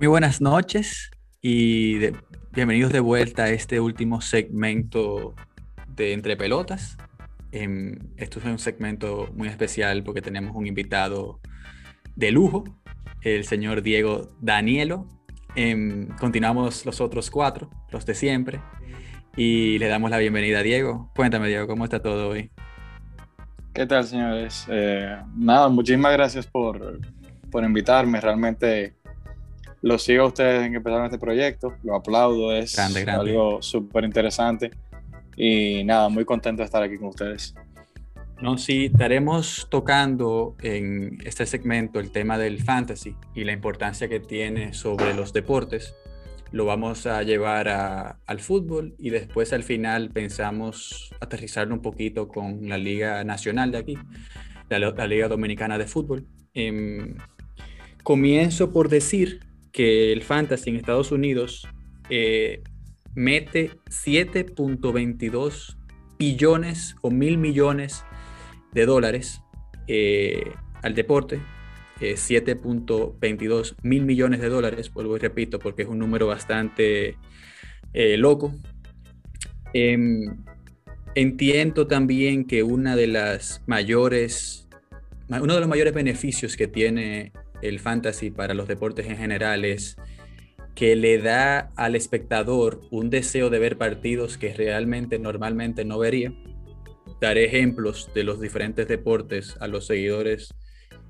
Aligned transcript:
Muy 0.00 0.06
buenas 0.06 0.40
noches 0.40 1.10
y 1.42 1.98
bienvenidos 2.52 2.92
de 2.92 3.00
vuelta 3.00 3.42
a 3.42 3.50
este 3.50 3.80
último 3.80 4.20
segmento 4.20 5.34
de 5.88 6.12
Entre 6.12 6.36
Pelotas. 6.36 6.96
Em, 7.50 7.98
esto 8.16 8.38
es 8.38 8.44
un 8.44 8.60
segmento 8.60 9.28
muy 9.34 9.48
especial 9.48 10.04
porque 10.04 10.22
tenemos 10.22 10.54
un 10.54 10.68
invitado 10.68 11.40
de 12.14 12.30
lujo, 12.30 12.62
el 13.22 13.42
señor 13.42 13.82
Diego 13.82 14.28
Danielo. 14.40 15.08
Em, 15.56 16.06
continuamos 16.20 16.86
los 16.86 17.00
otros 17.00 17.28
cuatro, 17.28 17.68
los 17.90 18.06
de 18.06 18.14
siempre, 18.14 18.60
y 19.36 19.80
le 19.80 19.88
damos 19.88 20.12
la 20.12 20.18
bienvenida 20.18 20.60
a 20.60 20.62
Diego. 20.62 21.10
Cuéntame, 21.16 21.48
Diego, 21.48 21.66
¿cómo 21.66 21.82
está 21.82 22.00
todo 22.00 22.28
hoy? 22.28 22.52
¿Qué 23.74 23.84
tal, 23.84 24.04
señores? 24.04 24.64
Eh, 24.70 25.16
nada, 25.34 25.68
muchísimas 25.68 26.12
gracias 26.12 26.46
por, 26.46 27.00
por 27.50 27.64
invitarme. 27.64 28.20
Realmente 28.20 28.97
lo 29.82 29.98
sigo 29.98 30.24
a 30.24 30.26
ustedes 30.26 30.64
en 30.64 30.72
que 30.72 30.76
empezaron 30.78 31.06
este 31.06 31.18
proyecto, 31.18 31.74
lo 31.84 31.96
aplaudo, 31.96 32.52
es 32.52 32.78
algo 32.78 33.62
súper 33.62 34.04
interesante 34.04 34.70
y 35.36 35.84
nada, 35.84 36.08
muy 36.08 36.24
contento 36.24 36.62
de 36.62 36.66
estar 36.66 36.82
aquí 36.82 36.98
con 36.98 37.08
ustedes. 37.08 37.54
No, 38.40 38.56
sí, 38.56 38.86
estaremos 38.86 39.66
tocando 39.68 40.56
en 40.62 41.18
este 41.24 41.44
segmento 41.44 41.98
el 41.98 42.12
tema 42.12 42.38
del 42.38 42.62
fantasy 42.62 43.16
y 43.34 43.44
la 43.44 43.52
importancia 43.52 44.08
que 44.08 44.20
tiene 44.20 44.74
sobre 44.74 45.12
los 45.14 45.32
deportes. 45.32 45.94
Lo 46.52 46.64
vamos 46.64 47.06
a 47.06 47.22
llevar 47.24 47.68
al 47.68 48.40
fútbol 48.40 48.94
y 48.98 49.10
después 49.10 49.52
al 49.52 49.64
final 49.64 50.10
pensamos 50.10 51.12
aterrizarlo 51.20 51.74
un 51.74 51.82
poquito 51.82 52.28
con 52.28 52.68
la 52.68 52.78
Liga 52.78 53.22
Nacional 53.24 53.72
de 53.72 53.78
aquí, 53.78 53.98
la, 54.68 55.06
Liga 55.06 55.28
Dominicana 55.28 55.76
de 55.76 55.86
Fútbol. 55.86 56.26
Em, 56.54 57.16
comienzo 58.04 58.72
por 58.72 58.88
decir 58.88 59.47
que 59.72 60.12
el 60.12 60.22
fantasy 60.22 60.70
en 60.70 60.76
Estados 60.76 61.12
Unidos 61.12 61.66
eh, 62.10 62.62
mete 63.14 63.72
7.22 63.90 65.76
billones 66.18 66.96
o 67.02 67.10
mil 67.10 67.38
millones 67.38 68.04
de 68.72 68.86
dólares 68.86 69.42
eh, 69.86 70.52
al 70.82 70.94
deporte. 70.94 71.40
7.22 72.00 73.74
mil 73.82 74.04
millones 74.04 74.40
de 74.40 74.48
dólares, 74.48 74.92
vuelvo 74.92 75.16
y 75.16 75.18
repito, 75.18 75.58
porque 75.58 75.82
es 75.82 75.88
un 75.88 75.98
número 75.98 76.28
bastante 76.28 77.16
eh, 77.92 78.16
loco. 78.16 78.54
Em, 79.72 80.44
entiendo 81.14 81.86
también 81.86 82.44
que 82.44 82.62
una 82.62 82.94
de 82.94 83.08
las 83.08 83.62
mayores, 83.66 84.68
uno 85.28 85.54
de 85.54 85.60
los 85.60 85.68
mayores 85.68 85.92
beneficios 85.92 86.56
que 86.56 86.68
tiene 86.68 87.32
el 87.62 87.80
fantasy 87.80 88.30
para 88.30 88.54
los 88.54 88.68
deportes 88.68 89.06
en 89.06 89.16
general 89.16 89.64
es 89.64 89.96
que 90.74 90.94
le 90.94 91.18
da 91.18 91.72
al 91.74 91.96
espectador 91.96 92.82
un 92.90 93.10
deseo 93.10 93.50
de 93.50 93.58
ver 93.58 93.78
partidos 93.78 94.38
que 94.38 94.54
realmente 94.54 95.18
normalmente 95.18 95.84
no 95.84 95.98
vería. 95.98 96.32
Daré 97.20 97.46
ejemplos 97.46 98.10
de 98.14 98.22
los 98.22 98.40
diferentes 98.40 98.86
deportes 98.86 99.56
a 99.60 99.66
los 99.66 99.86
seguidores 99.86 100.54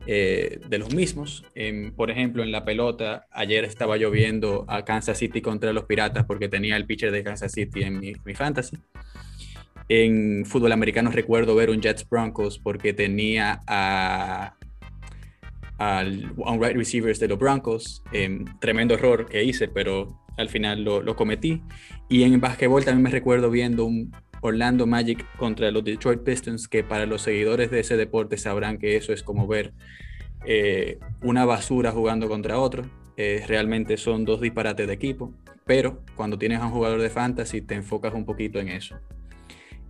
eh, 0.06 0.60
de 0.66 0.78
los 0.78 0.94
mismos. 0.94 1.44
por 1.96 2.10
ejemplo, 2.10 2.42
en 2.42 2.50
la 2.50 2.64
pelota, 2.64 3.26
ayer 3.30 3.64
estaba 3.64 3.98
lloviendo 3.98 4.64
a 4.68 4.86
Kansas 4.86 5.18
City 5.18 5.42
contra 5.42 5.74
los 5.74 5.84
Piratas 5.84 6.24
porque 6.24 6.48
tenía 6.48 6.76
el 6.76 6.86
pitcher 6.86 7.12
de 7.12 7.22
Kansas 7.22 7.52
City 7.52 7.82
en 7.82 8.00
mi, 8.00 8.14
mi 8.24 8.34
fantasy. 8.34 8.78
En 9.90 10.46
fútbol 10.46 10.72
americano 10.72 11.10
recuerdo 11.10 11.54
ver 11.54 11.68
un 11.68 11.82
Jets 11.82 12.08
Broncos 12.08 12.58
porque 12.58 12.94
tenía 12.94 13.60
a 13.66 14.57
al 15.78 16.32
on 16.38 16.60
right 16.60 16.76
receivers 16.76 17.18
de 17.18 17.28
los 17.28 17.38
Broncos. 17.38 18.02
Em, 18.12 18.44
tremendo 18.60 18.94
error 18.94 19.26
que 19.26 19.42
hice, 19.44 19.68
pero 19.68 20.20
al 20.36 20.48
final 20.48 20.84
lo, 20.84 21.16
cometí. 21.16 21.62
Y 22.08 22.22
en 22.22 22.40
basquetbol 22.40 22.84
también 22.84 23.02
me 23.02 23.10
recuerdo 23.10 23.50
viendo 23.50 23.84
un 23.84 24.12
Orlando 24.40 24.86
Magic 24.86 25.24
contra 25.36 25.70
los 25.70 25.84
Detroit 25.84 26.20
Pistons, 26.22 26.68
que 26.68 26.84
para 26.84 27.06
los 27.06 27.22
seguidores 27.22 27.70
de 27.70 27.80
ese 27.80 27.96
deporte 27.96 28.36
sabrán 28.36 28.78
que 28.78 28.96
eso 28.96 29.12
es 29.12 29.22
como 29.22 29.46
ver 29.46 29.72
eh, 30.46 30.98
una 31.22 31.44
basura 31.44 31.90
jugando 31.90 32.28
contra 32.28 32.58
otro. 32.58 32.84
Eh, 33.16 33.44
realmente 33.48 33.96
son 33.96 34.24
dos 34.24 34.40
disparates 34.40 34.86
de 34.86 34.92
equipo, 34.92 35.34
pero 35.64 36.04
cuando 36.14 36.38
tienes 36.38 36.60
a 36.60 36.66
un 36.66 36.72
jugador 36.72 37.02
de 37.02 37.10
fantasy 37.10 37.60
te 37.62 37.74
enfocas 37.74 38.14
un 38.14 38.24
poquito 38.24 38.60
en 38.60 38.68
eso. 38.68 38.96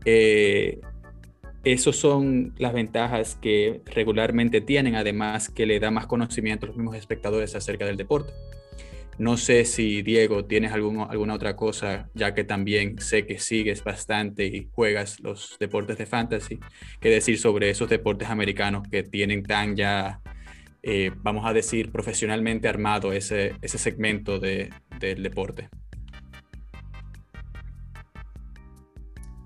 Eh, 0.06 0.80
esas 1.72 1.96
son 1.96 2.54
las 2.58 2.72
ventajas 2.72 3.36
que 3.40 3.82
regularmente 3.86 4.60
tienen, 4.60 4.94
además 4.94 5.50
que 5.50 5.66
le 5.66 5.80
da 5.80 5.90
más 5.90 6.06
conocimiento 6.06 6.64
a 6.64 6.68
los 6.68 6.76
mismos 6.76 6.96
espectadores 6.96 7.54
acerca 7.54 7.84
del 7.84 7.96
deporte. 7.96 8.32
No 9.18 9.36
sé 9.36 9.64
si 9.64 10.02
Diego 10.02 10.44
tienes 10.44 10.72
alguna 10.72 11.34
otra 11.34 11.56
cosa, 11.56 12.08
ya 12.14 12.34
que 12.34 12.44
también 12.44 13.00
sé 13.00 13.26
que 13.26 13.38
sigues 13.38 13.82
bastante 13.82 14.46
y 14.46 14.68
juegas 14.72 15.18
los 15.20 15.56
deportes 15.58 15.98
de 15.98 16.06
fantasy, 16.06 16.60
que 17.00 17.10
decir 17.10 17.38
sobre 17.38 17.68
esos 17.68 17.90
deportes 17.90 18.28
americanos 18.30 18.86
que 18.88 19.02
tienen 19.02 19.42
tan 19.42 19.74
ya, 19.76 20.20
eh, 20.82 21.10
vamos 21.16 21.44
a 21.46 21.52
decir, 21.52 21.90
profesionalmente 21.90 22.68
armado 22.68 23.12
ese, 23.12 23.56
ese 23.60 23.78
segmento 23.78 24.38
de, 24.38 24.70
del 25.00 25.22
deporte. 25.22 25.68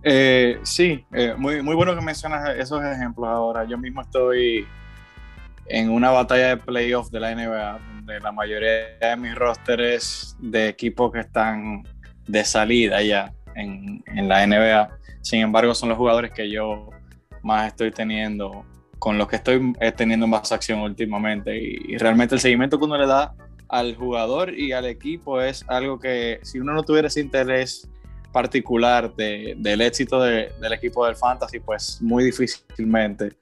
Eh, 0.04 0.58
sí, 0.64 1.04
eh, 1.12 1.34
muy, 1.36 1.62
muy 1.62 1.76
bueno 1.76 1.94
que 1.94 2.00
mencionas 2.00 2.56
esos 2.56 2.82
ejemplos 2.84 3.28
ahora. 3.28 3.64
Yo 3.64 3.78
mismo 3.78 4.00
estoy 4.00 4.66
en 5.66 5.90
una 5.90 6.10
batalla 6.10 6.48
de 6.48 6.56
playoff 6.56 7.10
de 7.10 7.20
la 7.20 7.34
NBA, 7.34 7.78
donde 7.78 8.20
la 8.20 8.32
mayoría 8.32 8.98
de 9.00 9.16
mis 9.16 9.34
rosters 9.34 10.36
de 10.40 10.68
equipos 10.68 11.12
que 11.12 11.20
están 11.20 11.84
de 12.26 12.44
salida 12.44 13.00
ya 13.02 13.32
en, 13.54 14.02
en, 14.06 14.28
la 14.28 14.44
NBA. 14.46 14.90
Sin 15.20 15.40
embargo, 15.40 15.74
son 15.74 15.88
los 15.88 15.98
jugadores 15.98 16.32
que 16.32 16.50
yo 16.50 16.90
más 17.42 17.68
estoy 17.68 17.92
teniendo, 17.92 18.64
con 18.98 19.18
los 19.18 19.28
que 19.28 19.36
estoy 19.36 19.72
eh, 19.80 19.92
teniendo 19.92 20.26
más 20.26 20.50
acción 20.50 20.80
últimamente. 20.80 21.56
Y, 21.56 21.94
y 21.94 21.98
realmente 21.98 22.34
el 22.34 22.40
seguimiento 22.40 22.76
que 22.78 22.84
uno 22.84 22.98
le 22.98 23.06
da 23.06 23.34
al 23.68 23.94
jugador 23.94 24.52
y 24.52 24.72
al 24.72 24.84
equipo 24.84 25.40
es 25.40 25.64
algo 25.68 25.98
que 25.98 26.40
si 26.42 26.58
uno 26.58 26.74
no 26.74 26.82
tuviera 26.82 27.08
ese 27.08 27.20
interés 27.20 27.88
particular 28.32 29.14
del 29.14 29.80
éxito 29.80 30.20
del 30.20 30.72
equipo 30.72 31.06
del 31.06 31.16
Fantasy, 31.16 31.60
pues 31.60 32.00
muy 32.00 32.24
difícilmente 32.24 33.32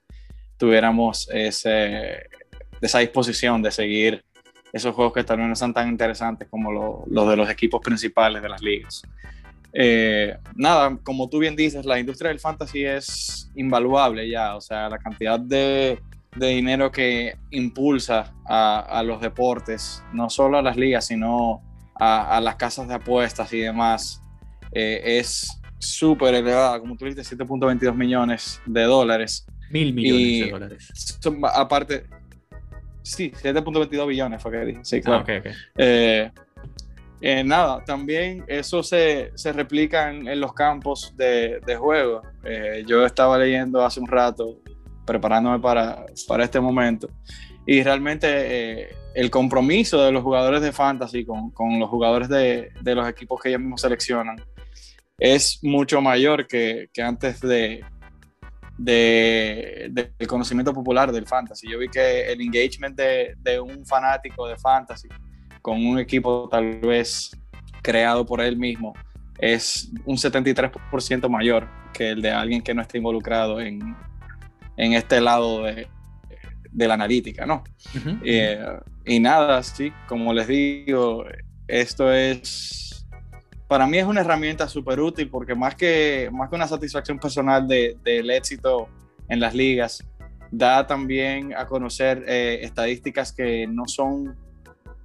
tuviéramos 0.57 1.27
esa 1.31 2.99
disposición 2.99 3.61
de 3.61 3.71
seguir 3.71 4.23
esos 4.73 4.95
juegos 4.95 5.13
que 5.13 5.23
tal 5.23 5.37
vez 5.37 5.47
no 5.47 5.55
son 5.55 5.73
tan 5.73 5.89
interesantes 5.89 6.47
como 6.49 7.05
los 7.05 7.29
de 7.29 7.35
los 7.35 7.49
equipos 7.49 7.81
principales 7.81 8.41
de 8.41 8.49
las 8.49 8.61
ligas. 8.61 9.01
Eh, 9.73 10.37
nada, 10.55 10.97
como 11.03 11.29
tú 11.29 11.39
bien 11.39 11.55
dices, 11.55 11.85
la 11.85 11.99
industria 11.99 12.29
del 12.29 12.39
fantasy 12.39 12.83
es 12.83 13.49
invaluable 13.55 14.29
ya, 14.29 14.55
o 14.55 14.61
sea, 14.61 14.89
la 14.89 14.97
cantidad 14.97 15.39
de, 15.39 15.99
dinero 16.35 16.91
que 16.91 17.37
impulsa 17.51 18.33
a, 18.45 19.03
los 19.05 19.19
deportes, 19.19 20.03
no 20.13 20.29
solo 20.29 20.57
a 20.57 20.61
las 20.61 20.77
ligas, 20.77 21.07
sino 21.07 21.61
a, 21.95 22.39
las 22.41 22.55
casas 22.55 22.87
de 22.87 22.95
apuestas 22.95 23.51
y 23.53 23.59
demás, 23.59 24.20
eh, 24.71 25.01
es 25.19 25.59
súper 25.79 26.35
elevada, 26.35 26.79
como 26.79 26.95
tú 26.95 27.05
dijiste, 27.05 27.35
7.22 27.35 27.95
millones 27.95 28.61
de 28.65 28.83
dólares. 28.83 29.45
Mil 29.69 29.93
millones 29.93 30.45
de 30.45 30.51
dólares. 30.51 31.19
aparte, 31.53 32.05
sí, 33.01 33.31
7.22 33.31 34.07
billones 34.07 34.41
fue 34.41 34.51
que 34.51 34.65
dije. 34.65 34.79
Sí, 34.83 35.01
claro. 35.01 35.25
Ah, 35.27 35.41
eh, 35.77 36.31
eh, 37.21 37.43
nada, 37.43 37.83
también 37.85 38.43
eso 38.47 38.83
se, 38.83 39.31
se 39.35 39.53
replica 39.53 40.09
en, 40.09 40.39
los 40.39 40.53
campos 40.53 41.13
de, 41.15 41.59
de 41.65 41.75
juego. 41.75 42.21
yo 42.87 43.05
estaba 43.05 43.37
leyendo 43.37 43.83
hace 43.85 43.99
un 43.99 44.07
rato, 44.07 44.59
preparándome 45.05 45.59
para, 45.59 46.05
para 46.27 46.43
este 46.43 46.59
momento, 46.59 47.09
y 47.65 47.83
realmente 47.83 48.89
el 49.13 49.29
compromiso 49.29 50.01
de 50.03 50.11
los 50.11 50.23
jugadores 50.23 50.61
de 50.61 50.71
fantasy 50.71 51.25
con, 51.25 51.51
con 51.51 51.79
los 51.79 51.89
jugadores 51.89 52.29
de, 52.29 52.71
de, 52.81 52.95
los 52.95 53.07
equipos 53.07 53.41
que 53.41 53.49
ellos 53.49 53.61
mismos 53.61 53.81
seleccionan 53.81 54.37
es 55.21 55.59
mucho 55.61 56.01
mayor 56.01 56.47
que, 56.47 56.89
que 56.91 57.03
antes 57.03 57.39
de, 57.41 57.85
de, 58.75 59.87
del 59.91 60.27
conocimiento 60.27 60.73
popular 60.73 61.11
del 61.11 61.27
fantasy. 61.27 61.69
Yo 61.69 61.77
vi 61.77 61.89
que 61.89 62.31
el 62.31 62.41
engagement 62.41 62.97
de, 62.97 63.35
de, 63.37 63.59
un 63.59 63.85
fanático 63.85 64.47
de 64.47 64.57
fantasy 64.57 65.07
con 65.61 65.85
un 65.85 65.99
equipo 65.99 66.49
tal 66.49 66.79
vez 66.79 67.39
creado 67.83 68.25
por 68.25 68.41
él 68.41 68.57
mismo 68.57 68.93
es 69.37 69.91
un 70.05 70.17
73% 70.17 71.29
mayor 71.29 71.69
que 71.93 72.09
el 72.09 72.21
de 72.23 72.31
alguien 72.31 72.63
que 72.63 72.73
no 72.73 72.81
esté 72.81 72.97
involucrado 72.97 73.61
en, 73.61 73.95
en 74.75 74.93
este 74.93 75.21
lado 75.21 75.63
de, 75.63 75.87
de 76.71 76.87
la 76.87 76.95
analítica, 76.95 77.45
¿no? 77.45 77.63
Eh, 78.23 78.59
y 79.05 79.19
nada, 79.19 79.61
sí, 79.61 79.93
como 80.07 80.33
les 80.33 80.47
digo, 80.47 81.25
esto 81.67 82.11
es 82.11 82.90
para 83.71 83.87
mí 83.87 83.97
es 83.97 84.05
una 84.05 84.19
herramienta 84.19 84.67
súper 84.67 84.99
útil 84.99 85.29
porque 85.29 85.55
más 85.55 85.75
que, 85.75 86.29
más 86.33 86.49
que 86.49 86.57
una 86.57 86.67
satisfacción 86.67 87.17
personal 87.17 87.65
de, 87.65 87.97
del 88.03 88.29
éxito 88.29 88.89
en 89.29 89.39
las 89.39 89.55
ligas, 89.55 90.03
da 90.51 90.85
también 90.85 91.53
a 91.55 91.65
conocer 91.65 92.25
eh, 92.27 92.59
estadísticas 92.63 93.31
que 93.31 93.65
no 93.67 93.87
son 93.87 94.35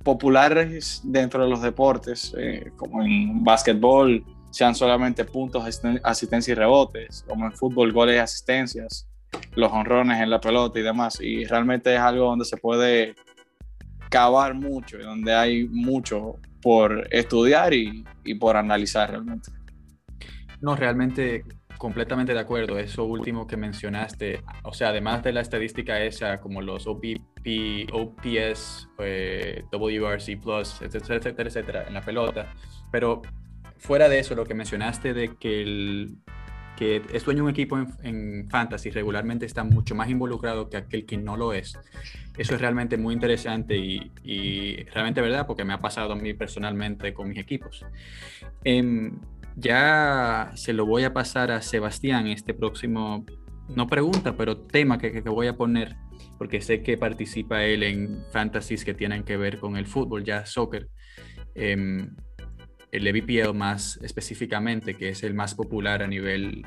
populares 0.03 1.01
dentro 1.05 1.45
de 1.45 1.49
los 1.49 1.63
deportes, 1.63 2.35
eh, 2.37 2.73
como 2.75 3.05
en 3.05 3.45
básquetbol, 3.45 4.25
sean 4.51 4.75
solamente 4.75 5.25
puntos, 5.25 5.63
asistencia 6.03 6.51
y 6.51 6.55
rebotes, 6.57 7.25
como 7.29 7.47
en 7.47 7.53
fútbol, 7.53 7.93
goles 7.93 8.17
y 8.17 8.19
asistencias, 8.19 9.07
los 9.55 9.71
honrones 9.71 10.21
en 10.21 10.29
la 10.29 10.41
pelota 10.41 10.77
y 10.81 10.83
demás. 10.83 11.21
Y 11.21 11.45
realmente 11.45 11.95
es 11.95 12.01
algo 12.01 12.25
donde 12.25 12.45
se 12.45 12.57
puede 12.57 13.15
cavar 14.11 14.55
mucho 14.55 14.99
y 14.99 15.05
donde 15.05 15.33
hay 15.33 15.69
mucho 15.69 16.41
por 16.67 17.07
estudiar 17.13 17.73
y, 17.75 18.05
y 18.25 18.35
por 18.35 18.57
analizar 18.57 19.09
realmente. 19.09 19.53
No, 20.61 20.75
realmente 20.75 21.45
completamente 21.79 22.35
de 22.35 22.41
acuerdo. 22.41 22.77
Eso 22.77 23.05
último 23.05 23.47
que 23.47 23.57
mencionaste, 23.57 24.43
o 24.65 24.73
sea, 24.73 24.89
además 24.89 25.23
de 25.23 25.33
la 25.33 25.43
estadística 25.43 26.03
esa, 26.03 26.41
como 26.41 26.63
los 26.63 26.89
OPP, 26.89 27.93
OPS, 27.93 28.89
eh, 28.99 29.63
WRC 29.71 30.39
Plus, 30.43 30.83
etcétera, 30.83 31.15
etcétera, 31.19 31.49
etcétera, 31.49 31.85
en 31.87 31.95
la 31.95 32.01
pelota. 32.01 32.53
Pero 32.91 33.23
fuera 33.79 34.09
de 34.09 34.19
eso, 34.19 34.35
lo 34.35 34.45
que 34.45 34.55
mencionaste 34.55 35.15
de 35.15 35.37
que 35.37 35.63
el 35.63 36.17
que 36.77 37.03
es 37.13 37.25
dueño 37.25 37.45
un 37.45 37.51
equipo 37.51 37.79
en, 38.03 38.49
fantasy 38.51 38.91
regularmente 38.91 39.47
está 39.47 39.65
mucho 39.65 39.95
más 39.95 40.09
involucrado 40.09 40.69
que 40.69 40.77
aquel 40.77 41.07
que 41.07 41.17
no 41.17 41.37
lo 41.37 41.53
es. 41.53 41.79
Eso 42.37 42.55
es 42.55 42.61
realmente 42.61 42.97
muy 42.97 43.15
interesante 43.15 43.77
y, 43.77 44.77
realmente 44.93 45.21
verdad 45.21 45.47
porque 45.47 45.65
me 45.65 45.73
ha 45.73 45.81
pasado 45.81 46.13
a 46.13 46.17
mí 46.17 46.35
personalmente 46.35 47.13
con 47.15 47.29
mis 47.29 47.39
equipos. 47.39 47.85
Em, 48.65 49.19
ya 49.57 50.53
se 50.55 50.73
lo 50.73 50.87
voy 50.87 51.05
a 51.05 51.13
pasar 51.13 51.51
a 51.51 51.63
Sebastián 51.63 52.27
este 52.27 52.53
próximo, 52.53 53.25
no 53.69 53.87
pregunta, 53.87 54.37
pero 54.37 54.59
tema 54.59 54.99
que, 54.99 55.23
que 55.23 55.29
voy 55.29 55.47
a 55.47 55.57
poner, 55.57 55.97
porque 56.37 56.61
sé 56.61 56.83
que 56.83 56.99
participa 56.99 57.65
él 57.65 57.83
en 57.83 58.23
fantasies 58.33 58.85
que 58.85 58.93
tienen 58.93 59.25
que 59.25 59.37
ver 59.37 59.59
con 59.59 59.77
el 59.77 59.87
fútbol, 59.87 60.25
ya 60.25 60.45
soccer. 60.45 60.89
Eh, 61.55 62.07
el 62.97 63.07
EVPL 63.07 63.55
más 63.55 63.99
específicamente, 64.03 64.95
que 64.95 65.11
es 65.11 65.23
el 65.23 65.35
más 65.35 65.55
popular 65.55 66.03
a 66.03 66.07
nivel 66.07 66.65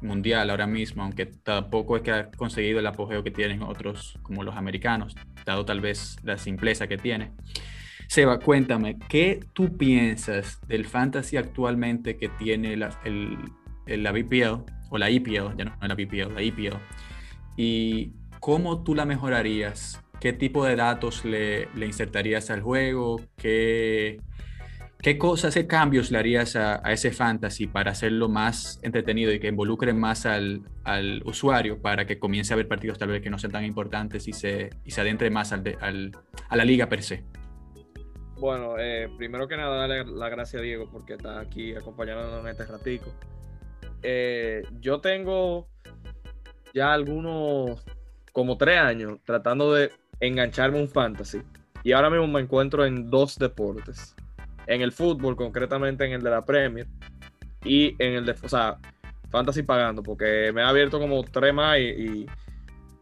mundial 0.00 0.50
ahora 0.50 0.66
mismo, 0.66 1.02
aunque 1.02 1.26
tampoco 1.26 1.96
es 1.96 2.02
que 2.02 2.12
ha 2.12 2.30
conseguido 2.30 2.78
el 2.78 2.86
apogeo 2.86 3.22
que 3.22 3.30
tienen 3.30 3.62
otros 3.62 4.18
como 4.22 4.42
los 4.42 4.56
americanos, 4.56 5.16
dado 5.44 5.64
tal 5.64 5.80
vez 5.80 6.16
la 6.22 6.38
simpleza 6.38 6.86
que 6.86 6.98
tiene. 6.98 7.32
Seba, 8.06 8.38
cuéntame, 8.38 8.98
¿qué 9.08 9.40
tú 9.52 9.76
piensas 9.76 10.60
del 10.68 10.84
fantasy 10.84 11.36
actualmente 11.36 12.16
que 12.16 12.28
tiene 12.28 12.76
la, 12.76 13.00
el, 13.04 13.38
la 13.86 14.12
BPL 14.12 14.64
o 14.90 14.98
la 14.98 15.08
EPL, 15.08 15.56
ya 15.56 15.64
no, 15.64 15.76
la 15.80 15.94
BPL, 15.94 16.34
la 16.34 16.42
EPL? 16.42 16.76
¿Y 17.56 18.12
cómo 18.38 18.82
tú 18.84 18.94
la 18.94 19.04
mejorarías? 19.04 20.00
¿Qué 20.20 20.32
tipo 20.32 20.64
de 20.64 20.76
datos 20.76 21.24
le, 21.24 21.68
le 21.74 21.86
insertarías 21.86 22.50
al 22.50 22.60
juego? 22.60 23.20
¿Qué, 23.36 24.20
¿Qué 25.02 25.18
cosas, 25.18 25.54
qué 25.54 25.66
cambios 25.66 26.12
le 26.12 26.18
harías 26.18 26.54
a, 26.54 26.76
ese 26.92 27.10
fantasy 27.10 27.66
para 27.66 27.90
hacerlo 27.90 28.28
más 28.28 28.78
entretenido 28.84 29.32
y 29.32 29.40
que 29.40 29.48
involucre 29.48 29.92
más 29.92 30.26
al, 30.26 30.62
usuario 31.24 31.82
para 31.82 32.06
que 32.06 32.20
comience 32.20 32.54
a 32.54 32.56
ver 32.56 32.68
partidos 32.68 33.00
tal 33.00 33.08
vez 33.08 33.20
que 33.20 33.28
no 33.28 33.36
sean 33.36 33.50
tan 33.50 33.64
importantes 33.64 34.28
y 34.28 34.32
se, 34.32 34.70
y 34.84 35.00
adentre 35.00 35.28
más 35.28 35.52
a 35.52 35.60
la 36.54 36.64
liga 36.64 36.88
per 36.88 37.02
se? 37.02 37.24
Bueno, 38.38 38.78
eh, 38.78 39.08
primero 39.18 39.48
que 39.48 39.56
nada, 39.56 39.88
darle 39.88 40.04
la 40.04 40.28
gracia 40.28 40.60
a 40.60 40.62
Diego 40.62 40.88
porque 40.88 41.14
está 41.14 41.40
aquí 41.40 41.74
acompañándonos 41.74 42.44
en 42.44 42.50
este 42.52 42.64
ratico. 42.66 43.12
Eh, 44.04 44.62
yo 44.78 45.00
tengo 45.00 45.66
ya 46.74 46.92
algunos, 46.92 47.84
como 48.30 48.56
tres 48.56 48.78
años, 48.78 49.18
tratando 49.24 49.74
de 49.74 49.90
engancharme 50.20 50.80
un 50.80 50.88
fantasy. 50.88 51.42
Y 51.82 51.90
ahora 51.90 52.08
mismo 52.08 52.28
me 52.28 52.40
encuentro 52.40 52.86
en 52.86 53.10
dos 53.10 53.36
deportes 53.36 54.14
en 54.66 54.82
el 54.82 54.92
fútbol, 54.92 55.36
concretamente 55.36 56.04
en 56.04 56.12
el 56.12 56.22
de 56.22 56.30
la 56.30 56.42
Premier, 56.42 56.86
y 57.64 57.94
en 57.98 58.14
el 58.14 58.26
de, 58.26 58.34
o 58.42 58.48
sea, 58.48 58.78
Fantasy 59.30 59.62
pagando, 59.62 60.02
porque 60.02 60.52
me 60.54 60.62
ha 60.62 60.68
abierto 60.68 60.98
como 60.98 61.22
tres 61.24 61.54
más 61.54 61.78
y, 61.78 62.26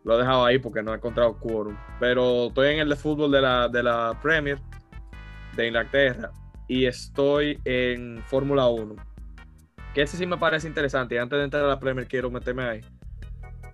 lo 0.02 0.14
he 0.14 0.18
dejado 0.18 0.46
ahí 0.46 0.58
porque 0.58 0.82
no 0.82 0.92
he 0.92 0.96
encontrado 0.96 1.38
quórum. 1.38 1.76
Pero 1.98 2.46
estoy 2.46 2.72
en 2.72 2.78
el 2.80 2.88
de 2.88 2.96
fútbol 2.96 3.30
de 3.30 3.42
la, 3.42 3.68
de 3.68 3.82
la 3.82 4.18
Premier 4.22 4.58
de 5.56 5.66
Inglaterra 5.66 6.30
y 6.68 6.86
estoy 6.86 7.60
en 7.66 8.22
Fórmula 8.26 8.66
1. 8.68 8.96
Que 9.92 10.02
ese 10.02 10.16
sí 10.16 10.24
me 10.24 10.38
parece 10.38 10.66
interesante. 10.68 11.16
Y 11.16 11.18
antes 11.18 11.38
de 11.38 11.44
entrar 11.44 11.64
a 11.64 11.68
la 11.68 11.78
Premier 11.78 12.06
quiero 12.06 12.30
meterme 12.30 12.62
ahí. 12.62 12.80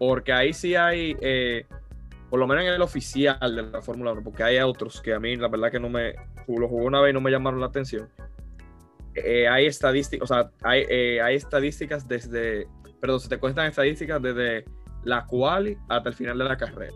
Porque 0.01 0.33
ahí 0.33 0.53
sí 0.53 0.75
hay 0.75 1.17
eh, 1.21 1.65
por 2.31 2.41
lo 2.41 2.47
menos 2.47 2.65
en 2.65 2.73
el 2.73 2.83
oficial 2.83 3.39
de 3.41 3.63
la 3.63 3.83
Fórmula 3.83 4.13
1, 4.13 4.23
porque 4.23 4.43
hay 4.43 4.59
otros 4.59 5.01
que 5.01 5.15
a 5.15 5.21
mí 5.21 5.37
la 5.37 5.49
verdad 5.49 5.71
que 5.71 5.81
no 5.81 5.89
me, 5.89 6.15
lo 6.49 6.69
jugué 6.69 6.85
una 6.85 7.01
vez 7.01 7.11
y 7.11 7.15
no 7.15 7.21
me 7.21 7.31
llamaron 7.31 7.61
la 7.61 7.67
atención. 7.67 8.09
Eh, 9.15 9.49
hay 9.49 9.67
estadísticas, 9.67 10.31
o 10.31 10.35
sea, 10.35 10.51
hay, 10.63 10.85
eh, 10.89 11.23
hay, 11.23 11.37
estadísticas 11.37 12.07
desde, 12.07 12.69
perdón, 13.01 13.21
se 13.21 13.29
te 13.29 13.39
cuentan 13.39 13.67
estadísticas 13.67 14.21
desde 14.21 14.65
la 15.05 15.25
quali 15.27 15.79
hasta 15.89 16.09
el 16.09 16.15
final 16.15 16.39
de 16.39 16.45
la 16.45 16.57
carrera. 16.57 16.95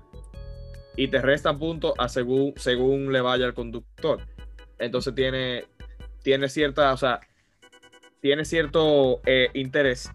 Y 0.97 1.09
te 1.09 1.23
restan 1.23 1.59
puntos 1.59 1.95
a 1.97 2.09
según, 2.09 2.53
según 2.57 3.13
le 3.13 3.21
vaya 3.21 3.47
al 3.47 3.55
conductor. 3.55 4.21
Entonces 4.79 5.15
tiene, 5.15 5.65
tiene 6.23 6.49
cierta, 6.49 6.93
o 6.93 6.97
sea, 6.97 7.21
tiene 8.21 8.45
cierto 8.45 9.21
eh, 9.25 9.49
interés 9.55 10.11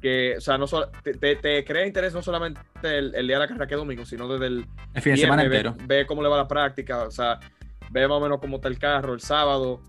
que, 0.00 0.34
o 0.36 0.40
sea, 0.40 0.58
no 0.58 0.66
te, 0.66 1.64
crea 1.64 1.86
interés 1.86 2.14
no 2.14 2.22
solamente 2.22 2.60
el, 2.82 3.12
día 3.12 3.36
de 3.36 3.38
la 3.38 3.48
carrera 3.48 3.66
que 3.66 3.74
domingo, 3.74 4.04
sino 4.04 4.28
desde 4.28 4.46
el, 4.46 4.66
fin 5.00 5.14
de 5.14 5.20
semana 5.20 5.44
entero. 5.44 5.74
Ve, 5.86 6.06
cómo 6.06 6.22
le 6.22 6.28
va 6.28 6.36
la 6.36 6.48
práctica, 6.48 7.04
o 7.04 7.10
sea, 7.10 7.40
ve 7.90 8.06
más 8.06 8.18
o 8.18 8.20
menos 8.20 8.38
cómo 8.40 8.56
está 8.56 8.68
el 8.68 8.78
carro 8.78 9.14
el 9.14 9.20
sábado, 9.20 9.80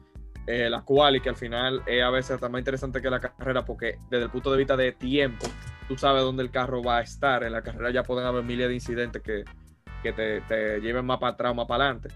eh, 0.46 0.70
la 0.70 0.82
cual 0.82 1.18
y 1.18 1.22
que 1.22 1.30
al 1.30 1.36
final 1.36 1.82
es 1.86 2.02
a 2.02 2.10
veces 2.10 2.32
está 2.32 2.48
más 2.48 2.60
interesante 2.60 3.02
que 3.02 3.10
la 3.10 3.20
carrera 3.20 3.66
porque 3.66 3.98
desde 4.10 4.26
el 4.26 4.32
punto 4.32 4.52
de 4.52 4.58
vista 4.58 4.78
de 4.78 4.94
tiempo, 4.94 5.46
tú 5.88 5.98
sabes 5.98 6.24
dónde 6.24 6.44
el 6.44 6.52
carro 6.52 6.82
va 6.82 7.00
a 7.00 7.02
estar. 7.02 7.44
En 7.44 7.52
la 7.52 7.62
carrera 7.62 7.92
ya 7.92 8.04
pueden 8.04 8.26
haber 8.26 8.44
miles 8.44 8.70
de 8.70 8.74
incidentes 8.74 9.22
que, 9.22 9.44
te, 10.04 10.80
lleven 10.80 11.06
más 11.06 11.20
para 11.20 11.34
atrás 11.34 11.52
o 11.52 11.56
más 11.56 11.68
para 11.68 11.84
adelante. 11.84 12.10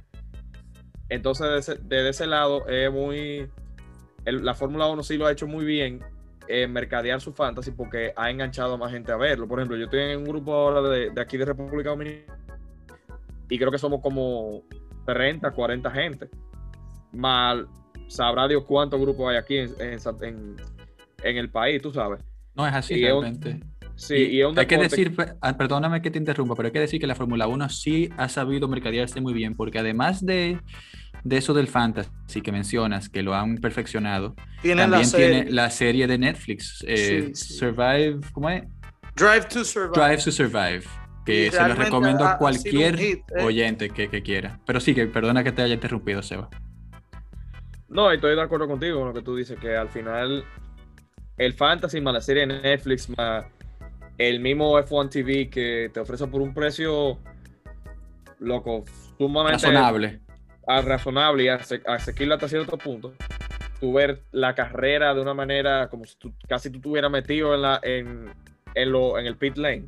Entonces, 1.09 1.77
desde, 1.83 2.09
ese 2.09 2.25
lado, 2.25 2.65
es 2.69 2.89
muy. 2.89 3.49
la 4.23 4.53
Fórmula 4.53 4.87
1 4.87 5.03
sí 5.03 5.17
lo 5.17 5.25
ha 5.25 5.31
hecho 5.33 5.45
muy 5.45 5.65
bien 5.65 5.99
eh, 6.51 6.67
mercadear 6.67 7.21
su 7.21 7.31
fantasy 7.31 7.71
porque 7.71 8.11
ha 8.15 8.29
enganchado 8.29 8.73
a 8.73 8.77
más 8.77 8.91
gente 8.91 9.11
a 9.11 9.15
verlo. 9.15 9.47
Por 9.47 9.59
ejemplo, 9.59 9.77
yo 9.77 9.85
estoy 9.85 10.01
en 10.01 10.19
un 10.19 10.25
grupo 10.25 10.53
ahora 10.53 10.81
de, 10.81 11.11
aquí 11.21 11.37
de 11.37 11.45
República 11.45 11.91
Dominicana 11.91 12.37
y 13.49 13.57
creo 13.57 13.71
que 13.71 13.77
somos 13.77 14.01
como 14.01 14.63
30, 15.05 15.49
40 15.51 15.91
gente. 15.91 16.29
Mal, 17.13 17.67
sabrá 18.07 18.47
Dios 18.47 18.63
cuántos 18.65 18.99
grupos 18.99 19.29
hay 19.29 19.37
aquí 19.37 19.57
en, 19.59 21.37
el 21.37 21.49
país, 21.49 21.81
tú 21.81 21.91
sabes. 21.91 22.21
No 22.55 22.67
es 22.67 22.73
así 22.73 23.01
realmente. 23.01 23.61
sí, 23.95 24.15
y, 24.15 24.41
hay 24.41 24.65
que 24.65 24.77
decir, 24.77 25.15
ah, 25.41 25.57
perdóname 25.57 26.01
que 26.01 26.11
te 26.11 26.17
interrumpa, 26.17 26.55
pero 26.55 26.67
hay 26.67 26.73
que 26.73 26.79
decir 26.79 26.99
que 26.99 27.07
la 27.07 27.15
Fórmula 27.15 27.47
1 27.47 27.69
sí 27.69 28.09
ha 28.17 28.27
sabido 28.27 28.67
mercadearse 28.67 29.21
muy 29.21 29.33
bien, 29.33 29.55
porque 29.55 29.79
además 29.79 30.25
de 30.25 30.59
de 31.23 31.37
eso 31.37 31.53
del 31.53 31.67
fantasy 31.67 32.41
que 32.41 32.51
mencionas, 32.51 33.09
que 33.09 33.21
lo 33.21 33.33
han 33.33 33.57
perfeccionado, 33.57 34.35
también 34.63 35.11
tiene 35.11 35.51
la 35.51 35.69
serie 35.69 36.07
de 36.07 36.17
Netflix, 36.17 36.83
eh, 36.87 37.31
Survive, 37.33 38.19
¿cómo 38.31 38.49
es? 38.49 38.63
Drive 39.15 39.45
to 39.49 39.63
Survive. 39.63 39.93
Drive 39.93 40.23
to 40.23 40.31
Survive, 40.31 40.83
que 41.25 41.51
se 41.51 41.67
lo 41.67 41.75
recomiendo 41.75 42.25
a 42.25 42.37
cualquier 42.37 42.99
eh. 42.99 43.23
oyente 43.41 43.89
que, 43.89 44.23
quiera. 44.23 44.59
Pero 44.65 44.79
sí, 44.79 44.95
que 44.95 45.05
perdona 45.07 45.43
que 45.43 45.51
te 45.51 45.61
haya 45.61 45.73
interrumpido, 45.73 46.21
Seba. 46.21 46.49
No, 47.89 48.09
estoy 48.11 48.35
de 48.35 48.41
acuerdo 48.41 48.67
contigo 48.67 48.99
con 48.99 49.09
lo 49.09 49.13
que 49.13 49.21
tú 49.21 49.35
dices, 49.35 49.59
que 49.59 49.75
al 49.75 49.89
final 49.89 50.45
el 51.37 51.53
fantasy 51.53 51.99
más 52.01 52.13
la 52.13 52.21
serie 52.21 52.47
de 52.47 52.61
Netflix 52.61 53.09
más 53.17 53.45
el 54.17 54.39
mismo 54.39 54.77
F1 54.79 55.09
TV 55.09 55.49
que 55.49 55.89
te 55.93 55.99
ofrece 55.99 56.27
por 56.27 56.41
un 56.41 56.53
precio 56.53 57.19
loco, 58.39 58.85
sumamente 59.17 59.67
razonable 59.67 60.21
razonable 60.67 61.43
y 61.43 61.47
asequible 61.47 62.35
hasta 62.35 62.47
cierto 62.47 62.77
punto, 62.77 63.13
tú 63.79 63.93
ver 63.93 64.21
la 64.31 64.53
carrera 64.55 65.13
de 65.13 65.21
una 65.21 65.33
manera 65.33 65.89
como 65.89 66.05
si 66.05 66.15
tú, 66.17 66.31
casi 66.47 66.69
tú 66.69 66.77
estuvieras 66.77 67.11
metido 67.11 67.55
en, 67.55 67.61
la, 67.61 67.79
en, 67.83 68.29
en, 68.75 68.91
lo, 68.91 69.17
en 69.17 69.25
el 69.25 69.35
pit 69.35 69.57
lane, 69.57 69.85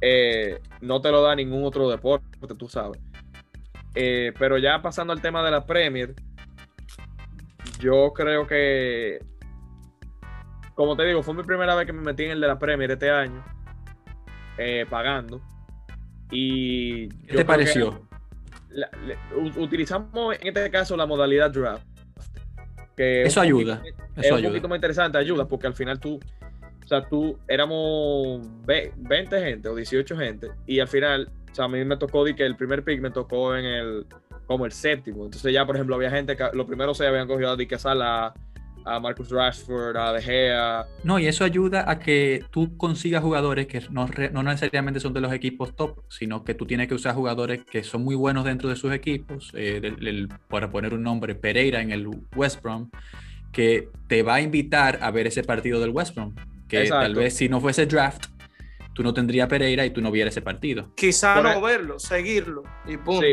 eh, 0.00 0.60
no 0.80 1.00
te 1.00 1.10
lo 1.10 1.22
da 1.22 1.34
ningún 1.34 1.64
otro 1.64 1.90
deporte, 1.90 2.26
tú 2.56 2.68
sabes. 2.68 3.00
Eh, 3.94 4.32
pero 4.38 4.56
ya 4.56 4.80
pasando 4.80 5.12
al 5.12 5.20
tema 5.20 5.44
de 5.44 5.50
la 5.50 5.66
Premier, 5.66 6.14
yo 7.78 8.12
creo 8.14 8.46
que, 8.46 9.18
como 10.74 10.96
te 10.96 11.04
digo, 11.04 11.22
fue 11.22 11.34
mi 11.34 11.42
primera 11.42 11.74
vez 11.74 11.86
que 11.86 11.92
me 11.92 12.02
metí 12.02 12.24
en 12.24 12.30
el 12.30 12.40
de 12.40 12.46
la 12.46 12.58
Premier 12.58 12.90
este 12.90 13.10
año, 13.10 13.44
eh, 14.56 14.86
pagando. 14.88 15.42
Y 16.30 17.08
¿Qué 17.26 17.38
te 17.38 17.44
pareció? 17.44 18.08
Utilizamos 19.56 20.36
en 20.40 20.48
este 20.48 20.70
caso 20.70 20.96
la 20.96 21.06
modalidad 21.06 21.50
draft. 21.50 21.86
Que 22.96 23.22
eso 23.22 23.40
ayuda. 23.40 23.82
es 24.16 24.30
un 24.30 24.42
poquito 24.42 24.68
más 24.68 24.76
interesante, 24.76 25.18
ayuda, 25.18 25.46
porque 25.46 25.66
al 25.66 25.74
final 25.74 25.98
tú, 25.98 26.20
o 26.84 26.86
sea, 26.86 27.06
tú 27.08 27.38
éramos 27.48 28.46
20 28.66 29.40
gente 29.40 29.68
o 29.68 29.74
18 29.74 30.16
gente, 30.16 30.50
y 30.66 30.78
al 30.78 30.88
final, 30.88 31.30
o 31.50 31.54
sea, 31.54 31.64
a 31.64 31.68
mí 31.68 31.82
me 31.84 31.96
tocó 31.96 32.24
que 32.24 32.44
el 32.44 32.56
primer 32.56 32.84
pick 32.84 33.00
me 33.00 33.10
tocó 33.10 33.56
en 33.56 33.64
el 33.64 34.06
como 34.46 34.66
el 34.66 34.72
séptimo. 34.72 35.24
Entonces 35.24 35.52
ya, 35.52 35.64
por 35.64 35.76
ejemplo, 35.76 35.94
había 35.94 36.10
gente 36.10 36.36
que 36.36 36.44
los 36.52 36.66
primeros 36.66 36.98
se 36.98 37.06
habían 37.06 37.26
cogido 37.26 37.50
a 37.50 37.56
Di 37.56 37.66
Sala, 37.78 38.34
a 38.84 39.00
Marcus 39.00 39.30
Rashford, 39.30 39.96
a 39.96 40.12
De 40.12 40.22
Gea. 40.22 40.86
No, 41.04 41.18
y 41.18 41.26
eso 41.26 41.44
ayuda 41.44 41.90
a 41.90 41.98
que 41.98 42.44
tú 42.50 42.76
consigas 42.76 43.22
jugadores 43.22 43.66
que 43.66 43.82
no, 43.90 44.08
no, 44.32 44.42
necesariamente 44.42 45.00
son 45.00 45.12
de 45.12 45.20
los 45.20 45.32
equipos 45.32 45.74
top, 45.74 46.00
sino 46.08 46.44
que 46.44 46.54
tú 46.54 46.66
tienes 46.66 46.88
que 46.88 46.94
usar 46.94 47.14
jugadores 47.14 47.64
que 47.64 47.82
son 47.82 48.04
muy 48.04 48.14
buenos 48.14 48.44
dentro 48.44 48.68
de 48.68 48.76
sus 48.76 48.92
equipos. 48.92 49.50
Eh, 49.54 50.28
para 50.48 50.70
poner 50.70 50.94
un 50.94 51.02
nombre, 51.02 51.34
Pereira 51.34 51.80
en 51.80 51.92
el 51.92 52.08
West 52.34 52.62
Brom, 52.62 52.90
que 53.52 53.88
te 54.06 54.22
va 54.22 54.36
a 54.36 54.40
invitar 54.40 54.98
a 55.02 55.10
ver 55.10 55.26
ese 55.26 55.42
partido 55.42 55.80
del 55.80 55.90
West 55.90 56.14
Brom. 56.14 56.34
Que 56.68 56.88
tal 56.88 57.14
vez 57.14 57.34
si 57.36 57.50
no 57.50 57.60
fuese 57.60 57.84
draft, 57.84 58.26
tú 58.92 59.02
no 59.02 59.14
tendrías 59.14 59.48
Pereira 59.48 59.84
y 59.84 59.90
tú 59.90 60.00
no 60.00 60.10
vieras 60.10 60.32
ese 60.32 60.42
partido. 60.42 60.90
Quizá 60.94 61.40
no 61.40 61.52
e- 61.52 61.60
verlo, 61.60 61.98
seguirlo 61.98 62.62
y 62.86 62.96
punto. 62.96 63.24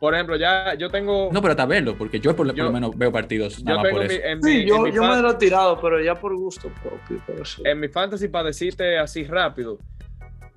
por, 0.00 0.14
ejemplo, 0.14 0.36
ya 0.36 0.74
yo 0.74 0.90
tengo. 0.90 1.30
No, 1.32 1.40
pero 1.40 1.52
hasta 1.52 1.66
verlo, 1.66 1.96
porque 1.96 2.20
yo 2.20 2.34
por, 2.34 2.46
lo 2.46 2.72
menos 2.72 2.96
veo 2.96 3.12
partidos 3.12 3.62
nada 3.64 3.82
más 3.82 3.92
por 3.92 4.04
eso. 4.04 4.20
sí, 4.42 4.64
yo, 4.64 4.82
me 4.82 4.90
lo 4.92 5.30
he 5.30 5.34
tirado, 5.34 5.80
pero 5.80 6.02
ya 6.02 6.14
por 6.14 6.34
gusto 6.36 6.70
propio. 6.82 7.22
En 7.64 7.80
mi 7.80 7.88
fantasy, 7.88 8.28
para 8.28 8.48
decirte 8.48 8.98
así 8.98 9.24
rápido, 9.24 9.78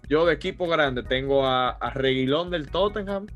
yo 0.09 0.25
de 0.25 0.33
equipo 0.33 0.67
grande 0.67 1.03
tengo 1.03 1.45
a, 1.45 1.71
a 1.71 1.89
Reguilón 1.91 2.49
del 2.49 2.69
Tottenham 2.69 3.27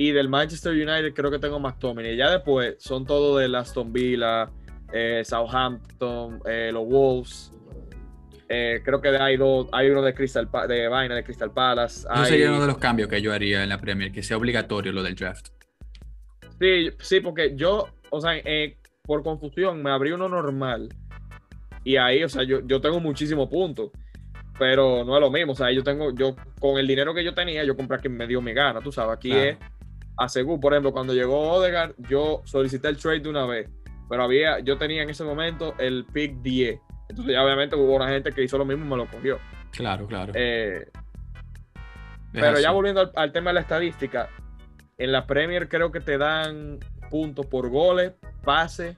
y 0.00 0.12
del 0.12 0.30
Manchester 0.30 0.72
United 0.72 1.12
creo 1.14 1.30
que 1.30 1.38
tengo 1.38 1.60
McTominay. 1.60 2.14
Y 2.14 2.16
ya 2.16 2.30
después 2.30 2.76
son 2.78 3.04
todos 3.04 3.38
de 3.38 3.54
Aston 3.54 3.92
Villa, 3.92 4.48
eh, 4.92 5.22
Southampton, 5.24 6.40
eh, 6.46 6.70
los 6.72 6.86
Wolves. 6.86 7.52
Eh, 8.52 8.82
creo 8.84 9.00
que 9.00 9.10
hay, 9.10 9.36
dos, 9.36 9.68
hay 9.70 9.90
uno 9.90 10.02
de 10.02 10.12
Crystal 10.12 10.50
de 10.66 10.88
Vaina 10.88 11.14
de 11.14 11.22
Crystal 11.22 11.52
Palace. 11.52 12.04
Eso 12.12 12.24
sería 12.24 12.50
uno 12.50 12.62
de 12.62 12.66
los 12.66 12.78
cambios 12.78 13.08
que 13.08 13.22
yo 13.22 13.32
haría 13.32 13.62
en 13.62 13.68
la 13.68 13.78
Premier, 13.78 14.10
que 14.10 14.24
sea 14.24 14.36
obligatorio 14.36 14.90
lo 14.90 15.04
del 15.04 15.14
draft. 15.14 15.50
Sí, 16.58 16.90
sí, 16.98 17.20
porque 17.20 17.54
yo, 17.54 17.88
o 18.10 18.20
sea, 18.20 18.36
eh, 18.36 18.76
por 19.04 19.22
confusión 19.22 19.80
me 19.80 19.92
abrí 19.92 20.10
uno 20.10 20.28
normal 20.28 20.88
y 21.84 21.96
ahí, 21.96 22.24
o 22.24 22.28
sea, 22.28 22.42
yo, 22.42 22.58
yo 22.66 22.80
tengo 22.80 22.98
muchísimos 22.98 23.48
puntos, 23.48 23.92
pero 24.58 25.04
no 25.04 25.14
es 25.14 25.20
lo 25.20 25.30
mismo, 25.30 25.52
o 25.52 25.56
sea, 25.56 25.70
yo 25.70 25.84
tengo, 25.84 26.12
yo 26.12 26.34
con 26.58 26.76
el 26.76 26.88
dinero 26.88 27.14
que 27.14 27.22
yo 27.22 27.32
tenía, 27.32 27.62
yo 27.62 27.76
compré 27.76 27.98
que 27.98 28.08
me 28.08 28.26
dio 28.26 28.42
mi 28.42 28.52
gana, 28.52 28.80
tú 28.80 28.90
sabes, 28.90 29.16
aquí 29.16 29.30
es 29.30 29.58
a 30.16 30.28
según, 30.28 30.58
por 30.58 30.72
ejemplo, 30.72 30.92
cuando 30.92 31.14
llegó 31.14 31.52
Odegaard, 31.52 31.94
yo 31.98 32.42
solicité 32.44 32.88
el 32.88 32.96
trade 32.96 33.20
de 33.20 33.28
una 33.28 33.46
vez, 33.46 33.70
pero 34.08 34.24
había, 34.24 34.58
yo 34.58 34.76
tenía 34.76 35.04
en 35.04 35.10
ese 35.10 35.22
momento 35.22 35.76
el 35.78 36.04
pick 36.04 36.42
10 36.42 36.80
entonces 37.10 37.34
ya 37.34 37.44
obviamente 37.44 37.76
hubo 37.76 37.96
una 37.96 38.08
gente 38.08 38.32
que 38.32 38.42
hizo 38.42 38.56
lo 38.56 38.64
mismo 38.64 38.84
y 38.84 38.88
me 38.88 38.96
lo 38.96 39.06
cogió. 39.06 39.38
Claro, 39.72 40.06
claro. 40.06 40.32
Eh, 40.34 40.88
pero 42.32 42.60
ya 42.60 42.70
volviendo 42.70 43.10
al, 43.14 43.32
tema 43.32 43.50
de 43.50 43.54
la 43.54 43.60
estadística, 43.60 44.28
en 44.96 45.12
la 45.12 45.26
Premier 45.26 45.68
creo 45.68 45.90
que 45.90 46.00
te 46.00 46.18
dan 46.18 46.78
puntos 47.10 47.46
por 47.46 47.68
goles, 47.68 48.12
pases. 48.44 48.96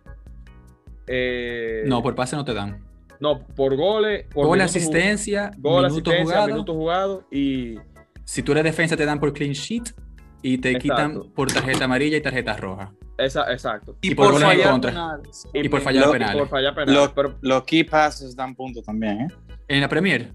Eh, 1.07 1.85
no, 1.87 2.03
por 2.03 2.15
pase 2.15 2.37
no 2.37 2.45
te 2.45 2.55
dan. 2.55 2.85
No, 3.19 3.41
por 3.41 3.77
goles. 3.77 4.27
Por 4.33 4.47
gol, 4.47 4.61
asistencia, 4.61 5.53
gol, 5.59 5.87
minutos 5.89 6.15
jugados. 6.21 6.49
Minuto 6.49 6.75
jugado 6.75 7.25
y. 7.31 7.79
Si 8.25 8.43
tú 8.43 8.53
eres 8.53 8.65
defensa, 8.65 8.97
te 8.97 9.05
dan 9.05 9.19
por 9.19 9.33
clean 9.33 9.53
sheet 9.53 9.95
y 10.43 10.59
te 10.59 10.79
quitan 10.79 11.31
por 11.35 11.51
tarjeta 11.53 11.85
amarilla 11.87 12.17
y 12.17 12.21
tarjeta 12.21 12.57
roja 12.57 12.93
exacto. 13.25 13.97
Y, 14.01 14.15
por, 14.15 14.39
fallar 14.41 14.81
penales. 14.81 15.49
Y, 15.53 15.69
por 15.69 15.81
fallar 15.81 16.11
penales. 16.11 16.37
Por 16.37 16.49
fallar 16.49 16.75
penales. 16.75 16.95
Los, 16.95 17.13
pero... 17.13 17.39
los 17.41 17.65
key 17.65 17.85
passes 17.85 18.37
dan 18.37 18.55
puntos 18.55 18.85
también, 18.85 19.23
¿eh? 19.23 19.29
¿En 19.69 19.81
la 19.81 19.89
Premier? 19.89 20.33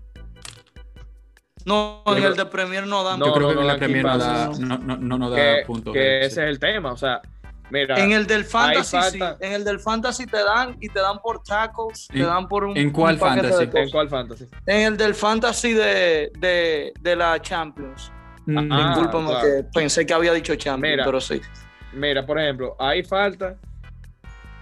No, 1.66 2.02
en 2.06 2.24
el 2.24 2.36
de 2.36 2.46
Premier 2.46 2.88
no 2.88 3.04
dan. 3.04 3.20
Yo 3.20 3.34
creo 3.34 3.54
que 3.54 3.60
en 3.60 3.68
la 3.68 3.78
Premier 3.78 4.06
no 4.06 4.18
da, 4.18 4.52
no, 4.58 4.78
no, 4.78 5.18
no, 5.18 5.30
da 5.30 5.66
puntos. 5.66 5.94
Que 5.94 6.20
ese 6.22 6.44
es 6.44 6.50
el 6.50 6.60
tema, 6.60 6.94
o 6.94 6.98
sea, 6.98 7.22
mira. 7.70 8.00
En 8.00 8.14
el 8.14 8.26
del 8.26 8.46
Fantasy 8.46 8.98
sí, 9.12 9.20
en 9.42 9.52
el 9.52 9.66
del 9.66 9.82
Fantasy 9.82 10.26
te 10.28 10.44
dan 10.44 10.78
y 10.80 10.88
te 10.88 11.00
dan 11.02 11.20
por 11.20 11.44
tackles, 11.44 12.08
te 12.08 12.24
dan 12.24 12.48
por 12.48 12.64
un 12.64 12.78
¿En 12.78 12.90
cuál 12.92 13.18
Fantasy? 13.18 13.70
¿En 13.74 13.90
cuál 13.90 14.08
Fantasy? 14.08 14.46
En 14.66 14.94
el 14.94 14.98
del 14.98 15.14
Fantasy 15.14 15.74
de, 15.74 16.32
de, 16.40 16.94
de 17.02 17.16
la 17.18 17.42
Champions. 17.42 18.14
Mm. 18.46 18.72
Ah, 18.72 18.88
Disculpame 18.88 19.42
que 19.42 19.64
pensé 19.74 20.06
que 20.06 20.14
había 20.14 20.32
dicho 20.32 20.56
Champions, 20.56 21.02
pero 21.04 21.20
sí. 21.20 21.42
Mira, 21.94 22.26
por 22.26 22.40
ejemplo, 22.40 22.76
hay 22.80 23.04
falta. 23.04 23.58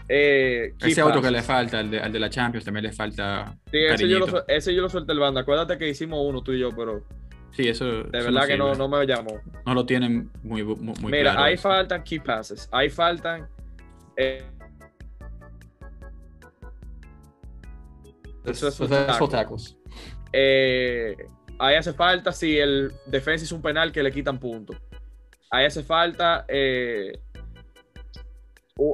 Eh, 0.08 0.74
ese 0.80 1.02
otro 1.02 1.22
que 1.22 1.32
le 1.32 1.42
falta, 1.42 1.80
al 1.80 1.90
de, 1.90 2.20
la 2.20 2.30
Champions, 2.30 2.64
también 2.64 2.84
le 2.84 2.92
falta. 2.92 3.58
Sí, 3.72 3.78
ese 3.78 4.08
yo, 4.08 4.20
lo, 4.20 4.48
ese 4.48 4.74
yo, 4.74 4.82
lo, 4.82 4.90
suelto 4.90 5.12
el 5.12 5.20
banda. 5.20 5.42
Acuérdate 5.42 5.78
que 5.78 5.90
hicimos 5.90 6.20
uno 6.24 6.44
tú 6.44 6.54
y 6.54 6.60
yo, 6.60 6.70
pero. 6.76 7.04
Sí, 7.52 7.68
eso. 7.68 7.86
De 7.86 8.22
verdad 8.22 8.46
que 8.46 8.58
no, 8.58 8.76
no, 8.76 8.88
me 8.88 9.06
llamó. 9.06 9.40
No 9.66 9.74
lo 9.74 9.86
tienen 9.86 10.30
muy, 10.44 10.64
muy, 10.64 10.94
muy 11.02 11.12
Mira, 11.12 11.42
hay 11.44 11.58
faltan 11.58 12.04
key 12.04 12.20
passes. 12.20 12.70
Hay 12.72 12.90
faltan. 12.90 13.48
Eh, 14.18 14.44
eso 18.46 18.68
es 18.68 19.30
tacos. 19.30 19.78
Eh, 20.32 21.16
ahí 21.60 21.76
hace 21.76 21.94
falta 21.94 22.32
si 22.32 22.58
el 22.58 22.92
defensa 23.06 23.46
es 23.46 23.52
un 23.52 23.62
penal 23.62 23.92
que 23.92 24.04
le 24.04 24.12
quitan 24.12 24.40
puntos. 24.40 24.78
Ahí 25.52 25.66
hace 25.66 25.84
falta 25.84 26.46
eh, 26.48 27.20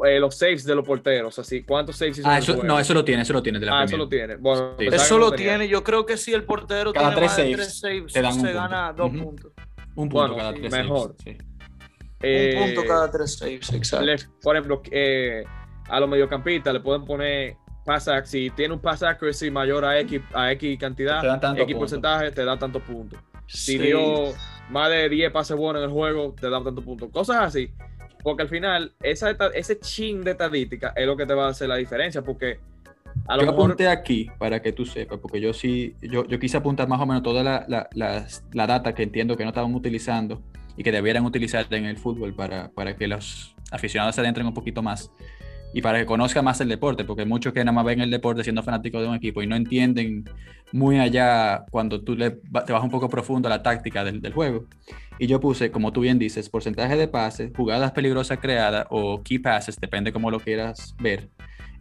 eh, 0.05 0.19
los 0.19 0.37
saves 0.37 0.63
de 0.63 0.75
los 0.75 0.85
porteros. 0.85 1.37
Así, 1.39 1.63
¿cuántos 1.63 1.97
saves 1.97 2.21
ah, 2.23 2.37
eso, 2.37 2.63
No, 2.63 2.79
eso 2.79 2.93
lo 2.93 3.03
tiene, 3.03 3.23
eso 3.23 3.33
lo 3.33 3.41
tiene. 3.41 3.59
De 3.59 3.65
la 3.65 3.79
ah, 3.79 3.83
eso 3.83 3.97
lo 3.97 4.07
tiene. 4.07 4.35
Bueno, 4.35 4.75
Eso 4.79 5.17
lo 5.17 5.31
tiene. 5.31 5.67
Yo 5.67 5.83
creo 5.83 6.05
que 6.05 6.17
si 6.17 6.33
el 6.33 6.43
portero 6.43 6.93
tiene 6.93 7.15
más 7.15 7.37
de 7.37 7.53
tres 7.53 7.79
saves, 7.79 8.13
se 8.13 8.53
gana 8.53 8.93
dos 8.93 9.11
puntos. 9.11 9.51
Un 9.95 10.09
punto 10.09 10.35
cada 10.35 10.53
tres 10.53 10.71
mejor. 10.71 11.15
saves. 11.17 12.55
un 12.55 12.65
punto 12.65 12.87
cada 12.87 13.11
tres 13.11 13.37
saves, 13.37 13.73
exacto. 13.73 14.25
por 14.41 14.55
ejemplo, 14.55 14.81
eh, 14.91 15.43
a 15.89 15.99
los 15.99 16.07
mediocampistas 16.07 16.73
le 16.73 16.79
pueden 16.79 17.03
poner 17.03 17.57
pasa, 17.85 18.23
si 18.25 18.49
tiene 18.51 18.73
un 18.73 18.79
pass 18.79 19.03
accuracy 19.03 19.49
mayor 19.49 19.85
a 19.85 19.99
X, 19.99 20.21
a 20.33 20.51
X 20.53 20.77
cantidad, 20.79 21.57
X 21.57 21.75
porcentaje, 21.75 22.31
te 22.31 22.45
da 22.45 22.57
tantos 22.57 22.81
puntos. 22.83 23.19
Si 23.47 23.77
dio 23.77 24.33
más 24.71 24.89
de 24.89 25.09
10 25.09 25.31
pases 25.31 25.57
buenos 25.57 25.83
en 25.83 25.89
el 25.89 25.93
juego, 25.93 26.33
te 26.39 26.49
da 26.49 26.63
tantos 26.63 26.83
puntos. 26.83 27.09
Cosas 27.11 27.37
así. 27.37 27.71
Porque 28.23 28.43
al 28.43 28.49
final, 28.49 28.93
esa, 29.01 29.31
ese 29.53 29.79
chin 29.79 30.21
de 30.23 30.31
estadística 30.31 30.93
es 30.95 31.05
lo 31.05 31.17
que 31.17 31.25
te 31.25 31.33
va 31.33 31.47
a 31.47 31.49
hacer 31.49 31.67
la 31.67 31.75
diferencia. 31.75 32.21
Porque 32.21 32.59
a 33.27 33.35
lo 33.35 33.43
yo 33.43 33.49
apunté 33.51 33.87
aquí 33.87 34.29
para 34.37 34.61
que 34.61 34.71
tú 34.71 34.85
sepas, 34.85 35.19
porque 35.19 35.41
yo 35.41 35.53
sí, 35.53 35.95
yo, 36.01 36.25
yo 36.25 36.39
quise 36.39 36.57
apuntar 36.57 36.87
más 36.87 37.01
o 37.01 37.05
menos 37.05 37.23
toda 37.23 37.43
la, 37.43 37.65
la, 37.67 37.89
la, 38.53 38.67
data 38.67 38.93
que 38.93 39.03
entiendo 39.03 39.35
que 39.35 39.43
no 39.43 39.49
estaban 39.49 39.73
utilizando 39.75 40.41
y 40.77 40.83
que 40.83 40.91
debieran 40.91 41.25
utilizar 41.25 41.65
en 41.71 41.85
el 41.85 41.97
fútbol 41.97 42.33
para, 42.33 42.69
para 42.71 42.95
que 42.95 43.07
los 43.07 43.55
aficionados 43.71 44.15
se 44.15 44.21
adentren 44.21 44.47
un 44.47 44.53
poquito 44.53 44.81
más 44.81 45.11
y 45.73 45.81
para 45.81 45.99
que 45.99 46.05
conozca 46.05 46.41
más 46.41 46.59
el 46.61 46.69
deporte, 46.69 47.05
porque 47.05 47.25
muchos 47.25 47.53
que 47.53 47.59
nada 47.59 47.71
más 47.71 47.85
ven 47.85 48.01
el 48.01 48.11
deporte 48.11 48.43
siendo 48.43 48.63
fanáticos 48.63 49.01
de 49.01 49.07
un 49.07 49.15
equipo 49.15 49.41
y 49.41 49.47
no 49.47 49.55
entienden 49.55 50.25
muy 50.71 50.99
allá 50.99 51.65
cuando 51.71 52.01
tú 52.03 52.15
le, 52.15 52.31
te 52.31 52.73
vas 52.73 52.83
un 52.83 52.89
poco 52.89 53.09
profundo 53.09 53.47
a 53.47 53.51
la 53.51 53.63
táctica 53.63 54.03
del, 54.03 54.21
del, 54.21 54.33
juego. 54.33 54.65
Y 55.19 55.27
yo 55.27 55.39
puse, 55.39 55.71
como 55.71 55.93
tú 55.93 56.01
bien 56.01 56.19
dices, 56.19 56.49
porcentaje 56.49 56.95
de 56.95 57.07
pases, 57.07 57.51
jugadas 57.55 57.91
peligrosas 57.91 58.39
creadas 58.39 58.85
o 58.89 59.21
key 59.23 59.39
passes, 59.39 59.77
depende 59.77 60.11
cómo 60.11 60.31
lo 60.31 60.39
quieras 60.39 60.95
ver. 60.99 61.29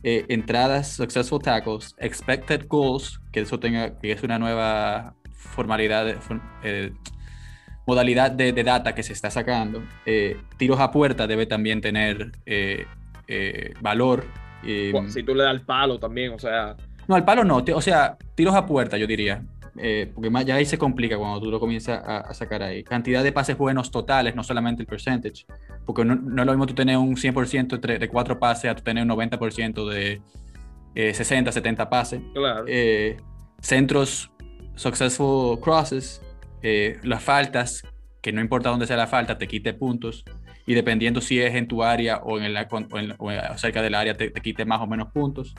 Eh, 0.02 0.24
entradas, 0.28 0.88
successful 0.92 1.40
tackles, 1.40 1.94
expected 1.98 2.66
goals, 2.68 3.20
que 3.32 3.40
eso 3.40 3.60
tenga, 3.60 3.98
que 3.98 4.12
es 4.12 4.22
una 4.22 4.38
nueva 4.38 5.14
formalidad, 5.30 6.06
de, 6.06 6.16
eh, 6.62 6.92
modalidad 7.86 8.30
de, 8.30 8.52
de, 8.52 8.64
data 8.64 8.94
que 8.94 9.02
se 9.02 9.12
está 9.12 9.30
sacando. 9.30 9.82
Eh, 10.06 10.38
tiros 10.56 10.80
a 10.80 10.90
puerta 10.90 11.26
debe 11.26 11.44
también 11.46 11.82
tener 11.82 12.32
eh, 13.30 13.74
valor. 13.80 14.24
si 14.62 15.22
tú 15.22 15.34
le 15.34 15.44
das 15.44 15.54
el 15.54 15.62
palo 15.62 15.98
también, 15.98 16.32
o 16.32 16.38
sea. 16.38 16.76
No, 17.06 17.14
al 17.14 17.24
palo 17.24 17.44
no, 17.44 17.64
o 17.74 17.80
sea, 17.80 18.18
tiros 18.34 18.54
a 18.54 18.66
puerta, 18.66 18.98
yo 18.98 19.06
diría. 19.06 19.42
Eh, 19.76 20.10
porque 20.12 20.30
ya 20.44 20.56
ahí 20.56 20.64
se 20.64 20.76
complica 20.76 21.16
cuando 21.16 21.40
tú 21.40 21.50
lo 21.50 21.60
comienzas 21.60 22.02
a, 22.04 22.34
sacar 22.34 22.62
ahí. 22.62 22.82
Cantidad 22.82 23.22
de 23.22 23.32
pases 23.32 23.56
buenos 23.56 23.90
totales, 23.90 24.34
no 24.34 24.42
solamente 24.42 24.82
el 24.82 24.88
percentage. 24.88 25.46
Porque 25.86 26.04
no, 26.04 26.14
es 26.14 26.46
lo 26.46 26.52
mismo 26.52 26.66
tú 26.66 26.74
tener 26.74 26.96
un 26.96 27.14
100% 27.14 27.78
de, 27.78 27.98
de 27.98 28.08
cuatro 28.08 28.38
pases 28.38 28.70
a 28.70 28.74
tú 28.74 28.82
tener 28.82 29.04
un 29.04 29.10
90% 29.10 29.88
de 29.88 30.20
60, 30.94 31.50
eh, 31.50 31.52
70 31.52 31.88
pases. 31.88 32.20
Claro. 32.34 32.66
centros, 33.60 34.30
successful 34.74 35.60
crosses, 35.60 36.20
las 37.02 37.22
faltas, 37.22 37.84
que 38.20 38.32
no 38.32 38.40
importa 38.40 38.70
dónde 38.70 38.86
sea 38.86 38.96
la 38.96 39.06
falta, 39.06 39.38
te 39.38 39.46
quite 39.46 39.72
puntos 39.72 40.24
y 40.70 40.74
dependiendo 40.74 41.20
si 41.20 41.40
es 41.40 41.52
en 41.56 41.66
tu 41.66 41.82
área 41.82 42.18
o, 42.18 42.38
en, 42.38 42.54
la, 42.54 42.68
cerca 43.58 43.82
del 43.82 43.92
área 43.92 44.16
te, 44.16 44.32
quite 44.32 44.64
más 44.64 44.80
o 44.80 44.86
menos 44.86 45.10
puntos, 45.10 45.52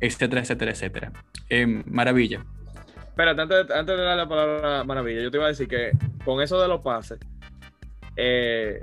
etcétera, 0.00 0.40
etcétera, 0.40 0.72
etcétera. 0.72 1.12
Em, 1.48 1.84
maravilla. 1.86 2.44
Espérate, 3.04 3.42
antes, 3.42 3.70
antes, 3.70 3.96
de 3.96 4.02
dar 4.02 4.16
la 4.16 4.28
palabra 4.28 4.82
maravilla, 4.82 5.22
yo 5.22 5.30
te 5.30 5.36
iba 5.36 5.46
a 5.46 5.50
decir 5.50 5.68
que 5.68 5.92
con 6.24 6.42
eso 6.42 6.60
de 6.60 6.66
los 6.66 6.80
pases, 6.80 7.20
eh, 8.16 8.82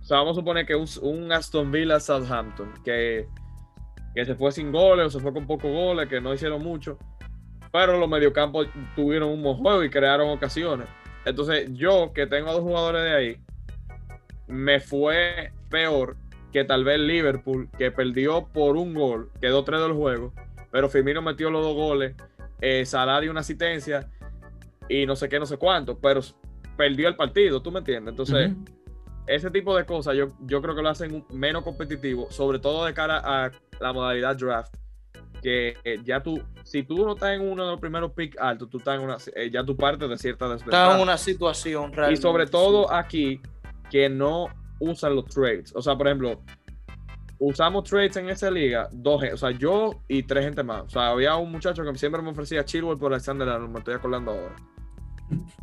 o 0.00 0.04
sea, 0.04 0.18
vamos 0.18 0.38
a 0.38 0.40
suponer 0.40 0.64
que 0.64 0.76
un, 0.76 1.32
Aston 1.32 1.72
Villa 1.72 1.98
Southampton, 1.98 2.72
que, 2.84 3.26
que 4.14 4.24
se 4.24 4.36
fue 4.36 4.52
sin 4.52 4.70
goles 4.70 5.06
o 5.06 5.10
se 5.10 5.18
fue 5.18 5.32
con 5.32 5.44
pocos 5.44 5.72
goles, 5.72 6.08
que 6.08 6.20
no 6.20 6.32
hicieron 6.32 6.62
mucho, 6.62 7.00
pero 7.72 7.98
los 7.98 8.08
mediocampos 8.08 8.68
tuvieron 8.94 9.30
un 9.30 9.42
buen 9.42 9.56
juego 9.56 9.82
y 9.82 9.90
crearon 9.90 10.28
ocasiones. 10.28 10.86
Entonces, 11.24 11.68
yo 11.72 12.12
que 12.12 12.28
tengo 12.28 12.50
a 12.50 12.52
dos 12.52 12.62
jugadores 12.62 13.02
de 13.02 13.12
ahí, 13.12 13.40
me 14.46 14.80
fue 14.80 15.52
peor 15.70 16.16
que 16.52 16.64
tal 16.64 16.84
vez 16.84 17.00
Liverpool, 17.00 17.68
que 17.76 17.90
perdió 17.90 18.46
por 18.52 18.76
un 18.76 18.94
gol, 18.94 19.30
quedó 19.40 19.64
tres 19.64 19.80
del 19.80 19.92
juego, 19.92 20.32
pero 20.70 20.88
Firmino 20.88 21.20
metió 21.20 21.50
los 21.50 21.62
dos 21.62 21.74
goles, 21.74 22.14
eh, 22.60 22.86
Salah 22.86 23.20
dio 23.20 23.30
una 23.30 23.40
asistencia 23.40 24.08
y 24.88 25.04
no 25.06 25.16
sé 25.16 25.28
qué, 25.28 25.38
no 25.38 25.46
sé 25.46 25.56
cuánto, 25.56 25.98
pero 25.98 26.20
perdió 26.76 27.08
el 27.08 27.16
partido, 27.16 27.60
¿tú 27.60 27.72
me 27.72 27.80
entiendes? 27.80 28.12
Entonces, 28.12 28.52
ese 29.26 29.50
tipo 29.50 29.76
de 29.76 29.84
cosas 29.84 30.16
yo, 30.16 30.28
yo 30.46 30.60
creo 30.62 30.74
que 30.76 30.82
lo 30.82 30.90
hacen 30.90 31.24
menos 31.30 31.64
competitivo, 31.64 32.30
sobre 32.30 32.58
todo 32.58 32.84
de 32.84 32.94
cara 32.94 33.20
a 33.24 33.50
la 33.80 33.92
modalidad 33.92 34.36
draft, 34.36 34.74
que 35.42 35.76
eh, 35.84 36.00
ya 36.04 36.22
tú, 36.22 36.40
si 36.62 36.84
tú 36.84 37.04
no 37.04 37.14
estás 37.14 37.34
en 37.34 37.42
uno 37.42 37.64
de 37.64 37.70
los 37.72 37.80
primeros 37.80 38.12
picks 38.12 38.38
altos, 38.38 38.70
tú 38.70 38.78
estás 38.78 38.96
en 38.96 39.04
una, 39.04 39.16
eh, 39.34 39.50
ya 39.50 39.64
tú 39.64 39.76
partes 39.76 40.08
de 40.08 40.16
cierta 40.18 40.48
desventaja. 40.48 40.84
Estás 40.84 40.96
en 40.96 41.02
una 41.02 41.18
situación 41.18 41.92
realmente. 41.92 42.18
Y 42.18 42.22
sobre 42.22 42.46
todo 42.46 42.92
aquí, 42.92 43.40
que 43.94 44.08
no 44.08 44.48
usan 44.80 45.14
los 45.14 45.26
trades. 45.26 45.72
O 45.76 45.80
sea, 45.80 45.96
por 45.96 46.08
ejemplo, 46.08 46.42
usamos 47.38 47.84
trades 47.84 48.16
en 48.16 48.28
esa 48.28 48.50
liga, 48.50 48.88
dos, 48.90 49.22
o 49.32 49.36
sea, 49.36 49.52
yo 49.52 50.02
y 50.08 50.24
tres 50.24 50.46
gente 50.46 50.64
más. 50.64 50.82
O 50.82 50.90
sea, 50.90 51.10
había 51.10 51.36
un 51.36 51.52
muchacho 51.52 51.84
que 51.84 51.96
siempre 51.96 52.20
me 52.20 52.30
ofrecía 52.30 52.64
Chilwell 52.64 52.98
por 52.98 53.12
Alexander 53.12 53.48
Arnold, 53.48 53.72
me 53.72 53.78
estoy 53.78 53.94
acordando 53.94 54.32
ahora. 54.32 54.56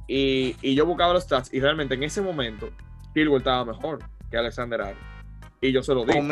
Y, 0.07 0.55
y, 0.61 0.75
yo 0.75 0.85
buscaba 0.85 1.11
los 1.11 1.23
stats 1.23 1.53
y 1.53 1.59
realmente 1.59 1.95
en 1.95 2.03
ese 2.03 2.21
momento 2.21 2.69
Chilwell 3.13 3.39
estaba 3.39 3.65
mejor 3.65 3.99
que 4.29 4.37
Alexander 4.37 4.79
Arnold. 4.79 5.05
Y 5.59 5.73
yo 5.73 5.83
se 5.83 5.93
lo 5.93 6.05
dije. 6.05 6.31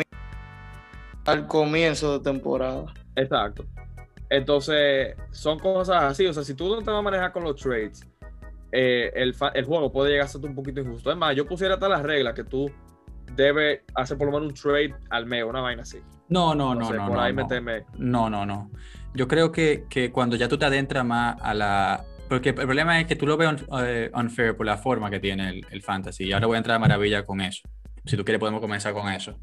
Al 1.26 1.46
comienzo 1.48 2.18
de 2.18 2.24
temporada. 2.24 2.86
Exacto. 3.14 3.66
Entonces, 4.30 5.16
son 5.32 5.58
cosas 5.58 6.04
así. 6.04 6.26
O 6.26 6.32
sea, 6.32 6.44
si 6.44 6.54
tú 6.54 6.74
no 6.74 6.78
te 6.78 6.90
vas 6.90 7.00
a 7.00 7.02
manejar 7.02 7.30
con 7.30 7.44
los 7.44 7.56
trades, 7.56 8.09
eh, 8.72 9.10
el, 9.14 9.34
el, 9.54 9.64
juego 9.64 9.92
puede 9.92 10.10
llegar 10.10 10.26
a 10.26 10.28
ser 10.28 10.44
un 10.44 10.54
poquito 10.54 10.80
injusto. 10.80 11.10
Es 11.10 11.16
más, 11.16 11.34
yo 11.34 11.46
pusiera 11.46 11.74
hasta 11.74 11.88
las 11.88 12.02
reglas 12.02 12.34
que 12.34 12.44
tú 12.44 12.70
debes 13.34 13.80
hacer 13.94 14.18
por 14.18 14.26
lo 14.26 14.32
menos 14.32 14.48
un 14.48 14.54
trade 14.54 14.94
al 15.10 15.26
mes, 15.26 15.44
una 15.44 15.60
vaina 15.60 15.82
así. 15.82 15.98
No, 16.28 16.54
no, 16.54 16.74
no, 16.74 16.92
no. 16.92 17.06
Por 17.06 17.16
no, 17.16 17.20
ahí 17.20 17.32
no. 17.32 17.42
Meteme. 17.42 17.84
no, 17.98 18.30
no, 18.30 18.46
no. 18.46 18.70
Yo 19.14 19.26
creo 19.26 19.50
que, 19.50 19.84
que, 19.88 20.12
cuando 20.12 20.36
ya 20.36 20.48
tú 20.48 20.56
te 20.56 20.64
adentras 20.64 21.04
más 21.04 21.36
a 21.40 21.54
la. 21.54 22.04
Porque 22.28 22.50
el 22.50 22.54
problema 22.54 23.00
es 23.00 23.06
que 23.06 23.16
tú 23.16 23.26
lo 23.26 23.36
ves 23.36 23.62
uh, 23.68 24.18
unfair 24.18 24.56
por 24.56 24.64
la 24.64 24.76
forma 24.76 25.10
que 25.10 25.18
tiene 25.18 25.48
el, 25.48 25.66
el, 25.70 25.82
fantasy. 25.82 26.26
Y 26.26 26.32
ahora 26.32 26.46
voy 26.46 26.54
a 26.54 26.58
entrar 26.58 26.76
a 26.76 26.78
maravilla 26.78 27.26
con 27.26 27.40
eso. 27.40 27.68
Si 28.04 28.16
tú 28.16 28.24
quieres, 28.24 28.38
podemos 28.38 28.60
comenzar 28.60 28.94
con 28.94 29.08
eso. 29.12 29.36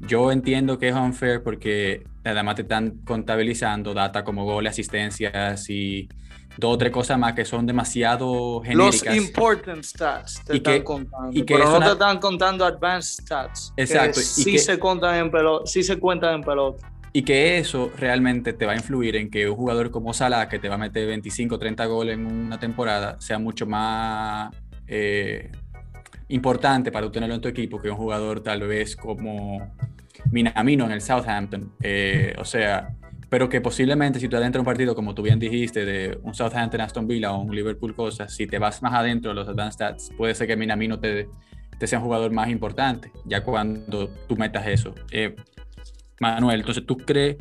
Yo 0.00 0.32
entiendo 0.32 0.78
que 0.78 0.88
es 0.88 0.94
unfair 0.94 1.42
porque 1.44 2.02
además 2.24 2.56
te 2.56 2.62
están 2.62 2.98
contabilizando 3.04 3.94
data 3.94 4.24
como 4.24 4.44
goles, 4.44 4.72
asistencias 4.72 5.70
y 5.70 6.08
dos 6.56 6.74
o 6.74 6.78
tres 6.78 6.92
cosas 6.92 7.18
más 7.18 7.34
que 7.34 7.44
son 7.44 7.66
demasiado 7.66 8.60
genéricas. 8.62 9.04
Los 9.06 9.16
important 9.16 9.84
stats 9.84 10.44
te 10.44 10.54
y 10.54 10.56
están 10.58 10.74
que, 10.74 10.84
contando, 10.84 11.30
y 11.32 11.44
que 11.44 11.54
pero 11.54 11.70
no 11.70 11.76
una... 11.76 11.86
te 11.86 11.92
están 11.92 12.18
contando 12.18 12.64
advanced 12.64 13.24
stats. 13.24 13.72
Exacto. 13.76 14.20
Que 14.20 14.26
sí, 14.26 14.52
que... 14.52 14.58
se 14.58 14.78
cuentan 14.78 15.16
en 15.16 15.30
pelota, 15.30 15.66
sí 15.66 15.82
se 15.82 15.98
cuentan 15.98 16.34
en 16.34 16.42
pelota. 16.42 16.92
Y 17.14 17.22
que 17.22 17.58
eso 17.58 17.90
realmente 17.96 18.54
te 18.54 18.64
va 18.64 18.72
a 18.72 18.76
influir 18.76 19.16
en 19.16 19.30
que 19.30 19.48
un 19.48 19.56
jugador 19.56 19.90
como 19.90 20.14
Salah, 20.14 20.48
que 20.48 20.58
te 20.58 20.68
va 20.68 20.76
a 20.76 20.78
meter 20.78 21.06
25 21.06 21.56
o 21.56 21.58
30 21.58 21.84
goles 21.86 22.14
en 22.14 22.24
una 22.24 22.58
temporada, 22.58 23.20
sea 23.20 23.38
mucho 23.38 23.66
más 23.66 24.54
eh, 24.86 25.50
importante 26.28 26.90
para 26.90 27.06
obtenerlo 27.06 27.34
en 27.34 27.40
tu 27.42 27.48
equipo 27.48 27.80
que 27.80 27.90
un 27.90 27.96
jugador 27.96 28.42
tal 28.42 28.60
vez 28.66 28.96
como 28.96 29.74
Minamino 30.30 30.86
en 30.86 30.92
el 30.92 31.02
Southampton. 31.02 31.74
Eh, 31.82 32.34
o 32.38 32.44
sea, 32.46 32.94
pero 33.32 33.48
que 33.48 33.62
posiblemente 33.62 34.20
si 34.20 34.28
tú 34.28 34.36
adentro 34.36 34.60
un 34.60 34.66
partido, 34.66 34.94
como 34.94 35.14
tú 35.14 35.22
bien 35.22 35.38
dijiste, 35.38 35.86
de 35.86 36.18
un 36.22 36.34
Southampton, 36.34 36.82
Aston 36.82 37.06
Villa 37.06 37.32
o 37.32 37.40
un 37.40 37.56
Liverpool 37.56 37.94
cosas, 37.94 38.34
si 38.34 38.46
te 38.46 38.58
vas 38.58 38.82
más 38.82 38.92
adentro 38.92 39.30
de 39.30 39.34
los 39.34 39.48
advanced 39.48 39.72
stats, 39.72 40.10
puede 40.18 40.34
ser 40.34 40.48
que 40.48 40.54
Minamino 40.54 41.00
te, 41.00 41.30
te 41.78 41.86
sea 41.86 41.98
un 41.98 42.04
jugador 42.04 42.30
más 42.30 42.50
importante, 42.50 43.10
ya 43.24 43.42
cuando 43.42 44.10
tú 44.28 44.36
metas 44.36 44.66
eso. 44.66 44.94
Eh, 45.10 45.34
Manuel, 46.20 46.60
entonces 46.60 46.84
tú 46.84 46.98
crees, 46.98 47.38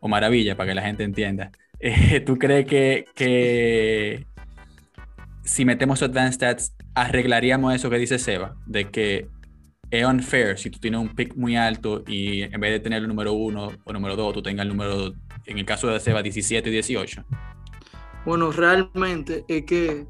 o 0.00 0.08
maravilla, 0.08 0.56
para 0.56 0.70
que 0.70 0.76
la 0.76 0.82
gente 0.82 1.04
entienda, 1.04 1.52
eh, 1.78 2.20
¿tú 2.20 2.38
crees 2.38 2.64
que, 2.64 3.04
que 3.14 4.24
si 5.44 5.66
metemos 5.66 6.02
advanced 6.02 6.36
stats, 6.36 6.74
arreglaríamos 6.94 7.74
eso 7.74 7.90
que 7.90 7.98
dice 7.98 8.18
Seba, 8.18 8.56
de 8.64 8.86
que 8.86 9.28
es 9.90 10.04
unfair 10.04 10.58
si 10.58 10.70
tú 10.70 10.78
tienes 10.78 11.00
un 11.00 11.14
pick 11.14 11.36
muy 11.36 11.56
alto 11.56 12.02
y 12.06 12.42
en 12.42 12.60
vez 12.60 12.72
de 12.72 12.80
tener 12.80 13.02
el 13.02 13.08
número 13.08 13.32
uno 13.32 13.70
o 13.84 13.92
número 13.92 14.16
dos, 14.16 14.32
tú 14.34 14.42
tengas 14.42 14.64
el 14.64 14.70
número, 14.70 15.12
en 15.46 15.58
el 15.58 15.64
caso 15.64 15.88
de 15.88 16.00
Seba, 16.00 16.22
17 16.22 16.68
y 16.68 16.72
18? 16.72 17.24
Bueno, 18.24 18.52
realmente 18.52 19.44
es 19.48 19.64
que 19.64 20.06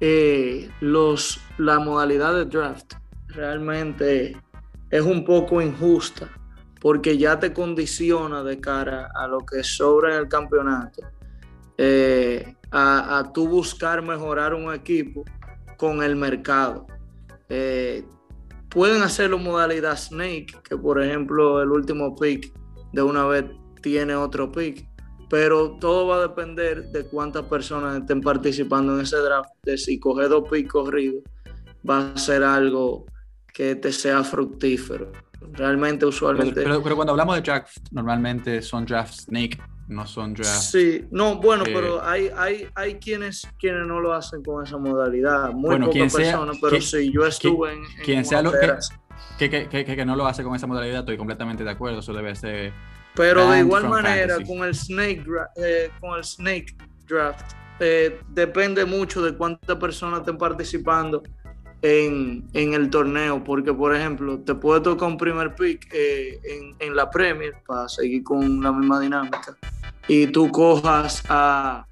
eh, 0.00 0.70
los, 0.80 1.40
la 1.58 1.78
modalidad 1.78 2.34
de 2.34 2.44
draft 2.44 2.94
realmente 3.28 4.36
es 4.90 5.02
un 5.02 5.24
poco 5.24 5.62
injusta 5.62 6.30
porque 6.80 7.16
ya 7.16 7.38
te 7.38 7.52
condiciona 7.52 8.42
de 8.42 8.60
cara 8.60 9.10
a 9.14 9.26
lo 9.26 9.40
que 9.40 9.64
sobra 9.64 10.14
en 10.14 10.20
el 10.20 10.28
campeonato, 10.28 11.02
eh, 11.78 12.54
a, 12.70 13.18
a 13.18 13.32
tú 13.32 13.48
buscar 13.48 14.02
mejorar 14.02 14.54
un 14.54 14.72
equipo 14.72 15.24
con 15.78 16.02
el 16.02 16.16
mercado. 16.16 16.86
Eh, 17.48 18.04
pueden 18.68 19.02
hacerlo 19.02 19.38
modalidad 19.38 19.96
Snake, 19.96 20.54
que 20.62 20.76
por 20.76 21.02
ejemplo 21.02 21.62
el 21.62 21.70
último 21.70 22.14
pick 22.14 22.52
de 22.92 23.02
una 23.02 23.24
vez 23.26 23.44
tiene 23.86 24.16
otro 24.16 24.50
pick, 24.50 24.84
pero 25.30 25.78
todo 25.78 26.08
va 26.08 26.16
a 26.16 26.22
depender 26.22 26.90
de 26.90 27.06
cuántas 27.06 27.44
personas 27.44 27.96
estén 27.96 28.20
participando 28.20 28.96
en 28.96 29.02
ese 29.02 29.16
draft. 29.18 29.50
De 29.62 29.78
si 29.78 30.00
coger 30.00 30.28
dos 30.28 30.48
picks 30.50 30.72
corridos 30.72 31.22
va 31.88 32.10
a 32.12 32.18
ser 32.18 32.42
algo 32.42 33.06
que 33.54 33.76
te 33.76 33.92
sea 33.92 34.24
fructífero. 34.24 35.12
Realmente, 35.52 36.04
usualmente. 36.04 36.52
Pero, 36.52 36.70
pero, 36.70 36.82
pero 36.82 36.96
cuando 36.96 37.12
hablamos 37.12 37.36
de 37.36 37.42
draft, 37.42 37.76
normalmente 37.92 38.60
son 38.60 38.84
draft 38.84 39.14
Snake, 39.14 39.56
no 39.86 40.04
son 40.04 40.34
draft. 40.34 40.62
Sí, 40.62 41.04
no, 41.12 41.36
bueno, 41.36 41.62
eh, 41.64 41.70
pero 41.72 42.04
hay, 42.04 42.28
hay, 42.36 42.66
hay 42.74 42.96
quienes, 42.96 43.46
quienes 43.56 43.86
no 43.86 44.00
lo 44.00 44.14
hacen 44.14 44.42
con 44.42 44.66
esa 44.66 44.78
modalidad. 44.78 45.52
Muy 45.52 45.76
bueno, 45.76 45.86
pocas 45.86 46.12
personas, 46.12 46.58
pero 46.60 46.72
que, 46.74 46.82
sí, 46.82 47.12
yo 47.12 47.24
estuve 47.24 47.68
que, 47.68 47.74
en. 47.76 47.84
en 47.84 48.04
Quien 48.04 48.24
sea 48.24 48.42
lo 48.42 48.50
que, 48.50 49.48
que, 49.48 49.68
que, 49.68 49.84
que, 49.84 50.04
no 50.04 50.16
lo 50.16 50.26
hace 50.26 50.42
con 50.42 50.56
esa 50.56 50.66
modalidad, 50.66 51.00
estoy 51.00 51.16
completamente 51.16 51.62
de 51.62 51.70
acuerdo. 51.70 52.00
Eso 52.00 52.12
debe 52.12 52.34
ser. 52.34 52.72
Pero 53.16 53.50
de 53.50 53.60
igual 53.60 53.88
manera, 53.88 54.34
fantasy. 54.34 54.52
con 54.52 54.68
el 54.68 54.74
Snake, 54.74 55.24
eh, 55.56 55.90
con 56.00 56.18
el 56.18 56.24
Snake 56.24 56.76
Draft, 57.08 57.52
eh, 57.80 58.20
depende 58.28 58.84
mucho 58.84 59.22
de 59.22 59.34
cuántas 59.34 59.76
personas 59.76 60.20
estén 60.20 60.38
participando 60.38 61.22
en, 61.82 62.46
en, 62.52 62.74
el 62.74 62.90
torneo, 62.90 63.42
porque 63.42 63.72
por 63.72 63.94
ejemplo, 63.94 64.38
te 64.40 64.54
puede 64.54 64.80
tocar 64.80 65.08
un 65.08 65.16
primer 65.16 65.54
pick 65.54 65.88
eh, 65.92 66.40
en, 66.44 66.76
en, 66.78 66.96
la 66.96 67.10
Premier 67.10 67.54
para 67.66 67.88
seguir 67.88 68.22
con 68.22 68.62
la 68.62 68.72
misma 68.72 69.00
dinámica 69.00 69.56
y 70.08 70.26
tú 70.28 70.50
cojas 70.50 71.22
a, 71.28 71.86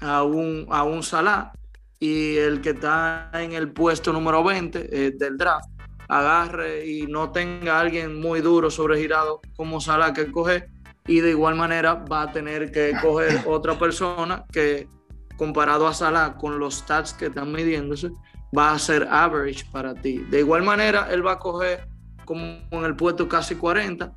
a, 0.00 0.22
un, 0.22 0.66
a 0.70 0.82
un 0.84 1.02
Salah 1.02 1.52
y 1.98 2.36
el 2.36 2.60
que 2.60 2.70
está 2.70 3.30
en 3.34 3.52
el 3.52 3.70
puesto 3.70 4.12
número 4.12 4.42
20 4.42 4.88
eh, 4.90 5.12
del 5.12 5.36
draft 5.36 5.68
agarre 6.18 6.86
y 6.86 7.06
no 7.06 7.30
tenga 7.30 7.78
a 7.78 7.80
alguien 7.80 8.20
muy 8.20 8.40
duro 8.40 8.70
sobregirado 8.70 9.40
como 9.56 9.80
Salah 9.80 10.12
que 10.12 10.30
coge 10.30 10.68
y 11.06 11.20
de 11.20 11.30
igual 11.30 11.54
manera 11.54 11.94
va 11.94 12.22
a 12.22 12.32
tener 12.32 12.70
que 12.70 12.92
coger 13.00 13.42
otra 13.46 13.78
persona 13.78 14.44
que 14.52 14.88
comparado 15.36 15.86
a 15.88 15.94
Salah 15.94 16.36
con 16.36 16.58
los 16.58 16.76
stats 16.76 17.14
que 17.14 17.26
están 17.26 17.50
midiéndose 17.50 18.10
va 18.56 18.72
a 18.72 18.78
ser 18.78 19.08
average 19.10 19.64
para 19.72 19.94
ti. 19.94 20.18
De 20.30 20.40
igual 20.40 20.62
manera, 20.62 21.08
él 21.10 21.26
va 21.26 21.32
a 21.32 21.38
coger 21.38 21.88
como 22.26 22.44
en 22.70 22.84
el 22.84 22.94
puesto 22.94 23.26
casi 23.28 23.54
40, 23.56 24.12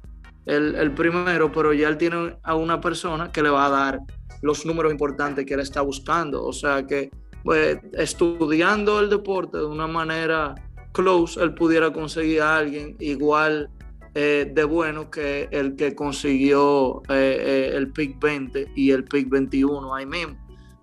el, 0.46 0.76
el, 0.76 0.92
primero, 0.92 1.52
pero 1.52 1.74
ya 1.74 1.88
él 1.88 1.98
tiene 1.98 2.38
a 2.44 2.56
una 2.56 2.80
persona 2.82 3.32
que 3.32 3.42
le 3.42 3.50
va 3.50 3.66
a 3.66 3.70
dar 3.70 4.00
los 4.42 4.66
números 4.66 4.92
importantes 4.92 5.46
que 5.46 5.54
él 5.54 5.62
está 5.62 5.82
buscando. 5.82 6.44
O 6.46 6.52
sea 6.52 6.86
que 6.86 7.10
pues, 7.44 7.80
estudiando 7.94 9.00
el 9.00 9.10
deporte 9.10 9.58
de 9.58 9.66
una 9.66 9.88
manera 9.88 10.56
close, 10.96 11.42
él 11.42 11.54
pudiera 11.54 11.92
conseguir 11.92 12.42
a 12.42 12.58
alguien 12.58 12.96
igual 13.00 13.70
eh, 14.14 14.50
de 14.52 14.64
bueno 14.64 15.12
que 15.12 15.50
el 15.52 15.76
que 15.76 15.94
consiguió 15.94 17.02
eh, 17.10 17.38
eh, 17.40 17.72
el 17.76 17.92
pick 17.92 18.20
20 18.20 18.72
y 18.76 18.92
el 18.92 19.04
pick 19.04 19.30
21 19.30 19.94
ahí 19.94 20.06
mismo. 20.06 20.38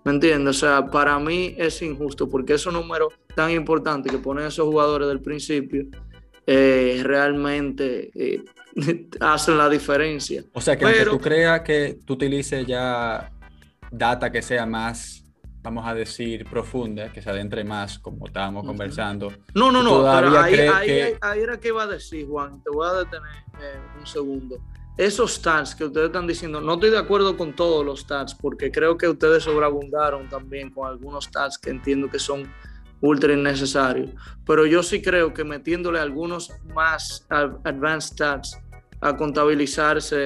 ¿Me 0.05 0.13
entiendes? 0.13 0.57
O 0.57 0.59
sea, 0.59 0.91
para 0.91 1.19
mí 1.19 1.55
es 1.57 1.81
injusto 1.81 2.29
porque 2.29 2.55
esos 2.55 2.73
números 2.73 3.15
tan 3.35 3.51
importantes 3.51 4.13
que 4.13 4.19
ponen 4.19 4.47
esos 4.47 4.67
jugadores 4.67 5.09
del 5.09 5.21
principio 5.21 5.87
eh, 6.47 7.01
realmente 7.05 8.11
eh, 8.15 8.43
hacen 9.21 9.59
la 9.59 9.69
diferencia. 9.69 10.43
O 10.53 10.61
sea, 10.61 10.77
que 10.77 10.85
Pero, 10.85 11.13
aunque 11.13 11.17
tú 11.17 11.21
creas 11.21 11.61
que 11.61 11.99
tú 12.05 12.15
utilices 12.15 12.67
ya 12.67 13.31
data 13.91 14.33
que 14.33 14.43
sea 14.43 14.67
más, 14.67 15.22
vamos 15.63 15.87
a 15.87 15.95
decir, 15.95 16.45
profunda, 16.45 17.13
que 17.13 17.23
se 17.23 17.31
adentre 17.31 17.65
más, 17.65 17.99
como 17.99 18.27
estábamos 18.27 18.63
uh 18.63 18.67
-huh. 18.67 18.69
conversando. 18.69 19.33
No, 19.55 19.71
no, 19.71 19.83
no, 19.83 20.03
pero 20.03 20.39
ahí, 20.39 20.55
ahí, 20.55 20.87
que... 20.87 21.19
ahí, 21.21 21.41
era 21.41 21.59
que 21.59 21.69
iba 21.69 21.85
a 21.85 21.87
decir, 21.87 22.27
Juan, 22.27 22.63
te 22.63 22.71
voy 22.71 22.89
a 22.89 22.93
detener 22.93 23.45
eh, 23.61 23.81
un 23.99 24.07
segundo 24.07 24.59
esos 24.97 25.35
stats 25.35 25.75
que 25.75 25.85
ustedes 25.85 26.07
están 26.07 26.27
diciendo, 26.27 26.61
no 26.61 26.75
estoy 26.75 26.91
de 26.91 26.99
acuerdo 26.99 27.37
con 27.37 27.55
todos 27.55 27.85
los 27.85 28.01
stats, 28.01 28.35
porque 28.35 28.71
creo 28.71 28.99
que 28.99 29.09
ustedes 29.09 29.43
sobreabundaron 29.45 30.29
también 30.29 30.71
con 30.71 30.87
algunos 30.87 31.25
stats 31.25 31.59
que 31.59 31.71
entiendo 31.71 32.11
que 32.11 32.19
son 32.19 32.53
ultra 33.01 33.33
innecesario. 33.33 34.11
Pero 34.47 34.67
yo 34.67 34.83
sí 34.83 35.01
creo 35.01 35.33
que 35.33 35.45
metiéndole 35.45 35.99
algunos 35.99 36.51
más 36.75 37.27
advanced 37.31 38.15
stats 38.15 38.59
a 39.01 39.17
contabilizarse 39.17 40.17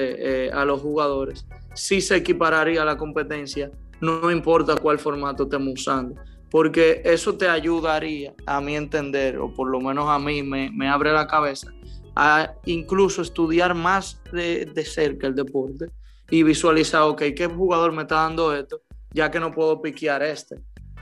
eh, 0.47 0.51
a 0.51 0.65
los 0.65 0.81
jugadores, 0.81 1.45
sí 1.73 2.01
se 2.01 2.17
equipararía 2.17 2.81
a 2.81 2.85
la 2.85 2.97
competencia, 2.97 3.71
no 4.01 4.31
importa 4.31 4.75
cuál 4.75 4.99
formato 4.99 5.43
estemos 5.43 5.73
usando. 5.73 6.19
Porque 6.49 7.01
eso 7.03 7.37
te 7.37 7.49
ayudaría, 7.49 8.33
a 8.45 8.61
mi 8.61 8.75
entender, 8.75 9.37
o 9.37 9.53
por 9.53 9.69
lo 9.69 9.81
menos 9.81 10.07
a 10.07 10.17
mí 10.17 10.43
me, 10.43 10.71
me 10.71 10.87
abre 10.87 11.11
la 11.11 11.27
cabeza, 11.27 11.71
a 12.15 12.53
incluso 12.65 13.21
estudiar 13.21 13.75
más 13.75 14.21
de, 14.31 14.65
de 14.65 14.85
cerca 14.85 15.27
el 15.27 15.35
deporte 15.35 15.87
y 16.29 16.43
visualizar, 16.43 17.01
ok, 17.01 17.23
¿qué 17.35 17.47
jugador 17.47 17.91
me 17.91 18.03
está 18.03 18.15
dando 18.15 18.55
esto? 18.55 18.81
Ya 19.11 19.29
que 19.29 19.39
no 19.39 19.51
puedo 19.51 19.81
piquear 19.81 20.23
este 20.23 20.57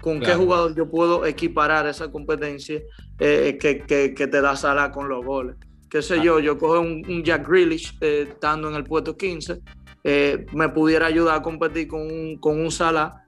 con 0.06 0.20
qué 0.20 0.36
jugador 0.36 0.76
yo 0.76 0.88
puedo 0.88 1.26
equiparar 1.26 1.88
esa 1.88 2.12
competencia 2.12 2.80
eh, 3.18 3.58
que, 3.60 3.80
que, 3.88 4.28
te 4.28 4.40
da 4.40 4.56
Salah 4.56 4.92
con 4.92 5.10
los 5.10 5.26
goles. 5.26 5.56
Qué 5.90 6.04
sé 6.04 6.20
ah. 6.20 6.24
yo, 6.24 6.40
yo 6.40 6.60
cojo 6.60 6.80
un, 6.80 7.24
Jack 7.24 7.48
Grealish 7.48 7.98
eh, 8.02 8.28
estando 8.30 8.70
en 8.70 8.76
el 8.76 8.84
puesto 8.84 9.18
15, 9.18 9.62
eh, 10.06 10.46
me 10.54 10.70
pudiera 10.70 11.08
ayudar 11.08 11.40
a 11.40 11.42
competir 11.42 11.88
con 11.88 12.02
un, 12.02 12.38
con 12.38 12.60
un 12.60 12.72
Salah. 12.72 13.26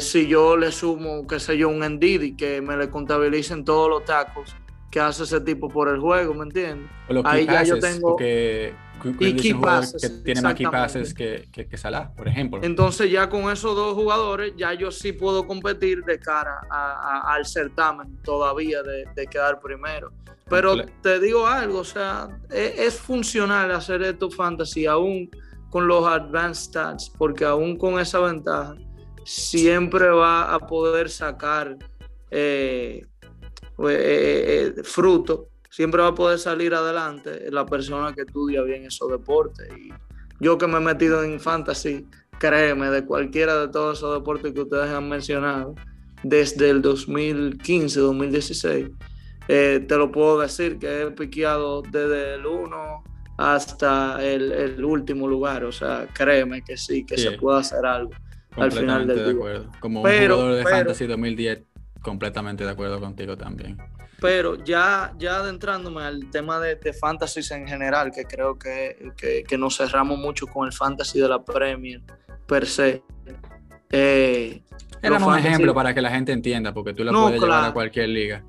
si 0.00 0.26
yo 0.26 0.56
le 0.56 0.72
sumo, 0.72 1.26
qué 1.26 1.38
sé 1.38 1.56
yo, 1.56 1.68
un 1.68 1.86
Ndidi 1.86 2.34
que 2.34 2.60
me 2.60 2.76
le 2.76 2.90
contabilicen 2.90 3.64
todos 3.64 3.88
los 3.88 4.04
tacos 4.04 4.56
que 4.90 4.98
hace 4.98 5.24
ese 5.24 5.40
tipo 5.42 5.68
por 5.68 5.88
el 5.88 6.00
juego, 6.00 6.32
¿me 6.32 6.44
entiendes? 6.44 6.90
Ahí 7.24 7.44
ya 7.46 7.62
yo 7.62 7.78
tengo 7.78 8.16
y 9.20 9.36
key 9.36 9.54
passes, 9.54 10.02
que 10.02 10.08
tiene 10.08 10.42
más 10.42 10.54
key 10.54 10.66
passes 10.66 11.14
que, 11.14 11.48
que, 11.52 11.76
Salah, 11.76 12.12
por 12.14 12.28
ejemplo. 12.28 12.60
Entonces 12.62 13.10
ya 13.10 13.28
con 13.28 13.50
esos 13.50 13.76
dos 13.76 13.94
jugadores, 13.94 14.54
ya 14.56 14.72
yo 14.74 14.90
sí 14.90 15.12
puedo 15.12 15.46
competir 15.46 16.02
de 16.04 16.18
cara 16.18 16.60
al 16.70 17.46
certamen 17.46 18.16
todavía 18.22 18.82
de, 18.82 19.26
quedar 19.26 19.60
primero. 19.60 20.12
Pero 20.48 20.76
te 21.02 21.18
digo 21.18 21.46
algo, 21.46 21.80
o 21.80 21.84
sea, 21.84 22.28
es, 22.50 22.78
es, 22.78 22.94
funcional 23.00 23.70
hacer 23.72 24.02
esto 24.02 24.30
fantasy 24.30 24.86
aún 24.86 25.28
con 25.70 25.86
los 25.86 26.06
advanced 26.06 26.70
stats, 26.70 27.10
porque 27.10 27.44
aún 27.44 27.76
con 27.76 27.98
esa 27.98 28.20
ventaja 28.20 28.74
siempre 29.24 30.08
va 30.08 30.54
a 30.54 30.58
poder 30.60 31.10
sacar 31.10 31.76
eh, 32.30 33.06
eh, 33.78 34.74
eh, 34.78 34.82
fruto 34.84 35.48
siempre 35.76 36.00
va 36.00 36.08
a 36.08 36.14
poder 36.14 36.38
salir 36.38 36.72
adelante 36.72 37.50
la 37.50 37.66
persona 37.66 38.14
que 38.14 38.22
estudia 38.22 38.62
bien 38.62 38.86
esos 38.86 39.10
deportes. 39.10 39.68
Y 39.76 39.90
yo 40.40 40.56
que 40.56 40.66
me 40.66 40.78
he 40.78 40.80
metido 40.80 41.22
en 41.22 41.38
fantasy, 41.38 42.06
créeme, 42.38 42.88
de 42.88 43.04
cualquiera 43.04 43.60
de 43.60 43.68
todos 43.68 43.98
esos 43.98 44.14
deportes 44.14 44.54
que 44.54 44.62
ustedes 44.62 44.88
han 44.88 45.06
mencionado, 45.06 45.74
desde 46.22 46.70
el 46.70 46.80
2015, 46.80 48.00
2016, 48.00 48.88
eh, 49.48 49.84
te 49.86 49.96
lo 49.98 50.10
puedo 50.10 50.40
decir 50.40 50.78
que 50.78 51.02
he 51.02 51.10
piqueado 51.10 51.82
desde 51.82 52.36
el 52.36 52.46
1 52.46 53.04
hasta 53.36 54.24
el, 54.24 54.84
último 54.84 55.28
lugar. 55.28 55.64
O 55.64 55.72
sea, 55.72 56.06
créeme 56.12 56.62
que 56.62 56.76
sí, 56.76 57.04
que 57.04 57.16
se 57.18 57.32
puede 57.32 57.60
hacer 57.60 57.84
algo 57.84 58.12
al 58.56 58.72
final 58.72 59.06
del 59.06 59.24
de 59.24 59.30
Acuerdo. 59.32 59.70
Como 59.80 60.02
un 60.02 60.10
jugador 60.10 60.54
de 60.54 60.64
Fantasy 60.64 61.06
2010, 61.06 61.62
completamente 62.02 62.64
de 62.64 62.70
acuerdo 62.70 63.00
contigo 63.00 63.36
también. 63.36 63.76
Pero 64.20 64.64
ya, 64.64 65.12
ya 65.18 65.36
adentrándome 65.36 66.02
al 66.02 66.30
tema 66.30 66.58
de, 66.58 66.76
de 66.76 66.92
fantasy 66.94 67.40
en 67.52 67.68
general, 67.68 68.10
que 68.10 68.24
creo 68.24 68.58
que, 68.58 69.12
que, 69.16 69.58
nos 69.58 69.76
cerramos 69.76 70.18
mucho 70.18 70.46
con 70.46 70.66
el 70.66 70.72
fantasy 70.72 71.20
de 71.20 71.28
la 71.28 71.44
Premier 71.44 72.00
per 72.46 72.66
se. 72.66 73.02
Eh, 73.90 74.62
Era 75.02 75.18
un 75.18 75.38
ejemplo 75.38 75.74
para 75.74 75.92
que 75.92 76.00
la 76.00 76.10
gente 76.10 76.32
entienda, 76.32 76.72
porque 76.72 76.94
tú 76.94 77.04
la 77.04 77.12
puedes 77.12 77.40
llevar 77.40 77.64
a 77.66 77.72
cualquier 77.72 78.08
liga. 78.08 78.42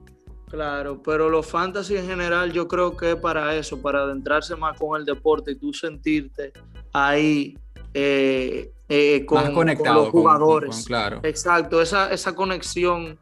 Claro, 0.50 1.02
pero 1.04 1.30
los 1.30 1.46
fantasy 1.46 1.98
en 1.98 2.08
general 2.08 2.54
yo 2.54 2.68
creo 2.68 2.96
que 2.96 3.12
es 3.12 3.16
para 3.18 3.56
eso, 3.56 3.82
para 3.82 4.04
adentrarse 4.04 4.56
más 4.56 4.80
con 4.80 5.00
el 5.00 5.06
deporte 5.06 5.52
y 5.52 5.56
tú 5.56 5.74
sentirte 5.74 6.54
ahí 6.94 7.58
eh, 7.94 8.72
eh, 8.88 9.26
con, 9.26 9.54
los 9.54 10.10
jugadores. 10.10 10.86
claro. 10.88 11.20
Exacto, 11.24 11.82
esa, 11.82 12.12
esa 12.12 12.34
conexión 12.34 13.20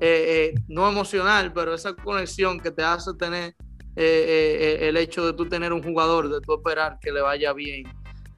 eh, 0.00 0.52
eh, 0.54 0.60
no 0.68 0.88
emocional, 0.88 1.52
pero 1.54 1.72
esa 1.72 1.94
conexión 1.94 2.60
que 2.60 2.70
te 2.70 2.82
hace 2.82 3.14
tener 3.14 3.54
eh, 3.94 4.78
el 4.82 4.96
hecho 4.98 5.24
de 5.24 5.32
tú 5.32 5.48
tener 5.48 5.72
un 5.72 5.82
jugador, 5.82 6.28
de 6.28 6.40
tú 6.42 6.54
esperar 6.54 6.98
que 7.00 7.10
le 7.10 7.22
vaya 7.22 7.54
bien, 7.54 7.84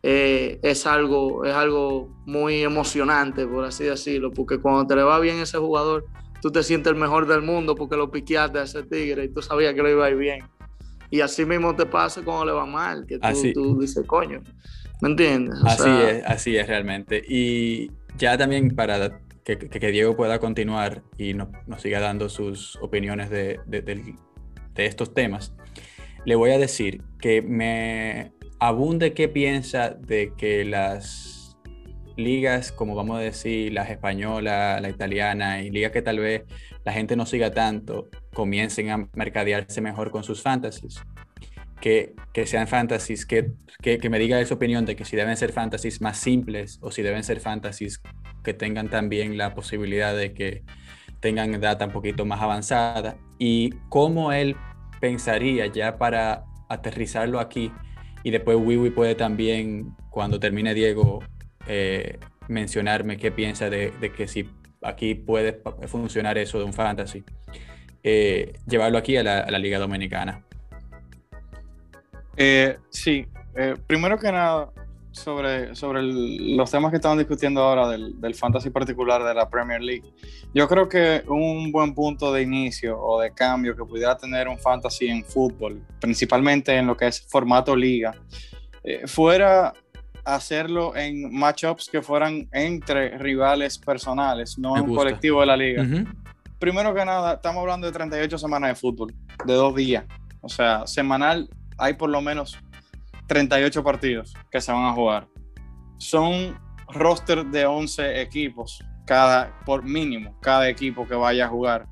es, 0.01 0.87
algo, 0.87 1.44
es 1.44 1.53
algo 1.53 2.16
muy 2.24 2.62
emocionante, 2.62 3.44
por 3.46 3.64
así 3.64 3.85
decirlo, 3.85 4.31
porque 4.31 4.59
cuando 4.59 4.87
te 4.87 4.94
le 4.94 5.03
va 5.03 5.18
bien 5.18 5.38
ese 5.38 5.59
jugador, 5.59 6.05
tú 6.40 6.51
te 6.51 6.62
sientes 6.62 6.92
el 6.92 6.98
mejor 6.98 7.27
del 7.27 7.42
mundo 7.42 7.74
porque 7.74 7.96
lo 7.96 8.11
piqueaste 8.11 8.59
a 8.59 8.62
ese 8.62 8.83
tigre 8.83 9.24
y 9.24 9.29
tú 9.29 9.42
sabías 9.42 9.74
que 9.74 9.83
le 9.83 9.92
iba 9.92 10.07
a 10.07 10.11
ir 10.11 10.16
bien. 10.16 10.44
Y 11.11 11.20
así 11.20 11.44
mismo 11.44 11.74
te 11.74 11.87
pasa 11.87 12.22
cuando 12.22 12.44
le 12.44 12.53
va 12.53 12.66
mal, 12.66 13.07
que 13.07 13.18
tú, 13.53 13.81
dices, 13.81 14.07
coño, 14.07 14.42
¿me 15.01 15.09
entiendes? 15.09 15.59
así 15.64 15.88
es, 15.88 16.24
así 16.27 16.57
es 16.57 16.66
realmente. 16.68 17.22
Y 17.27 17.90
ya 18.18 18.37
también 18.37 18.74
para 18.74 19.20
que, 19.57 19.90
Diego 19.90 20.16
pueda 20.16 20.38
continuar 20.38 21.03
y 21.16 21.33
nos 21.33 21.48
siga 21.81 22.01
dando 22.01 22.29
sus 22.29 22.77
opiniones 22.83 23.31
de, 23.31 23.59
estos 24.77 25.14
temas, 25.14 25.55
le 26.24 26.37
voy 26.37 26.51
a 26.51 26.59
decir 26.59 27.03
que 27.20 27.42
me 27.42 28.33
abunde 28.61 29.14
qué 29.14 29.29
piensa 29.29 29.90
de 29.90 30.35
que 30.37 30.64
las 30.64 31.38
ligas, 32.18 32.72
como 32.72 32.94
vamos 32.94 33.18
a 33.18 33.20
decir, 33.20 33.72
las 33.72 33.88
españolas, 33.90 34.83
la 34.83 34.88
italiana 34.88 35.62
y 35.62 35.70
ligas 35.70 35.92
que 35.92 36.02
tal 36.02 36.18
vez 36.18 36.42
la 36.85 36.92
gente 36.92 37.16
no 37.16 37.24
siga 37.26 37.52
tanto, 37.52 38.09
comiencen 38.35 38.90
a 38.90 39.09
mercadearse 39.14 39.81
mejor 39.81 40.11
con 40.11 40.24
sus 40.24 40.42
fantasies. 40.42 41.00
Que, 41.81 42.14
que 42.33 42.44
sean 42.44 42.66
fantasies, 42.66 43.24
que, 43.24 43.52
que, 43.81 43.98
que, 43.98 44.11
me 44.11 44.18
diga 44.18 44.44
su 44.44 44.54
opinión 44.54 44.85
de 44.85 44.96
que 44.96 45.04
si 45.04 45.14
deben 45.14 45.37
ser 45.37 45.52
fantasies 45.52 46.00
más 46.00 46.18
simples 46.18 46.81
o 46.83 46.90
si 46.90 47.02
deben 47.02 47.22
ser 47.22 47.38
fantasies 47.38 48.02
que 48.42 48.52
tengan 48.52 48.88
también 48.88 49.38
la 49.38 49.54
posibilidad 49.54 50.16
de 50.16 50.35
que 50.35 50.64
tengan 51.20 51.61
data 51.61 51.87
un 51.87 51.92
poquito 51.92 52.24
más 52.24 52.42
avanzada 52.42 53.16
y 53.38 53.70
cómo 53.90 54.33
él 54.33 54.57
pensaría 55.00 55.66
ya 55.66 55.98
para 55.98 56.46
aterrizarlo 56.68 57.38
aquí 57.38 57.70
y 58.24 58.33
después 58.33 58.59
Wiwi 58.61 58.90
puede 58.90 59.14
también 59.14 59.94
cuando 60.11 60.40
termine 60.40 60.74
Diego 60.74 61.20
eh, 61.68 62.18
mencionarme 62.48 63.16
qué 63.16 63.31
piensa 63.31 63.70
de, 63.70 63.92
que 64.16 64.26
si 64.26 64.48
aquí 64.83 65.14
puede 65.14 65.62
funcionar 65.87 66.38
eso 66.38 66.59
de 66.59 66.64
un 66.64 66.72
fantasy. 66.72 67.24
Eh, 68.02 68.54
llevarlo 68.66 68.98
aquí 68.98 69.16
a 69.16 69.22
la, 69.22 69.59
Liga 69.59 69.78
Dominicana. 69.78 70.44
Eh, 72.37 72.78
sí 72.90 73.26
primero 73.87 74.18
que 74.18 74.31
nada 74.31 74.70
sobre, 75.12 75.74
sobre 75.74 76.02
los 76.02 76.70
temas 76.70 76.90
que 76.90 76.96
estamos 76.96 77.18
discutiendo 77.18 77.61
ahora 77.62 77.88
del, 77.88 78.20
del, 78.20 78.35
fantasy 78.35 78.70
particular 78.70 79.24
de 79.24 79.35
la 79.35 79.48
Premier 79.48 79.83
League, 79.83 80.04
yo 80.54 80.68
creo 80.68 80.88
que 80.88 81.24
un 81.26 81.72
buen 81.72 81.94
punto 81.94 82.33
de 82.33 82.42
inicio 82.42 83.00
o 83.00 83.20
de 83.20 83.33
cambio 83.33 83.76
que 83.76 83.85
pudiera 83.85 84.16
tener 84.16 84.48
un 84.48 84.59
fantasy 84.59 85.09
en 85.09 85.24
fútbol, 85.24 85.83
principalmente 86.00 86.76
en 86.76 86.87
lo 86.87 86.96
que 86.96 87.09
es 87.09 87.26
formato 87.28 87.74
liga, 87.74 88.14
eh, 88.85 89.07
fuera 89.07 89.72
hacerlo 90.35 90.95
en 90.95 91.35
matchups 91.35 91.88
que 91.91 92.03
fueran 92.03 92.49
entre 92.53 93.17
rivales 93.19 93.79
personales, 93.79 94.59
no 94.59 94.77
en 94.77 94.85
un 94.85 94.95
colectivo 94.95 95.41
de 95.41 95.47
la 95.47 95.57
liga. 95.57 95.87
Primero 96.59 96.95
que 96.95 97.05
nada, 97.05 97.35
estamos 97.35 97.61
hablando 97.62 97.87
de 97.87 97.93
38 97.93 98.37
semanas 98.37 98.71
de 98.71 98.75
fútbol, 98.75 99.14
de 99.47 99.55
dos 99.55 99.75
días. 99.75 100.05
O 100.41 100.49
sea, 100.49 100.87
semanal 100.87 101.49
hay 101.79 101.95
por 101.95 102.11
lo 102.11 102.21
menos 102.21 102.59
38 103.27 103.83
partidos 103.83 104.35
que 104.51 104.61
se 104.61 104.73
van 104.73 104.85
a 104.85 104.93
jugar. 104.93 105.29
Son 105.99 106.59
roster 106.88 107.47
de 107.47 107.67
11 107.67 108.21
equipos, 108.21 108.85
cada, 109.07 109.59
por 109.64 109.83
mínimo, 109.83 110.38
cada 110.41 110.69
equipo 110.69 111.07
que 111.07 111.14
vaya 111.14 111.47
a 111.47 111.49
jugar. 111.49 111.87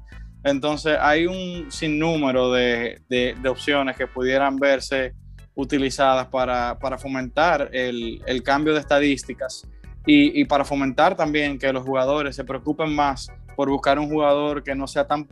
Entonces 0.44 0.96
hay 1.00 1.26
un 1.26 1.70
sinnúmero 1.70 2.52
de, 2.52 3.00
de, 3.08 3.48
opciones 3.48 3.96
que 3.96 4.06
pudieran 4.06 4.56
verse 4.56 5.14
utilizadas 5.56 6.28
para, 6.28 6.78
para 6.78 6.98
fomentar 6.98 7.70
el, 7.72 8.22
el, 8.26 8.42
cambio 8.42 8.74
de 8.74 8.80
estadísticas 8.80 9.66
y, 10.06 10.40
y, 10.40 10.44
para 10.44 10.64
fomentar 10.64 11.16
también 11.16 11.58
que 11.58 11.72
los 11.72 11.82
jugadores 11.82 12.36
se 12.36 12.44
preocupen 12.44 12.94
más 12.94 13.28
por 13.56 13.70
buscar 13.70 13.98
un 13.98 14.08
jugador 14.08 14.62
que 14.62 14.74
no 14.74 14.86
sea 14.86 15.06
tan 15.06 15.26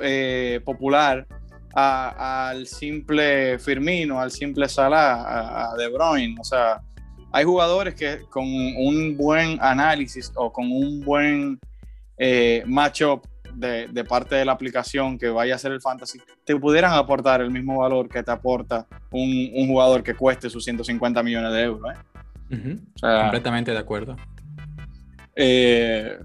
eh, 0.00 0.60
popular 0.64 1.26
al 1.74 2.68
simple 2.68 3.58
Firmino, 3.58 4.20
al 4.20 4.30
simple 4.30 4.68
Salah, 4.68 5.72
a, 5.72 5.76
De 5.76 5.88
Bruyne. 5.88 6.36
O 6.40 6.44
sea, 6.44 6.80
hay 7.32 7.44
jugadores 7.44 7.96
que 7.96 8.20
con 8.30 8.44
un 8.44 9.16
buen 9.16 9.58
análisis 9.60 10.30
o 10.36 10.52
con 10.52 10.70
un 10.70 11.00
buen 11.00 11.58
eh, 12.16 12.62
matchup 12.64 13.26
de, 13.54 13.88
de, 13.88 14.04
parte 14.04 14.34
de 14.34 14.44
la 14.44 14.52
aplicación 14.52 15.18
que 15.18 15.28
vaya 15.28 15.54
a 15.54 15.58
ser 15.58 15.72
el 15.72 15.80
fantasy, 15.80 16.20
te 16.44 16.56
pudieran 16.56 16.92
aportar 16.92 17.40
el 17.40 17.50
mismo 17.50 17.78
valor 17.78 18.08
que 18.08 18.22
te 18.22 18.30
aporta 18.30 18.86
un, 19.10 19.50
un 19.54 19.68
jugador 19.68 20.02
que 20.02 20.14
cueste 20.14 20.50
sus 20.50 20.64
150 20.64 21.22
millones 21.22 21.52
de 21.52 21.62
euros. 21.62 21.92
¿eh? 21.92 22.78
Completamente 23.00 23.70
de 23.70 23.78
acuerdo. 23.78 24.16
Eh, 25.36 26.18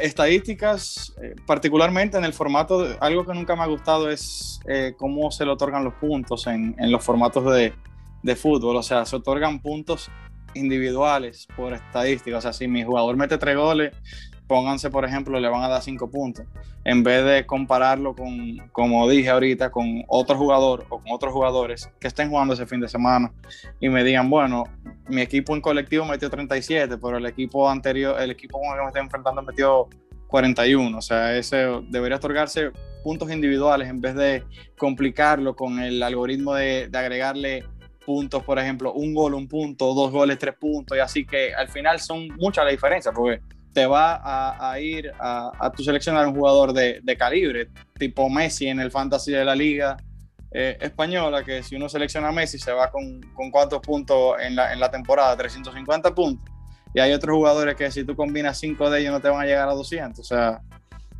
estadísticas, 0.00 1.14
eh, 1.22 1.34
particularmente 1.46 2.16
en 2.16 2.24
el 2.24 2.32
formato, 2.32 2.96
algo 3.00 3.26
que 3.26 3.34
nunca 3.34 3.54
me 3.54 3.62
ha 3.62 3.66
gustado 3.66 4.10
es 4.10 4.60
eh, 4.66 4.94
cómo 4.96 5.30
se 5.30 5.44
le 5.44 5.50
otorgan 5.50 5.84
los 5.84 5.94
puntos 5.94 6.46
en, 6.46 6.74
en 6.78 6.90
los 6.90 7.04
formatos 7.04 7.44
de, 7.52 7.74
de, 8.22 8.36
fútbol. 8.36 8.76
O 8.76 8.82
sea, 8.82 9.04
se 9.04 9.16
otorgan 9.16 9.60
puntos 9.60 10.10
individuales 10.54 11.46
por 11.54 11.74
estadísticas. 11.74 12.38
O 12.38 12.42
sea, 12.42 12.52
si 12.52 12.66
mi 12.66 12.82
jugador 12.82 13.16
mete 13.16 13.36
tres 13.36 13.56
goles, 13.56 13.94
pónganse, 14.48 14.90
por 14.90 15.04
ejemplo, 15.04 15.38
le 15.38 15.48
van 15.48 15.62
a 15.62 15.68
dar 15.68 15.82
cinco 15.82 16.10
puntos, 16.10 16.46
en 16.84 17.04
vez 17.04 17.24
de 17.24 17.46
compararlo 17.46 18.16
con, 18.16 18.58
como 18.72 19.08
dije 19.08 19.28
ahorita, 19.28 19.70
con 19.70 20.02
otro 20.08 20.36
jugador 20.36 20.86
o 20.88 20.98
con 21.00 21.12
otros 21.12 21.32
jugadores 21.32 21.90
que 22.00 22.08
estén 22.08 22.30
jugando 22.30 22.54
ese 22.54 22.66
fin 22.66 22.80
de 22.80 22.88
semana 22.88 23.30
y 23.78 23.88
me 23.88 24.02
digan, 24.02 24.30
bueno, 24.30 24.64
mi 25.06 25.20
equipo 25.20 25.54
en 25.54 25.60
colectivo 25.60 26.04
metió 26.06 26.30
37, 26.30 26.96
pero 26.96 27.18
el 27.18 27.26
equipo 27.26 27.68
anterior, 27.68 28.20
el 28.20 28.30
equipo 28.30 28.58
con 28.58 28.70
el 28.70 28.76
que 28.76 28.80
me 28.80 28.86
estoy 28.88 29.02
enfrentando 29.02 29.42
metió 29.42 29.88
41. 30.28 30.96
O 30.96 31.02
sea, 31.02 31.36
ese 31.36 31.66
debería 31.88 32.16
otorgarse 32.16 32.70
puntos 33.04 33.30
individuales 33.30 33.88
en 33.88 34.00
vez 34.00 34.14
de 34.14 34.42
complicarlo 34.76 35.54
con 35.54 35.78
el 35.78 36.02
algoritmo 36.02 36.54
de, 36.54 36.88
de 36.88 36.98
agregarle 36.98 37.64
puntos, 38.04 38.42
por 38.42 38.58
ejemplo, 38.58 38.94
un 38.94 39.12
gol, 39.12 39.34
un 39.34 39.46
punto, 39.46 39.92
dos 39.92 40.10
goles, 40.10 40.38
tres 40.38 40.54
puntos, 40.54 40.96
y 40.96 41.00
así 41.00 41.26
que 41.26 41.52
al 41.52 41.68
final 41.68 42.00
son 42.00 42.28
muchas 42.38 42.64
las 42.64 42.72
diferencias, 42.72 43.14
porque 43.14 43.42
te 43.78 43.86
va 43.86 44.20
a, 44.72 44.80
ir 44.80 45.12
a, 45.20 45.72
seleccionar 45.78 46.26
un 46.26 46.34
jugador 46.34 46.72
de, 46.72 47.16
calibre, 47.16 47.68
tipo 47.96 48.28
Messi 48.28 48.66
en 48.66 48.80
el 48.80 48.90
fantasy 48.90 49.30
de 49.30 49.44
la 49.44 49.54
liga 49.54 49.96
eh, 50.50 50.76
española, 50.80 51.44
que 51.44 51.62
si 51.62 51.76
uno 51.76 51.88
selecciona 51.88 52.26
a 52.26 52.32
Messi 52.32 52.58
se 52.58 52.72
va 52.72 52.90
con, 52.90 53.20
con 53.34 53.52
cuántos 53.52 53.78
puntos 53.80 54.34
en 54.40 54.56
la, 54.56 54.90
temporada, 54.90 55.36
350 55.36 56.12
puntos. 56.12 56.52
Y 56.92 56.98
hay 56.98 57.12
otros 57.12 57.36
jugadores 57.36 57.76
que 57.76 57.88
si 57.92 58.02
tú 58.02 58.16
combinas 58.16 58.58
cinco 58.58 58.90
de 58.90 58.98
ellos 58.98 59.12
no 59.12 59.20
te 59.20 59.28
van 59.28 59.42
a 59.42 59.46
llegar 59.46 59.68
a 59.68 59.74
200. 59.74 60.18
O 60.18 60.24
sea, 60.24 60.60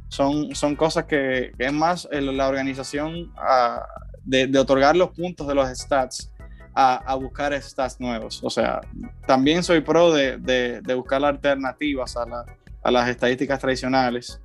son, 0.08 0.52
son 0.56 0.74
cosas 0.74 1.04
que, 1.04 1.52
es 1.56 1.72
más 1.72 2.08
la 2.10 2.48
organización 2.48 3.32
ah, 3.36 3.86
de 4.24 4.58
otorgar 4.58 4.96
los 4.96 5.10
puntos 5.10 5.46
de 5.46 5.54
los 5.54 5.68
stats 5.78 6.32
a, 6.74 7.14
buscar 7.16 7.60
stats 7.60 8.00
nuevos. 8.00 8.40
O 8.42 8.50
sea, 8.50 8.80
también 9.26 9.62
soy 9.62 9.80
pro 9.80 10.12
de, 10.12 10.38
de, 10.38 10.94
buscar 10.94 11.24
alternativas 11.24 12.16
a, 12.16 12.90
las 12.90 13.08
estadísticas 13.08 13.58
tradicionales, 13.58 14.40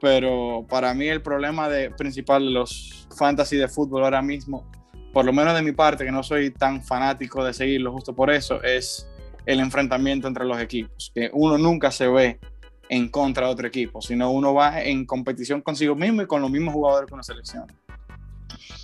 pero 0.00 0.66
para 0.68 0.92
mí 0.94 1.08
el 1.08 1.22
problema 1.22 1.68
de, 1.68 1.90
principal 1.90 2.44
de 2.44 2.50
los 2.50 3.06
fantasy 3.16 3.56
de 3.56 3.68
fútbol 3.68 4.04
ahora 4.04 4.22
mismo, 4.22 4.70
por 5.12 5.24
lo 5.24 5.32
menos 5.32 5.54
de 5.54 5.62
mi 5.62 5.72
parte, 5.72 6.04
que 6.04 6.12
no 6.12 6.22
soy 6.22 6.50
tan 6.50 6.82
fanático 6.82 7.44
de 7.44 7.52
seguirlo 7.52 7.92
justo 7.92 8.14
por 8.14 8.30
eso, 8.30 8.62
es 8.62 9.08
el 9.46 9.60
enfrentamiento 9.60 10.28
entre 10.28 10.44
los 10.44 10.60
equipos, 10.60 11.12
que 11.14 11.30
uno 11.32 11.56
nunca 11.56 11.90
se 11.90 12.08
ve 12.08 12.40
en 12.88 13.08
contra 13.08 13.46
de 13.46 13.52
otro 13.52 13.66
equipo, 13.66 14.00
sino 14.00 14.30
uno 14.30 14.54
va 14.54 14.82
en 14.82 15.06
competición 15.06 15.60
consigo 15.60 15.94
mismo 15.94 16.22
y 16.22 16.26
con 16.26 16.42
los 16.42 16.50
mismos 16.50 16.74
jugadores 16.74 17.08
que 17.08 17.14
una 17.14 17.22
selección. 17.22 17.66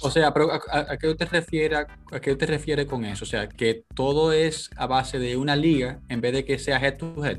O 0.01 0.11
sea, 0.11 0.33
pero 0.33 0.51
¿a, 0.53 0.96
qué 0.96 1.14
te 1.14 1.25
refieres, 1.27 1.87
a 2.11 2.20
qué 2.20 2.35
te 2.35 2.46
refieres 2.46 2.87
con 2.87 3.05
eso? 3.05 3.25
O 3.25 3.27
sea, 3.27 3.48
que 3.48 3.85
todo 3.94 4.33
es 4.33 4.70
a 4.77 4.87
base 4.87 5.18
de 5.18 5.37
una 5.37 5.55
liga 5.55 6.01
en 6.09 6.20
vez 6.20 6.33
de 6.33 6.44
que 6.44 6.59
sea 6.59 6.79
head 6.79 6.96
to 6.96 7.25
head. 7.25 7.38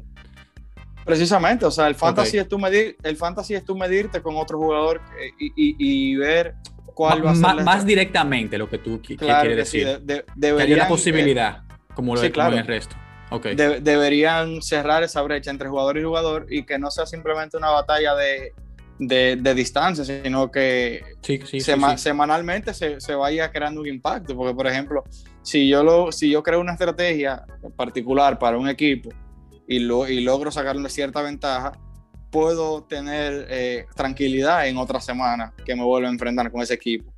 Precisamente, 1.05 1.65
o 1.65 1.71
sea, 1.71 1.87
el 1.87 1.95
fantasy, 1.95 2.37
es, 2.37 2.47
tú 2.47 2.57
medir, 2.57 2.95
el 3.03 3.17
fantasy 3.17 3.55
es 3.55 3.65
tú 3.65 3.75
medirte 3.75 4.21
con 4.21 4.37
otro 4.37 4.57
jugador 4.57 5.01
eh, 5.19 5.31
y, 5.37 6.15
ver 6.15 6.55
cuál 6.93 7.25
va 7.25 7.31
a 7.31 7.35
ser. 7.35 7.63
Más 7.63 7.85
directamente 7.85 8.57
lo 8.57 8.69
que 8.69 8.77
tú 8.77 9.01
quieres 9.01 9.57
decir. 9.57 9.99
de, 9.99 10.23
de, 10.35 10.67
la 10.75 10.87
posibilidad, 10.87 11.63
como 11.93 12.15
lo 12.15 12.21
sí, 12.21 12.31
claro. 12.31 12.53
en 12.53 12.59
el 12.59 12.67
resto. 12.67 12.95
Okay. 13.31 13.55
deberían 13.55 14.61
cerrar 14.61 15.01
esa 15.01 15.19
brecha 15.23 15.49
entre 15.49 15.67
jugador 15.67 15.97
y 15.97 16.03
jugador 16.03 16.45
y 16.49 16.65
que 16.65 16.77
no 16.77 16.91
sea 16.91 17.07
simplemente 17.07 17.57
una 17.57 17.71
batalla 17.71 18.13
de 18.13 18.53
de, 19.07 19.53
distancia, 19.55 20.03
sino 20.03 20.51
que 20.51 21.03
semanalmente 21.97 22.73
se, 22.73 22.99
se, 22.99 23.15
vaya 23.15 23.51
creando 23.51 23.81
un 23.81 23.87
impacto. 23.87 24.35
Porque, 24.35 24.53
por 24.53 24.67
ejemplo, 24.67 25.03
si 25.41 25.67
yo, 25.67 25.83
lo, 25.83 26.11
si 26.11 26.29
yo 26.29 26.43
creo 26.43 26.59
una 26.59 26.73
estrategia 26.73 27.45
particular 27.75 28.39
para 28.39 28.57
un 28.57 28.67
equipo 28.67 29.09
y, 29.67 29.79
lo, 29.79 30.07
y 30.07 30.21
logro 30.21 30.51
sacarle 30.51 30.89
cierta 30.89 31.21
ventaja, 31.21 31.73
puedo 32.31 32.83
tener 32.83 33.47
eh, 33.49 33.85
tranquilidad 33.95 34.67
en 34.67 34.77
otra 34.77 34.99
semana 34.99 35.53
que 35.65 35.75
me 35.75 35.83
vuelva 35.83 36.09
a 36.09 36.11
enfrentar 36.11 36.51
con 36.51 36.61
ese 36.61 36.73
equipo. 36.73 37.13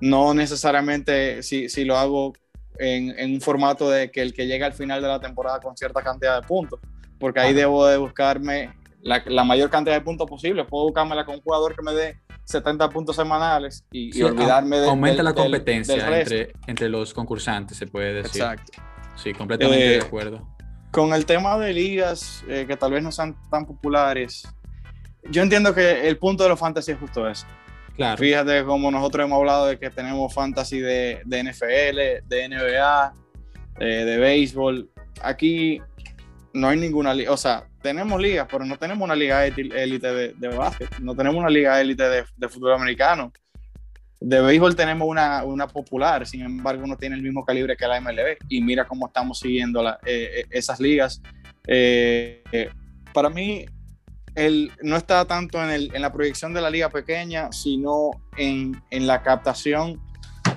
No 0.00 0.34
necesariamente 0.34 1.42
si, 1.42 1.68
si 1.68 1.84
lo 1.84 1.96
hago 1.96 2.32
en, 2.78 3.18
en, 3.18 3.34
un 3.34 3.40
formato 3.40 3.90
de 3.90 4.10
que 4.10 4.22
el 4.22 4.32
que 4.32 4.46
llega 4.46 4.66
al 4.66 4.72
final 4.72 5.00
de 5.00 5.08
la 5.08 5.20
temporada 5.20 5.60
con 5.60 5.76
cierta 5.76 6.02
cantidad 6.02 6.40
de 6.40 6.46
puntos, 6.46 6.80
porque 7.18 7.40
ahí 7.40 7.54
debo 7.54 7.86
de 7.86 7.96
buscarme 7.96 8.70
la, 9.04 9.44
mayor 9.44 9.70
cantidad 9.70 9.94
de 9.94 10.00
puntos 10.00 10.28
posible. 10.28 10.64
Puedo 10.64 10.84
buscármela 10.84 11.24
con 11.24 11.36
un 11.36 11.42
jugador 11.42 11.76
que 11.76 11.82
me 11.82 11.92
dé 11.92 12.16
70 12.44 12.88
puntos 12.88 13.14
semanales 13.16 13.84
y, 13.92 14.20
olvidarme 14.22 14.78
de. 14.78 14.88
Aumenta 14.88 15.22
la 15.22 15.34
competencia 15.34 16.20
entre, 16.20 16.52
entre 16.66 16.88
los 16.88 17.12
concursantes, 17.12 17.76
se 17.76 17.86
puede 17.86 18.14
decir. 18.14 18.42
Exacto. 18.42 18.82
Sí, 19.16 19.32
completamente 19.32 19.84
de 19.84 19.96
eh, 19.96 20.02
acuerdo. 20.02 20.48
Con 20.90 21.12
el 21.12 21.26
tema 21.26 21.58
de 21.58 21.72
ligas 21.72 22.44
eh, 22.48 22.64
que 22.66 22.76
tal 22.76 22.92
vez 22.92 23.02
no 23.02 23.12
sean 23.12 23.36
tan 23.50 23.66
populares, 23.66 24.48
yo 25.30 25.42
entiendo 25.42 25.74
que 25.74 26.08
el 26.08 26.18
punto 26.18 26.44
de 26.44 26.48
los 26.48 26.58
fantasy 26.58 26.92
es 26.92 26.98
justo 26.98 27.28
eso. 27.28 27.46
Claro. 27.96 28.16
Fíjate 28.16 28.64
como 28.64 28.90
nosotros 28.90 29.26
hemos 29.26 29.38
hablado 29.38 29.66
de 29.66 29.78
que 29.78 29.90
tenemos 29.90 30.32
fantasy 30.32 30.80
de, 30.80 31.20
de 31.26 31.44
NFL, 31.44 32.26
de 32.26 32.48
NBA, 32.48 33.14
eh, 33.80 33.84
de 33.84 34.16
béisbol. 34.18 34.90
Aquí 35.22 35.80
no 36.54 36.68
hay 36.68 36.78
ninguna 36.78 37.12
liga, 37.12 37.32
o 37.32 37.36
sea, 37.36 37.66
tenemos 37.82 38.20
ligas, 38.20 38.46
pero 38.50 38.64
no 38.64 38.78
tenemos 38.78 39.04
una 39.04 39.16
liga 39.16 39.44
élite 39.44 40.12
de, 40.12 40.32
de, 40.34 40.48
básquet, 40.48 40.88
no 41.00 41.14
tenemos 41.14 41.40
una 41.40 41.50
liga 41.50 41.80
élite 41.80 42.04
de, 42.04 42.48
fútbol 42.48 42.74
americano. 42.74 43.32
De 44.20 44.40
béisbol 44.40 44.74
tenemos 44.76 45.06
una, 45.06 45.44
una, 45.44 45.66
popular, 45.66 46.26
sin 46.26 46.42
embargo 46.42 46.86
no 46.86 46.96
tiene 46.96 47.16
el 47.16 47.22
mismo 47.22 47.44
calibre 47.44 47.76
que 47.76 47.86
la 47.86 48.00
MLB. 48.00 48.38
Y 48.48 48.62
mira 48.62 48.86
cómo 48.86 49.08
estamos 49.08 49.40
siguiendo 49.40 49.86
eh, 49.86 49.96
eh, 50.06 50.46
esas 50.50 50.80
ligas. 50.80 51.20
Eh, 51.66 52.70
para 53.12 53.28
mí, 53.28 53.66
el, 54.36 54.70
no 54.80 54.96
está 54.96 55.24
tanto 55.26 55.62
en, 55.62 55.94
en, 55.94 56.00
la 56.00 56.12
proyección 56.12 56.54
de 56.54 56.60
la 56.62 56.70
liga 56.70 56.88
pequeña, 56.88 57.52
sino 57.52 58.12
en, 58.38 58.80
en 58.90 59.06
la 59.06 59.22
captación 59.22 60.00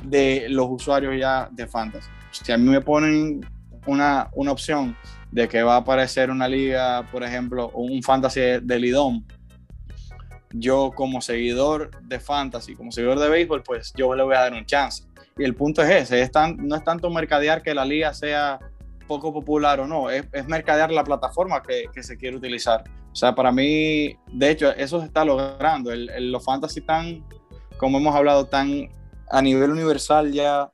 de 0.04 0.46
los 0.50 0.68
usuarios 0.70 1.16
ya 1.20 1.50
de 1.52 1.68
fantasy. 1.68 2.08
Si 2.32 2.52
a 2.52 2.58
mí 2.58 2.70
me 2.70 2.82
ponen 2.82 3.42
una, 3.88 4.30
una 4.34 4.52
opción 4.52 4.96
de 5.32 5.48
que 5.48 5.64
va 5.64 5.76
a 5.76 5.78
aparecer 5.78 6.30
una 6.32 6.48
liga, 6.48 7.08
por 7.12 7.24
ejemplo, 7.24 7.70
un 7.74 8.02
fantasy 8.02 8.42
de 8.62 8.80
Lidom, 8.80 9.24
yo 10.52 10.92
como 10.96 11.22
seguidor 11.22 11.92
de 12.04 12.20
fantasy, 12.20 12.76
como 12.76 12.92
seguidor 12.92 13.20
de 13.20 13.30
béisbol, 13.30 13.64
pues 13.64 13.94
yo 13.96 14.16
le 14.16 14.24
voy 14.24 14.36
a 14.36 14.42
dar 14.42 14.54
un 14.54 14.66
chance. 14.66 15.04
Y 15.38 15.44
el 15.44 15.56
punto 15.56 15.82
es 15.84 15.90
ese, 15.90 16.22
es 16.22 16.32
no 16.58 16.76
es 16.76 16.84
tanto 16.84 17.10
mercadear 17.10 17.62
que 17.62 17.74
la 17.74 17.86
liga 17.86 18.14
sea 18.14 18.60
poco 19.08 19.34
popular 19.34 19.80
o 19.80 19.88
no, 19.88 20.10
es, 20.10 20.26
mercadear 20.48 20.92
la 20.92 21.04
plataforma 21.04 21.62
que, 21.62 21.86
que, 21.94 22.04
se 22.04 22.18
quiere 22.18 22.38
utilizar. 22.38 22.84
O 23.12 23.16
sea, 23.16 23.34
para 23.34 23.52
mí, 23.52 24.18
de 24.32 24.50
hecho, 24.52 24.72
eso 24.72 25.00
se 25.00 25.08
está 25.08 25.24
logrando. 25.24 25.92
El, 25.92 26.32
los 26.32 26.44
fantasy 26.44 26.80
están, 26.80 27.24
como 27.78 27.98
hemos 27.98 28.16
hablado, 28.16 28.46
tan 28.46 28.90
a 29.30 29.42
nivel 29.42 29.72
universal 29.72 30.32
ya 30.32 30.70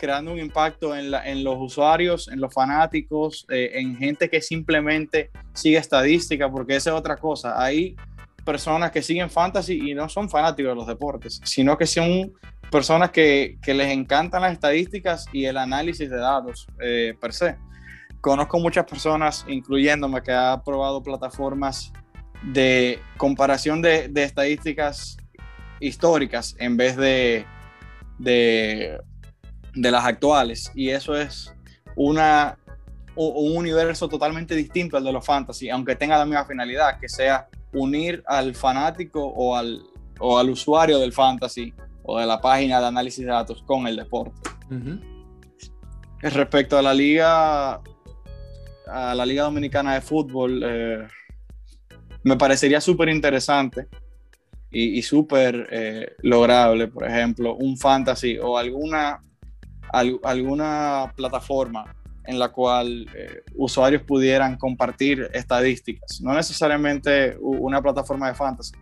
creando 0.00 0.32
un 0.32 0.38
impacto 0.38 0.96
en, 0.96 1.12
en 1.14 1.44
los 1.44 1.56
usuarios, 1.58 2.28
en 2.28 2.40
los 2.40 2.52
fanáticos, 2.54 3.46
eh, 3.50 3.72
en 3.74 3.96
gente 3.98 4.30
que 4.30 4.40
simplemente 4.40 5.30
sigue 5.52 5.76
estadística, 5.76 6.50
porque 6.50 6.76
esa 6.76 6.90
es 6.90 6.96
otra 6.96 7.16
cosa. 7.16 7.62
Hay 7.62 7.94
personas 8.44 8.90
que 8.90 9.02
siguen 9.02 9.28
fantasy 9.28 9.90
y 9.90 9.94
no 9.94 10.08
son 10.08 10.30
fanáticos 10.30 10.70
de 10.70 10.74
los 10.74 10.86
deportes, 10.86 11.40
sino 11.44 11.76
que 11.76 11.86
son 11.86 12.32
personas 12.70 13.10
que, 13.10 13.58
que 13.62 13.74
les 13.74 13.92
encantan 13.92 14.40
las 14.40 14.54
estadísticas 14.54 15.26
y 15.32 15.44
el 15.44 15.58
análisis 15.58 16.08
de 16.08 16.16
datos 16.16 16.66
eh, 16.80 17.14
per 17.20 17.34
se. 17.34 17.56
Conozco 18.22 18.58
muchas 18.58 18.86
personas, 18.86 19.44
incluyéndome, 19.48 20.22
que 20.22 20.32
ha 20.32 20.62
probado 20.64 21.02
plataformas 21.02 21.92
de 22.42 22.98
comparación 23.18 23.82
de, 23.82 24.08
de 24.08 24.24
estadísticas 24.24 25.18
históricas 25.78 26.56
en 26.58 26.78
vez 26.78 26.96
de, 26.96 27.44
de 28.18 28.98
de 29.74 29.90
las 29.90 30.04
actuales 30.04 30.70
y 30.74 30.90
eso 30.90 31.16
es 31.16 31.52
una, 31.96 32.58
un 33.14 33.56
universo 33.56 34.08
totalmente 34.08 34.54
distinto 34.54 34.96
al 34.96 35.04
de 35.04 35.12
los 35.12 35.24
fantasy, 35.24 35.70
aunque 35.70 35.96
tenga 35.96 36.18
la 36.18 36.24
misma 36.24 36.44
finalidad, 36.44 36.98
que 36.98 37.08
sea 37.08 37.48
unir 37.72 38.22
al 38.26 38.54
fanático 38.54 39.24
o 39.24 39.56
al, 39.56 39.82
o 40.18 40.38
al 40.38 40.50
usuario 40.50 40.98
del 40.98 41.12
fantasy 41.12 41.72
o 42.02 42.18
de 42.18 42.26
la 42.26 42.40
página 42.40 42.80
de 42.80 42.86
análisis 42.86 43.24
de 43.24 43.30
datos 43.30 43.62
con 43.62 43.86
el 43.86 43.96
deporte. 43.96 44.40
Respecto 46.20 46.78
a 46.78 46.82
la 46.82 46.92
liga, 46.92 47.80
a 48.86 49.14
la 49.14 49.26
liga 49.26 49.44
dominicana 49.44 49.94
de 49.94 50.00
fútbol, 50.00 50.62
eh, 50.64 51.06
me 52.22 52.36
parecería 52.36 52.80
súper 52.80 53.08
interesante 53.08 53.88
y, 54.70 54.98
y 54.98 55.02
súper 55.02 55.68
eh, 55.70 56.12
lograble, 56.22 56.88
por 56.88 57.04
ejemplo, 57.04 57.54
un 57.54 57.76
fantasy 57.76 58.38
o 58.38 58.58
alguna 58.58 59.22
alguna 59.92 61.12
plataforma 61.16 61.94
en 62.24 62.38
la 62.38 62.48
cual 62.48 63.06
eh, 63.14 63.42
usuarios 63.56 64.02
pudieran 64.02 64.56
compartir 64.56 65.28
estadísticas. 65.32 66.20
No 66.20 66.34
necesariamente 66.34 67.36
una 67.40 67.82
plataforma 67.82 68.28
de 68.28 68.34
fantasy, 68.34 68.72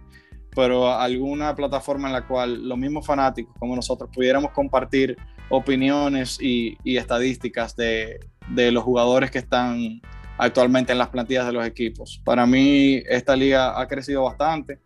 pero 0.54 0.92
alguna 0.92 1.54
plataforma 1.54 2.08
en 2.08 2.14
la 2.14 2.26
cual 2.26 2.68
los 2.68 2.76
mismos 2.76 3.06
fanáticos 3.06 3.54
como 3.58 3.76
nosotros 3.76 4.10
pudiéramos 4.12 4.50
compartir 4.52 5.16
opiniones 5.50 6.38
y, 6.40 6.76
estadísticas 6.84 7.74
de, 7.76 8.20
de, 8.48 8.70
los 8.70 8.84
jugadores 8.84 9.30
que 9.30 9.38
están 9.38 10.00
actualmente 10.36 10.92
en 10.92 10.98
las 10.98 11.08
plantillas 11.08 11.46
de 11.46 11.52
los 11.52 11.66
equipos. 11.66 12.20
Para 12.24 12.46
mí 12.46 13.02
esta 13.08 13.34
liga 13.34 13.80
ha 13.80 13.86
crecido 13.88 14.24
bastante 14.24 14.78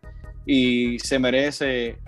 y 0.46 0.98
se 0.98 1.18
merece 1.18 1.98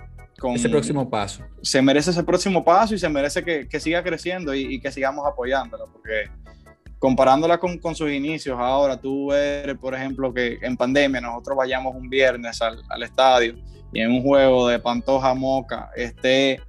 con, 0.44 0.56
ese 0.56 0.68
próximo 0.68 1.08
paso. 1.08 1.42
Se 1.62 1.80
merece 1.80 2.10
ese 2.10 2.22
próximo 2.22 2.62
paso 2.62 2.94
y 2.94 2.98
se 2.98 3.08
merece 3.08 3.42
que, 3.42 3.66
que 3.66 3.80
siga 3.80 4.02
creciendo 4.02 4.54
y, 4.54 4.74
y, 4.74 4.78
que 4.78 4.92
sigamos 4.92 5.26
apoyándola, 5.26 5.84
porque 5.90 6.30
comparándola 6.98 7.58
con, 7.58 7.78
con, 7.78 7.94
sus 7.94 8.10
inicios 8.10 8.58
ahora, 8.58 9.00
tú 9.00 9.28
ves, 9.28 9.74
por 9.78 9.94
ejemplo, 9.94 10.34
que 10.34 10.58
en 10.60 10.76
pandemia 10.76 11.22
nosotros 11.22 11.56
vayamos 11.56 11.94
un 11.94 12.10
viernes 12.10 12.60
al, 12.60 12.82
al 12.90 13.02
estadio 13.02 13.54
y 13.90 14.00
en 14.00 14.10
un 14.10 14.22
juego 14.22 14.68
de 14.68 14.78
Pantoja 14.78 15.32
Moca 15.32 15.90
esté 15.96 16.60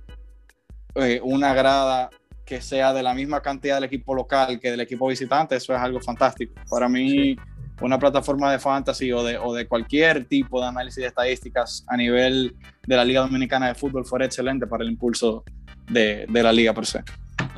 eh, 0.96 1.20
una 1.22 1.54
grada 1.54 2.10
que 2.46 2.62
sea 2.62 2.94
de 2.94 3.04
la 3.04 3.14
misma 3.14 3.42
cantidad 3.42 3.76
del 3.76 3.86
equipo 3.86 4.16
local 4.16 4.58
que 4.58 4.72
del 4.72 4.80
equipo 4.80 5.08
visitante, 5.08 5.58
eso 5.58 5.74
es 5.74 5.80
algo 5.80 6.00
fantástico. 6.00 6.54
Para 6.70 6.88
mí, 6.88 7.36
una 7.82 8.00
plataforma 8.00 8.52
de 8.52 8.60
fantasy 8.60 9.12
o 9.12 9.24
de, 9.24 9.38
o 9.38 9.54
de 9.54 9.68
cualquier 9.68 10.26
tipo 10.26 10.62
de 10.62 10.68
análisis 10.68 11.02
de 11.02 11.08
estadísticas 11.08 11.86
a 11.88 11.98
nivel 11.98 12.56
de 12.88 12.96
la 12.96 13.04
Liga 13.04 13.22
Dominicana 13.22 13.68
de 13.68 13.76
Fútbol 13.76 14.06
fuera 14.06 14.26
excelente 14.26 14.68
para 14.68 14.84
el 14.84 14.92
impulso 14.92 15.44
de, 15.90 16.26
de 16.30 16.44
la 16.44 16.52
liga 16.52 16.74
per 16.74 16.86
se. 16.86 17.04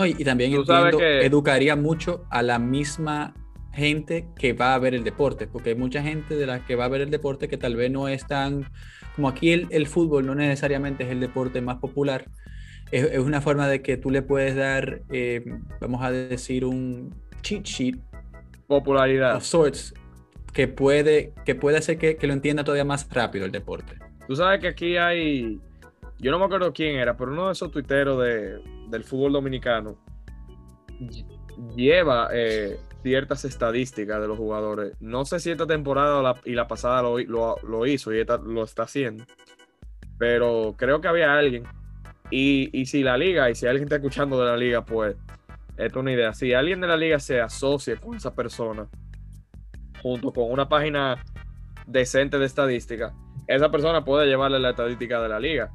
y, 0.05 0.23
también 0.23 0.53
entiendo, 0.53 0.97
que... 0.97 1.25
educaría 1.25 1.75
mucho 1.75 2.25
a 2.29 2.41
la 2.41 2.59
misma 2.59 3.33
gente 3.73 4.27
que 4.35 4.53
va 4.53 4.73
a 4.73 4.79
ver 4.79 4.95
el 4.95 5.03
deporte, 5.03 5.47
porque 5.47 5.69
hay 5.69 5.75
mucha 5.75 6.01
gente 6.01 6.35
de 6.35 6.47
la 6.47 6.65
que 6.65 6.75
va 6.75 6.85
a 6.85 6.89
ver 6.89 7.01
el 7.01 7.11
deporte 7.11 7.47
que 7.47 7.57
tal 7.57 7.75
vez 7.75 7.91
no 7.91 8.07
es 8.07 8.25
tan, 8.25 8.65
como 9.15 9.27
aquí 9.29 9.51
el, 9.51 9.67
el 9.69 9.85
fútbol 9.85 10.25
no 10.25 10.33
necesariamente 10.33 11.03
es 11.03 11.11
el 11.11 11.19
deporte 11.19 11.61
más 11.61 11.77
popular, 11.77 12.25
es, 12.91 13.03
es 13.03 13.19
una 13.19 13.39
forma 13.41 13.67
de 13.67 13.81
que 13.81 13.97
tú 13.97 14.09
le 14.09 14.21
puedes 14.23 14.55
dar, 14.55 15.01
eh, 15.11 15.45
vamos 15.79 16.01
a 16.03 16.11
decir, 16.11 16.65
un 16.65 17.13
cheat 17.41 17.63
sheet. 17.63 17.97
Popularidad. 18.67 19.35
Of 19.35 19.43
sorts, 19.43 19.93
que 20.57 20.67
puede, 20.67 21.33
que 21.45 21.53
puede 21.53 21.77
hacer 21.77 21.99
que, 21.99 22.17
que, 22.17 22.25
lo 22.25 22.33
entienda 22.33 22.63
todavía 22.63 22.83
más 22.83 23.07
rápido 23.11 23.45
el 23.45 23.51
deporte. 23.51 23.99
Tú 24.27 24.35
sabes 24.35 24.59
que 24.59 24.67
aquí 24.67 24.97
hay, 24.97 25.61
yo 26.17 26.31
no 26.31 26.39
me 26.39 26.45
acuerdo 26.45 26.73
quién 26.73 26.95
era, 26.95 27.15
pero 27.15 27.31
uno 27.31 27.45
de 27.45 27.51
esos 27.51 27.69
tuiteros 27.69 28.19
de, 28.23 28.59
del 28.89 29.03
fútbol 29.03 29.33
dominicano 29.33 29.99
lleva 31.75 32.29
eh, 32.33 32.79
ciertas 33.03 33.45
estadísticas 33.45 34.19
de 34.19 34.27
los 34.27 34.35
jugadores. 34.35 34.93
No 34.99 35.25
sé 35.25 35.39
si 35.39 35.51
esta 35.51 35.67
temporada 35.67 36.33
y 36.43 36.53
la 36.53 36.67
pasada 36.67 37.03
lo, 37.03 37.19
lo, 37.61 37.85
hizo 37.85 38.11
y 38.11 38.21
esta, 38.21 38.39
lo 38.39 38.63
está 38.63 38.81
haciendo, 38.81 39.25
pero 40.17 40.73
creo 40.75 41.01
que 41.01 41.07
había 41.07 41.37
alguien 41.37 41.65
y, 42.31 42.83
si 42.87 43.03
la 43.03 43.15
liga, 43.15 43.47
y 43.51 43.53
si 43.53 43.67
alguien 43.67 43.83
está 43.83 43.97
escuchando 43.97 44.39
de 44.39 44.47
la 44.47 44.57
liga, 44.57 44.83
pues, 44.83 45.15
esto 45.77 45.99
es 45.99 46.01
una 46.01 46.13
idea. 46.13 46.33
Si 46.33 46.51
alguien 46.51 46.81
de 46.81 46.87
la 46.87 46.97
liga 46.97 47.19
se 47.19 47.41
asocia 47.41 47.95
con 47.97 48.15
esa 48.15 48.33
persona, 48.33 48.87
junto 50.07 50.31
con 50.31 50.51
una 50.51 50.69
página 50.69 51.23
decente 51.85 52.37
de 52.39 52.45
estadística, 52.45 53.13
esa 53.47 53.69
persona 53.71 54.03
puede 54.03 54.27
llevarle 54.27 54.59
la 54.59 54.71
estadística 54.71 55.21
de 55.21 55.29
la 55.29 55.39
liga. 55.39 55.71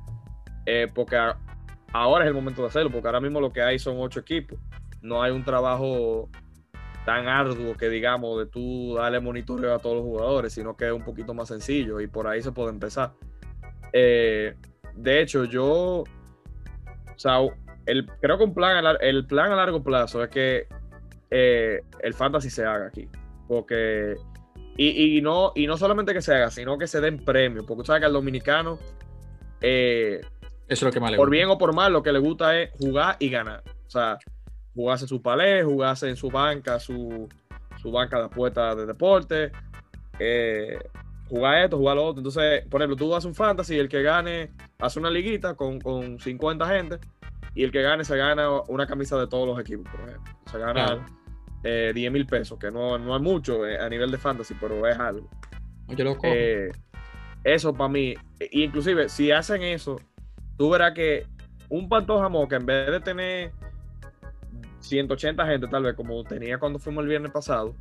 Eh, 0.66 0.88
porque 0.94 1.16
ahora 1.92 2.24
es 2.24 2.28
el 2.28 2.34
momento 2.34 2.62
de 2.62 2.68
hacerlo, 2.68 2.90
porque 2.90 3.08
ahora 3.08 3.20
mismo 3.20 3.40
lo 3.40 3.52
que 3.52 3.62
hay 3.62 3.78
son 3.78 3.96
ocho 3.98 4.20
equipos. 4.20 4.58
No 5.00 5.22
hay 5.22 5.32
un 5.32 5.44
trabajo 5.44 6.28
tan 7.04 7.26
arduo 7.26 7.76
que 7.76 7.88
digamos 7.88 8.38
de 8.38 8.46
tú 8.46 8.94
darle 8.94 9.20
monitoreo 9.20 9.74
a 9.74 9.78
todos 9.80 9.96
los 9.96 10.04
jugadores, 10.04 10.52
sino 10.52 10.76
que 10.76 10.86
es 10.86 10.92
un 10.92 11.02
poquito 11.02 11.34
más 11.34 11.48
sencillo 11.48 12.00
y 12.00 12.06
por 12.06 12.26
ahí 12.26 12.42
se 12.42 12.52
puede 12.52 12.70
empezar. 12.70 13.12
Eh, 13.92 14.54
de 14.94 15.20
hecho, 15.20 15.44
yo 15.44 16.04
el, 17.86 18.06
creo 18.20 18.38
que 18.38 18.44
un 18.44 18.54
plan 18.54 18.86
a, 18.86 18.92
el 19.00 19.26
plan 19.26 19.50
a 19.52 19.56
largo 19.56 19.82
plazo 19.82 20.22
es 20.22 20.30
que 20.30 20.68
eh, 21.30 21.82
el 22.00 22.14
fantasy 22.14 22.50
se 22.50 22.64
haga 22.64 22.86
aquí. 22.86 23.08
Porque. 23.48 24.16
Y, 24.76 25.20
no, 25.20 25.52
y 25.54 25.66
no 25.66 25.76
solamente 25.76 26.14
que 26.14 26.22
se 26.22 26.34
haga, 26.34 26.50
sino 26.50 26.78
que 26.78 26.86
se 26.86 27.00
den 27.00 27.22
premios. 27.24 27.66
Porque 27.66 27.82
tú 27.82 27.86
sabes 27.86 28.00
que 28.00 28.06
al 28.06 28.12
dominicano. 28.12 28.78
Eh, 29.60 30.20
Eso 30.22 30.34
es 30.68 30.82
lo 30.82 30.90
que 30.90 31.00
más 31.00 31.10
le 31.10 31.16
Por 31.16 31.30
bien 31.30 31.48
o 31.48 31.58
por 31.58 31.74
mal, 31.74 31.92
lo 31.92 32.02
que 32.02 32.12
le 32.12 32.18
gusta 32.18 32.58
es 32.58 32.70
jugar 32.78 33.16
y 33.18 33.28
ganar. 33.28 33.62
O 33.86 33.90
sea, 33.90 34.18
jugarse 34.74 35.06
su 35.06 35.20
palé, 35.20 35.62
jugarse 35.62 36.08
en 36.08 36.16
su 36.16 36.30
banca, 36.30 36.80
su, 36.80 37.28
su 37.80 37.92
banca 37.92 38.18
de 38.18 38.24
apuestas 38.24 38.76
de 38.76 38.86
deporte. 38.86 39.52
Eh, 40.18 40.78
jugar 41.28 41.64
esto, 41.64 41.76
jugar 41.76 41.96
lo 41.96 42.04
otro. 42.04 42.20
Entonces, 42.20 42.66
por 42.68 42.80
ejemplo, 42.80 42.96
tú 42.96 43.14
haces 43.14 43.26
un 43.26 43.34
fantasy 43.34 43.74
y 43.74 43.78
el 43.78 43.88
que 43.88 44.02
gane 44.02 44.50
hace 44.78 44.98
una 44.98 45.10
liguita 45.10 45.54
con, 45.54 45.80
con 45.80 46.18
50 46.18 46.66
gente 46.66 46.98
y 47.54 47.64
el 47.64 47.72
que 47.72 47.82
gane 47.82 48.04
se 48.04 48.16
gana 48.16 48.48
una 48.68 48.86
camisa 48.86 49.18
de 49.18 49.26
todos 49.26 49.46
los 49.46 49.60
equipos, 49.60 49.90
por 49.90 50.08
ejemplo. 50.08 50.32
Se 50.50 50.58
gana 50.58 50.86
10 50.86 51.21
eh, 51.64 52.10
mil 52.10 52.26
pesos, 52.26 52.58
que 52.58 52.70
no, 52.70 52.98
no 52.98 53.16
es 53.16 53.22
mucho 53.22 53.66
eh, 53.66 53.78
a 53.78 53.88
nivel 53.88 54.10
de 54.10 54.18
fantasy, 54.18 54.54
pero 54.60 54.86
es 54.86 54.98
algo. 54.98 55.28
Yo 55.88 56.04
lo 56.04 56.16
eh, 56.22 56.70
eso 57.44 57.74
para 57.74 57.88
mí, 57.88 58.14
inclusive 58.50 59.08
si 59.08 59.30
hacen 59.30 59.62
eso, 59.62 60.00
tú 60.56 60.70
verás 60.70 60.94
que 60.94 61.26
un 61.68 61.88
Pantoja 61.88 62.28
Moca, 62.28 62.56
en 62.56 62.66
vez 62.66 62.90
de 62.90 63.00
tener 63.00 63.52
180 64.80 65.46
gente, 65.46 65.66
tal 65.68 65.82
vez 65.82 65.94
como 65.94 66.22
tenía 66.24 66.58
cuando 66.58 66.78
fuimos 66.78 67.02
el 67.02 67.08
viernes 67.08 67.32
pasado, 67.32 67.74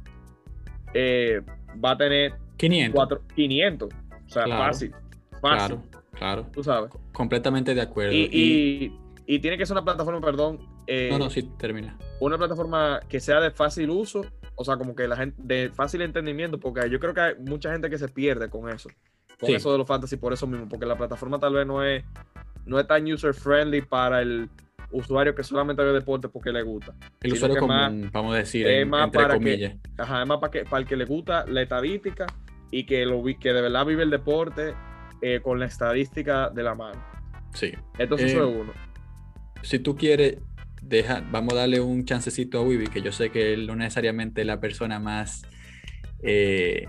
va 0.94 1.92
a 1.92 1.98
tener 1.98 2.34
500. 2.58 3.20
500. 3.36 3.90
O 3.90 4.30
sea, 4.30 4.48
fácil. 4.48 4.94
Fácil. 5.42 5.78
Claro, 5.78 5.84
claro. 6.14 6.48
Tú 6.54 6.64
sabes. 6.64 6.92
Completamente 7.12 7.74
de 7.74 7.82
acuerdo. 7.82 8.14
Y, 8.14 8.94
y, 9.26 9.40
tiene 9.40 9.58
que 9.58 9.66
ser 9.66 9.76
una 9.76 9.84
plataforma, 9.84 10.22
perdón. 10.22 10.60
Eh, 10.88 11.10
no, 11.12 11.20
no, 11.20 11.30
sí, 11.30 11.44
termina. 11.58 11.98
Una 12.20 12.38
plataforma 12.38 13.00
que 13.08 13.20
sea 13.20 13.40
de 13.40 13.52
fácil 13.52 13.90
uso, 13.90 14.26
o 14.56 14.64
sea, 14.64 14.78
como 14.78 14.96
que 14.96 15.08
la 15.08 15.16
gente, 15.16 15.42
de 15.44 15.70
fácil 15.70 16.02
entendimiento, 16.02 16.60
porque 16.60 16.90
yo 16.90 17.00
creo 17.00 17.14
que 17.14 17.22
hay 17.22 17.36
mucha 17.40 17.72
gente 17.72 17.90
que 17.90 17.98
se 17.98 18.08
pierde 18.08 18.50
con 18.50 18.70
eso. 18.70 18.90
Con 19.40 19.50
eso 19.52 19.72
de 19.72 19.78
los 19.80 19.88
fantasy, 19.88 20.18
por 20.18 20.34
eso 20.34 20.46
mismo, 20.46 20.70
porque 20.70 20.86
la 20.86 20.96
plataforma 20.96 21.40
tal 21.40 21.54
vez 21.54 21.66
no 21.66 21.84
es, 21.84 22.04
no 22.66 22.80
es 22.80 22.86
tan 22.86 23.12
user 23.12 23.34
friendly 23.34 23.82
para 23.82 24.22
el 24.22 24.50
usuario 24.92 25.34
que 25.34 25.44
solamente 25.44 25.84
ve 25.84 25.94
deporte 25.94 26.30
porque 26.30 26.52
le 26.52 26.62
gusta. 26.62 26.94
El 27.22 27.34
usuario 27.34 27.58
común, 27.58 28.10
vamos 28.12 28.36
a 28.36 28.38
decir, 28.38 28.68
es 28.68 28.88
más 28.88 29.06
entre 29.06 29.22
para 29.22 29.34
comillas. 29.36 29.74
Que, 29.74 30.02
ajá, 30.02 30.22
es 30.22 30.28
más 30.28 30.38
para, 30.40 30.52
que, 30.52 30.66
para 30.66 30.82
el 30.82 30.88
que 30.88 30.96
le 30.96 31.06
gusta 31.06 31.46
la 31.48 31.62
estadística 31.62 32.28
y 32.70 32.86
que, 32.86 33.06
lo, 33.06 33.24
que 33.24 33.54
de 33.54 33.62
verdad 33.62 33.86
vive 33.86 34.04
el 34.04 34.10
deporte 34.10 34.74
eh, 35.22 35.40
con 35.42 35.60
la 35.60 35.66
estadística 35.66 36.50
de 36.50 36.64
la 36.64 36.76
mano. 36.76 37.04
Sí. 37.54 37.74
Entonces 37.98 38.32
eso 38.32 38.50
es 38.50 38.56
uno. 38.56 38.74
Si 39.62 39.80
tú 39.80 39.96
quieres, 39.96 40.40
deja, 40.82 41.24
vamos 41.32 41.54
a 41.54 41.58
darle 41.58 41.80
un 41.80 42.06
chancecito 42.06 42.60
a 42.60 42.62
Wibi, 42.64 42.88
que 42.88 43.02
yo 43.02 43.12
sé 43.12 43.30
que 43.30 43.54
él 43.54 43.68
no 43.68 43.76
necesariamente 43.76 44.42
es 44.42 44.48
la 44.48 44.60
persona 44.60 45.00
más 45.00 45.44
eh, 46.24 46.88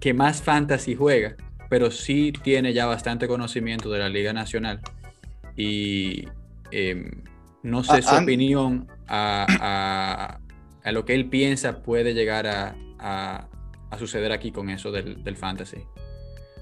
que 0.00 0.14
más 0.14 0.42
fantasy 0.42 0.94
juega, 0.94 1.36
pero 1.68 1.90
sí 1.90 2.32
tiene 2.42 2.72
ya 2.72 2.86
bastante 2.86 3.26
conocimiento 3.28 3.90
de 3.90 3.98
la 3.98 4.08
Liga 4.08 4.32
Nacional. 4.32 4.80
Y 5.56 6.26
em, 6.70 7.22
no 7.62 7.84
sé 7.84 8.02
su 8.02 8.14
opinión 8.14 8.88
a, 9.06 10.38
a, 10.82 10.92
lo 10.92 11.04
que 11.04 11.14
él 11.14 11.28
piensa 11.28 11.82
puede 11.82 12.14
llegar 12.14 12.46
a, 12.46 12.74
a 13.92 13.98
suceder 13.98 14.32
aquí 14.32 14.50
con 14.50 14.70
eso 14.70 14.90
del, 14.90 15.22
del 15.22 15.36
fantasy. 15.36 15.84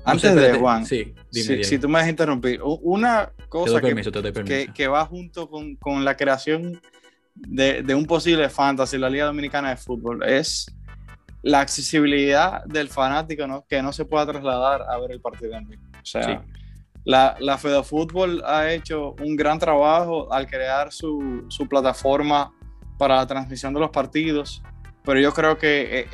Antes 0.04 0.34
de 0.34 0.54
Juan, 0.54 0.86
sí, 0.86 1.14
dime, 1.30 1.64
si, 1.64 1.78
tú 1.78 1.88
me 1.88 1.94
vas 1.94 2.04
a 2.04 2.10
interrumpir, 2.10 2.60
una 2.62 3.32
cosa 3.48 3.80
que, 3.80 4.70
que, 4.74 4.88
va 4.88 5.04
junto 5.04 5.48
con, 5.48 5.76
con 5.76 6.04
la 6.04 6.16
creación 6.16 6.80
de, 7.34 7.82
de, 7.82 7.94
un 7.94 8.06
posible 8.06 8.48
fantasy, 8.48 8.96
la 8.98 9.10
Liga 9.10 9.26
Dominicana 9.26 9.70
de 9.70 9.76
Fútbol, 9.76 10.22
es 10.22 10.66
la 11.42 11.60
accesibilidad 11.60 12.64
del 12.64 12.88
fanático 12.88 13.46
¿no? 13.46 13.64
que 13.66 13.82
no 13.82 13.92
se 13.92 14.04
pueda 14.04 14.26
trasladar 14.26 14.82
a 14.88 14.98
ver 14.98 15.12
el 15.12 15.20
partido 15.20 15.54
en 15.54 15.68
vivo. 15.68 15.82
O 16.02 16.06
sea, 16.06 16.42
la, 17.04 17.36
la 17.40 17.58
Fútbol 17.58 18.42
ha 18.44 18.70
hecho 18.72 19.14
un 19.20 19.36
gran 19.36 19.58
trabajo 19.58 20.32
al 20.32 20.46
crear 20.46 20.92
su, 20.92 21.44
su, 21.48 21.66
plataforma 21.68 22.52
para 22.98 23.16
la 23.16 23.26
transmisión 23.26 23.72
de 23.72 23.80
los 23.80 23.90
partidos, 23.90 24.62
pero 25.04 25.18
yo 25.18 25.32
creo 25.32 25.56
que 25.56 26.06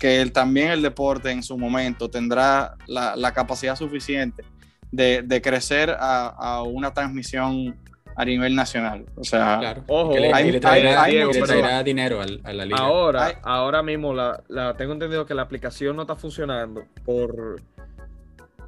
que 0.00 0.26
también 0.32 0.70
el 0.70 0.82
deporte 0.82 1.30
en 1.30 1.42
su 1.42 1.56
momento 1.58 2.10
tendrá 2.10 2.74
la, 2.88 3.32
capacidad 3.32 3.76
suficiente 3.76 4.42
de, 4.90 5.40
crecer 5.42 5.94
a, 5.96 6.62
una 6.66 6.92
transmisión 6.92 7.78
a 8.16 8.24
nivel 8.24 8.56
nacional. 8.56 9.04
O 9.14 9.22
sea, 9.22 9.58
claro. 9.60 9.84
Ojo, 9.86 10.16
le, 10.16 10.32
hay, 10.32 10.58
traerá, 10.58 11.82
dinero 11.82 12.20
a, 12.20 12.52
la 12.52 12.64
liga. 12.64 12.78
Ahora, 12.78 13.40
ahora 13.42 13.82
mismo 13.82 14.14
la, 14.14 14.42
tengo 14.76 14.94
entendido 14.94 15.26
que 15.26 15.34
la 15.34 15.42
aplicación 15.42 15.94
no 15.94 16.02
está 16.02 16.16
funcionando 16.16 16.84
por, 17.04 17.60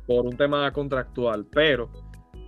por 0.06 0.26
un 0.26 0.36
tema 0.36 0.70
contractual, 0.70 1.46
pero 1.50 1.90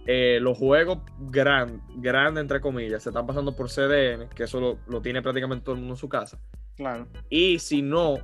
eh, 0.07 0.39
los 0.43 0.59
juegos 0.59 0.99
grandes, 1.19 1.81
grande, 1.97 2.43
entre 2.43 2.61
comillas, 2.61 3.03
se 3.03 3.09
están 3.09 3.27
pasando 3.27 3.57
por 3.57 3.71
CDN, 3.71 4.29
que 4.29 4.45
eso 4.45 4.79
lo, 4.87 5.01
tiene 5.01 5.23
prácticamente 5.23 5.65
todo 5.65 5.75
el 5.75 5.81
mundo 5.81 5.95
en 5.95 5.99
su 5.99 6.09
casa. 6.11 6.39
Claro. 6.77 7.07
Y 7.31 7.59
si 7.61 7.81
no, 7.81 8.19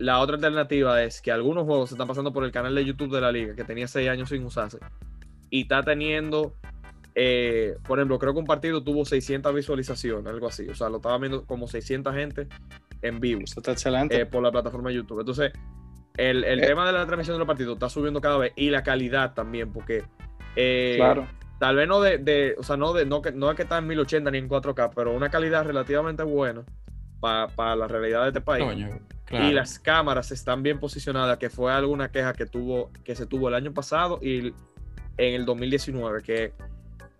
la 0.00 0.18
otra 0.18 0.36
alternativa 0.36 1.02
es 1.02 1.20
que 1.20 1.30
algunos 1.30 1.64
juegos 1.64 1.90
se 1.90 1.94
están 1.94 2.08
pasando 2.08 2.32
por 2.32 2.44
el 2.44 2.50
canal 2.50 2.74
de 2.74 2.84
YouTube 2.84 3.14
de 3.14 3.20
la 3.20 3.30
liga, 3.30 3.54
que 3.54 3.64
tenía 3.64 3.86
seis 3.86 4.08
años 4.08 4.30
sin 4.30 4.44
usarse, 4.44 4.78
y 5.50 5.62
está 5.62 5.82
teniendo, 5.82 6.54
eh, 7.14 7.76
por 7.86 7.98
ejemplo, 7.98 8.18
creo 8.18 8.32
que 8.32 8.38
un 8.38 8.46
partido 8.46 8.82
tuvo 8.82 9.04
600 9.04 9.54
visualizaciones, 9.54 10.26
algo 10.26 10.48
así. 10.48 10.66
O 10.68 10.74
sea, 10.74 10.88
lo 10.88 10.96
estaba 10.96 11.18
viendo 11.18 11.44
como 11.44 11.68
600 11.68 12.14
gente 12.14 12.48
en 13.02 13.20
vivo. 13.20 13.42
Eso 13.44 13.60
está 13.60 13.72
excelente. 13.72 14.20
Eh, 14.20 14.26
por 14.26 14.42
la 14.42 14.50
plataforma 14.50 14.88
de 14.88 14.96
YouTube. 14.96 15.20
Entonces, 15.20 15.52
el, 16.16 16.44
el 16.44 16.60
tema 16.62 16.86
de 16.86 16.92
la 16.92 17.04
transmisión 17.04 17.34
de 17.34 17.40
los 17.40 17.46
partidos 17.46 17.74
está 17.74 17.88
subiendo 17.90 18.20
cada 18.20 18.38
vez 18.38 18.52
y 18.56 18.70
la 18.70 18.82
calidad 18.82 19.34
también, 19.34 19.72
porque 19.72 20.04
eh, 20.56 20.94
claro. 20.96 21.26
Tal 21.58 21.76
vez 21.76 21.86
no 21.86 22.00
de, 22.00 22.54
o 22.56 22.62
sea, 22.62 22.78
no 22.78 22.94
de, 22.94 23.04
no, 23.04 23.20
que, 23.20 23.32
no 23.32 23.50
es 23.50 23.56
que 23.56 23.64
está 23.64 23.76
en 23.76 23.86
1080 23.86 24.30
ni 24.30 24.38
en 24.38 24.48
4K, 24.48 24.92
pero 24.96 25.12
una 25.12 25.28
calidad 25.28 25.62
relativamente 25.66 26.22
buena 26.22 26.64
para 27.20 27.76
la 27.76 27.86
realidad 27.86 28.22
de 28.22 28.28
este 28.28 28.40
país. 28.40 28.86
Y 29.30 29.52
las 29.52 29.78
cámaras 29.78 30.32
están 30.32 30.62
bien 30.62 30.80
posicionadas, 30.80 31.38
que 31.38 31.50
fue 31.50 31.72
alguna 31.72 32.10
queja 32.10 32.32
que 32.32 32.46
tuvo, 32.46 32.90
que 33.04 33.14
se 33.14 33.26
tuvo 33.26 33.48
el 33.48 33.54
año 33.54 33.72
pasado 33.72 34.18
y 34.20 34.52
en 35.16 35.34
el 35.34 35.44
2019, 35.44 36.22
que 36.22 36.52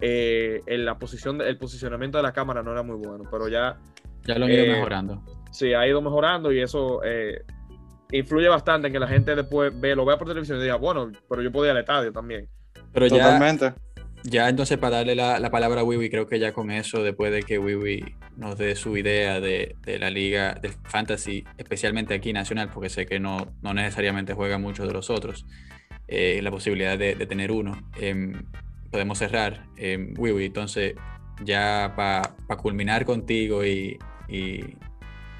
eh, 0.01 0.61
en 0.67 0.85
la 0.85 0.99
posición, 0.99 1.41
el 1.41 1.57
posicionamiento 1.59 2.19
de 2.19 2.23
la 2.23 2.33
cámara 2.33 2.63
no 2.63 2.73
era 2.73 2.83
muy 2.83 2.97
bueno, 2.97 3.25
pero 3.31 3.49
ya. 3.49 3.79
Ya 4.25 4.39
lo 4.39 4.47
han 4.47 4.51
ido 4.51 4.65
eh, 4.65 4.73
mejorando. 4.73 5.23
Sí, 5.53 5.73
ha 5.73 5.87
ido 5.87 6.01
mejorando 6.03 6.53
y 6.53 6.61
eso 6.61 7.01
influye 8.13 8.49
bastante 8.49 8.89
en 8.89 8.93
que 8.93 8.99
la 8.99 9.07
gente 9.07 9.35
después 9.35 9.79
ve, 9.79 9.95
lo 9.95 10.05
vea 10.05 10.19
por 10.19 10.27
televisión 10.27 10.59
y 10.59 10.63
diga, 10.63 10.77
bueno, 10.77 11.13
pero 11.29 11.43
yo 11.43 11.53
podía 11.53 11.71
ir 11.71 11.77
al 11.77 11.83
estadio 11.83 12.13
también. 12.13 12.49
Pero 12.93 13.07
ya, 13.07 13.39
ya 14.25 14.49
entonces 14.49 14.79
para 14.79 14.99
darle 14.99 15.15
la, 15.15 15.51
palabra 15.51 15.81
a 15.81 15.85
Wiwi, 15.85 16.11
creo 16.11 16.27
que 16.27 16.39
ya 16.39 16.53
con 16.53 16.71
eso, 16.71 17.03
después 17.03 17.33
de 17.33 17.43
que 17.43 17.59
Wiwi 17.59 18.15
nos 18.37 18.59
dé 18.59 18.75
su 18.77 18.97
idea 18.97 19.41
de, 19.41 19.77
la 19.99 20.11
liga 20.11 20.55
del 20.55 20.73
fantasy, 20.85 21.45
especialmente 21.59 22.15
aquí 22.15 22.33
nacional, 22.33 22.71
porque 22.73 22.89
sé 22.89 23.07
que 23.07 23.21
no, 23.21 23.53
no 23.63 23.75
necesariamente 23.75 24.35
juega 24.35 24.59
muchos 24.59 24.87
de 24.87 24.93
los 24.93 25.11
otros, 25.11 25.47
eh, 26.09 26.41
la 26.43 26.51
posibilidad 26.51 26.99
de, 26.99 27.15
tener 27.27 27.51
uno, 27.53 27.81
em, 28.01 28.43
podemos 28.91 29.19
cerrar. 29.19 29.67
Eh, 29.77 30.13
Wiwi, 30.17 30.47
entonces 30.47 30.95
ya 31.45 31.95
para 31.97 32.59
culminar 32.59 33.05
contigo 33.05 33.65
y, 33.65 33.99
y 34.29 34.77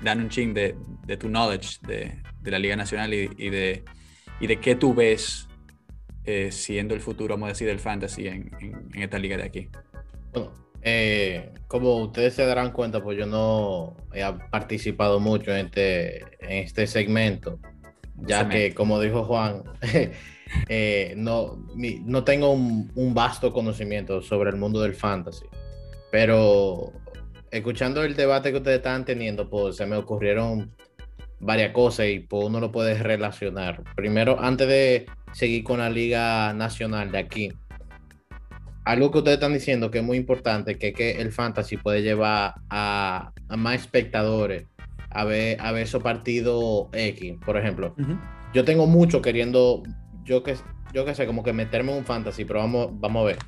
dar 0.03 0.17
un 0.17 0.29
ching 0.29 0.55
de, 0.55 0.77
tu 1.19 1.29
knowledge 1.29 1.79
de, 1.83 2.23
la 2.45 2.59
Liga 2.59 2.77
Nacional 2.77 3.13
y, 3.13 3.31
y, 3.37 3.51
de, 3.51 3.85
y 4.41 4.47
de 4.47 4.57
qué 4.61 4.75
tú 4.75 4.95
ves 4.95 5.50
eh, 6.25 6.51
siendo 6.53 6.95
el 6.95 7.01
futuro, 7.01 7.35
vamos 7.35 7.47
a 7.47 7.53
decir, 7.53 7.67
del 7.67 7.79
fantasy 7.79 8.27
en, 8.27 8.51
esta 8.95 9.19
liga 9.19 9.37
de 9.37 9.45
aquí? 9.45 9.69
Bueno, 10.33 10.53
eh, 10.83 11.53
como 11.67 11.97
ustedes 11.97 12.35
se 12.35 12.45
darán 12.45 12.73
cuenta, 12.73 13.03
pues 13.03 13.19
yo 13.19 13.27
no 13.27 13.97
he 14.13 14.23
participado 14.51 15.21
mucho 15.21 15.51
en 15.51 15.67
este, 15.67 16.19
en 16.41 16.65
este 16.65 16.87
segmento, 16.87 17.59
ya 18.17 18.49
que, 18.49 18.75
como 18.75 19.01
dijo 19.01 19.25
Juan, 19.25 19.63
eh, 20.69 21.15
no, 21.17 21.67
no 22.05 22.25
tengo 22.25 22.51
un, 22.51 22.91
un, 22.95 23.15
vasto 23.15 23.53
conocimiento 23.53 24.21
sobre 24.21 24.51
el 24.51 24.57
mundo 24.57 24.83
del 24.83 24.95
fantasy, 24.95 25.47
pero 26.11 26.93
escuchando 27.51 28.03
el 28.05 28.15
debate 28.15 28.51
que 28.51 28.59
ustedes 28.59 28.79
están 28.79 29.05
teniendo, 29.05 29.49
pues 29.49 29.77
se 29.77 29.87
me 29.87 29.97
ocurrieron 29.97 30.71
varias 31.41 31.73
cosas 31.73 32.07
y 32.07 32.21
pues 32.21 32.45
uno 32.45 32.61
lo 32.61 32.71
puede 32.71 32.95
relacionar. 32.95 33.83
Primero, 33.97 34.39
antes 34.41 34.69
de 34.69 35.07
seguir 35.33 35.65
con 35.65 35.79
la 35.79 35.91
Liga 35.91 36.53
Nacional 36.53 37.11
de 37.13 37.19
aquí, 37.19 37.53
algo 38.85 39.11
que 39.11 39.19
ustedes 39.19 39.37
están 39.37 39.53
diciendo 39.53 39.91
que 39.91 39.99
es 39.99 40.05
muy 40.05 40.17
importante, 40.17 40.79
que, 40.79 40.93
que 40.93 41.21
el 41.21 41.33
fantasy 41.33 41.77
puede 41.77 42.03
llevar 42.03 42.55
a, 42.71 43.33
más 43.49 43.75
espectadores 43.77 44.67
a 45.11 45.25
ver, 45.25 45.61
a 45.61 45.73
ver 45.73 45.85
esos 45.85 46.03
partidos 46.03 46.89
X, 46.93 47.35
por 47.45 47.57
ejemplo. 47.57 47.95
Yo 48.53 48.65
tengo 48.65 48.87
mucho 48.87 49.23
queriendo, 49.23 49.83
yo 50.25 50.43
que, 50.43 50.57
yo 50.93 51.05
que 51.05 51.15
sé, 51.15 51.27
como 51.27 51.43
que 51.43 51.53
meterme 51.53 51.93
en 51.93 51.99
un 51.99 52.05
fantasy, 52.05 52.45
pero 52.45 52.61
vamos, 52.61 52.89
vamos 52.93 53.23
a 53.23 53.27
ver. 53.27 53.39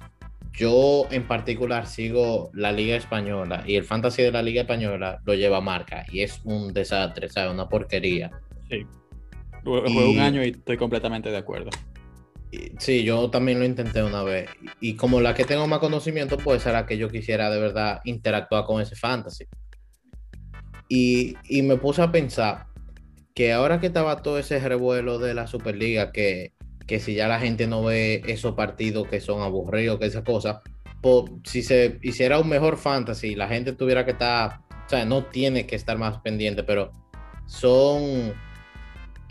Yo 0.52 1.06
en 1.10 1.26
particular 1.26 1.86
sigo 1.86 2.50
la 2.52 2.70
Liga 2.72 2.94
Española 2.94 3.64
y 3.66 3.76
el 3.76 3.84
fantasy 3.84 4.22
de 4.22 4.32
la 4.32 4.42
Liga 4.42 4.62
Española 4.62 5.20
lo 5.24 5.34
lleva 5.34 5.62
marca 5.62 6.04
y 6.12 6.20
es 6.20 6.40
un 6.44 6.74
desastre, 6.74 7.28
¿sabes? 7.30 7.52
Una 7.52 7.68
porquería. 7.68 8.30
Sí. 8.68 8.86
Fue 9.62 10.08
un 10.08 10.18
año 10.18 10.44
y 10.44 10.50
estoy 10.50 10.76
completamente 10.76 11.30
de 11.30 11.36
acuerdo. 11.36 11.70
Sí, 12.78 13.02
yo 13.04 13.30
también 13.30 13.58
lo 13.58 13.64
intenté 13.64 14.02
una 14.02 14.22
vez. 14.22 14.50
Y 14.80 14.94
como 14.94 15.20
la 15.20 15.34
que 15.34 15.44
tengo 15.44 15.66
más 15.66 15.78
conocimiento, 15.78 16.36
pues 16.36 16.62
será 16.62 16.84
que 16.84 16.98
yo 16.98 17.08
quisiera 17.08 17.50
de 17.50 17.60
verdad 17.60 18.00
interactuar 18.04 18.64
con 18.64 18.82
ese 18.82 18.96
fantasy. 18.96 19.46
Y, 20.88 21.36
y 21.48 21.62
me 21.62 21.76
puse 21.76 22.02
a 22.02 22.12
pensar 22.12 22.66
que 23.34 23.52
ahora 23.52 23.80
que 23.80 23.86
estaba 23.86 24.22
todo 24.22 24.38
ese 24.38 24.58
revuelo 24.58 25.18
de 25.18 25.32
la 25.32 25.46
Superliga, 25.46 26.12
que 26.12 26.52
que 26.86 27.00
si 27.00 27.14
ya 27.14 27.28
la 27.28 27.40
gente 27.40 27.66
no 27.66 27.82
ve 27.82 28.22
esos 28.26 28.54
partidos 28.54 29.08
que 29.08 29.20
son 29.20 29.42
aburridos, 29.42 29.98
que 29.98 30.06
esas 30.06 30.24
cosas, 30.24 30.58
pues, 31.00 31.24
si 31.44 31.62
se 31.62 31.98
hiciera 32.02 32.38
un 32.38 32.48
mejor 32.48 32.76
fantasy, 32.76 33.34
la 33.34 33.48
gente 33.48 33.72
tuviera 33.72 34.04
que 34.04 34.12
estar, 34.12 34.60
o 34.86 34.88
sea, 34.88 35.04
no 35.04 35.24
tiene 35.24 35.66
que 35.66 35.76
estar 35.76 35.98
más 35.98 36.20
pendiente, 36.20 36.62
pero 36.62 36.92
son 37.46 38.34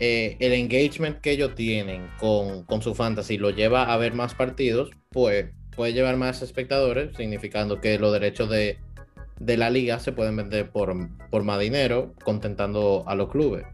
eh, 0.04 0.36
el 0.40 0.52
engagement 0.52 1.20
que 1.20 1.30
ellos 1.30 1.54
tienen 1.54 2.08
con, 2.18 2.64
con, 2.64 2.82
su 2.82 2.92
fantasy 2.92 3.38
lo 3.38 3.50
lleva 3.50 3.92
a 3.92 3.96
ver 3.98 4.14
más 4.14 4.34
partidos, 4.34 4.90
pues 5.10 5.50
puede 5.76 5.92
llevar 5.92 6.16
más 6.16 6.42
espectadores, 6.42 7.16
significando 7.16 7.80
que 7.80 8.00
los 8.00 8.12
derechos 8.12 8.50
de, 8.50 8.78
de 9.38 9.56
la 9.56 9.70
liga 9.70 10.00
se 10.00 10.10
pueden 10.10 10.34
vender 10.34 10.70
por, 10.70 10.92
por 11.30 11.44
más 11.44 11.60
dinero, 11.60 12.14
contentando 12.24 13.04
a 13.06 13.14
los 13.14 13.30
clubes. 13.30 13.64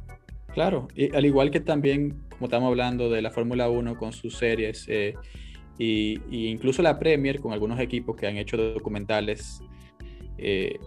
Claro, 0.53 0.89
y 0.95 1.16
al 1.16 1.24
igual 1.24 1.51
que 1.51 1.61
también 1.61 2.29
como 2.29 2.47
estamos 2.47 2.68
hablando 2.68 3.09
de 3.09 3.22
la 3.22 3.31
Fórmula 3.31 3.70
1 3.70 3.97
con 3.97 4.12
sus 4.12 4.37
series, 4.37 4.85
eh, 4.89 5.14
y, 5.79 6.20
incluso 6.31 6.83
la 6.83 6.99
Premier 6.99 7.41
con 7.41 7.55
algunos 7.55 7.81
equipos 7.81 8.16
que 8.16 8.26
han 8.26 8.37
hecho 8.37 8.59
documentales 8.59 9.62
eh, 10.37 10.79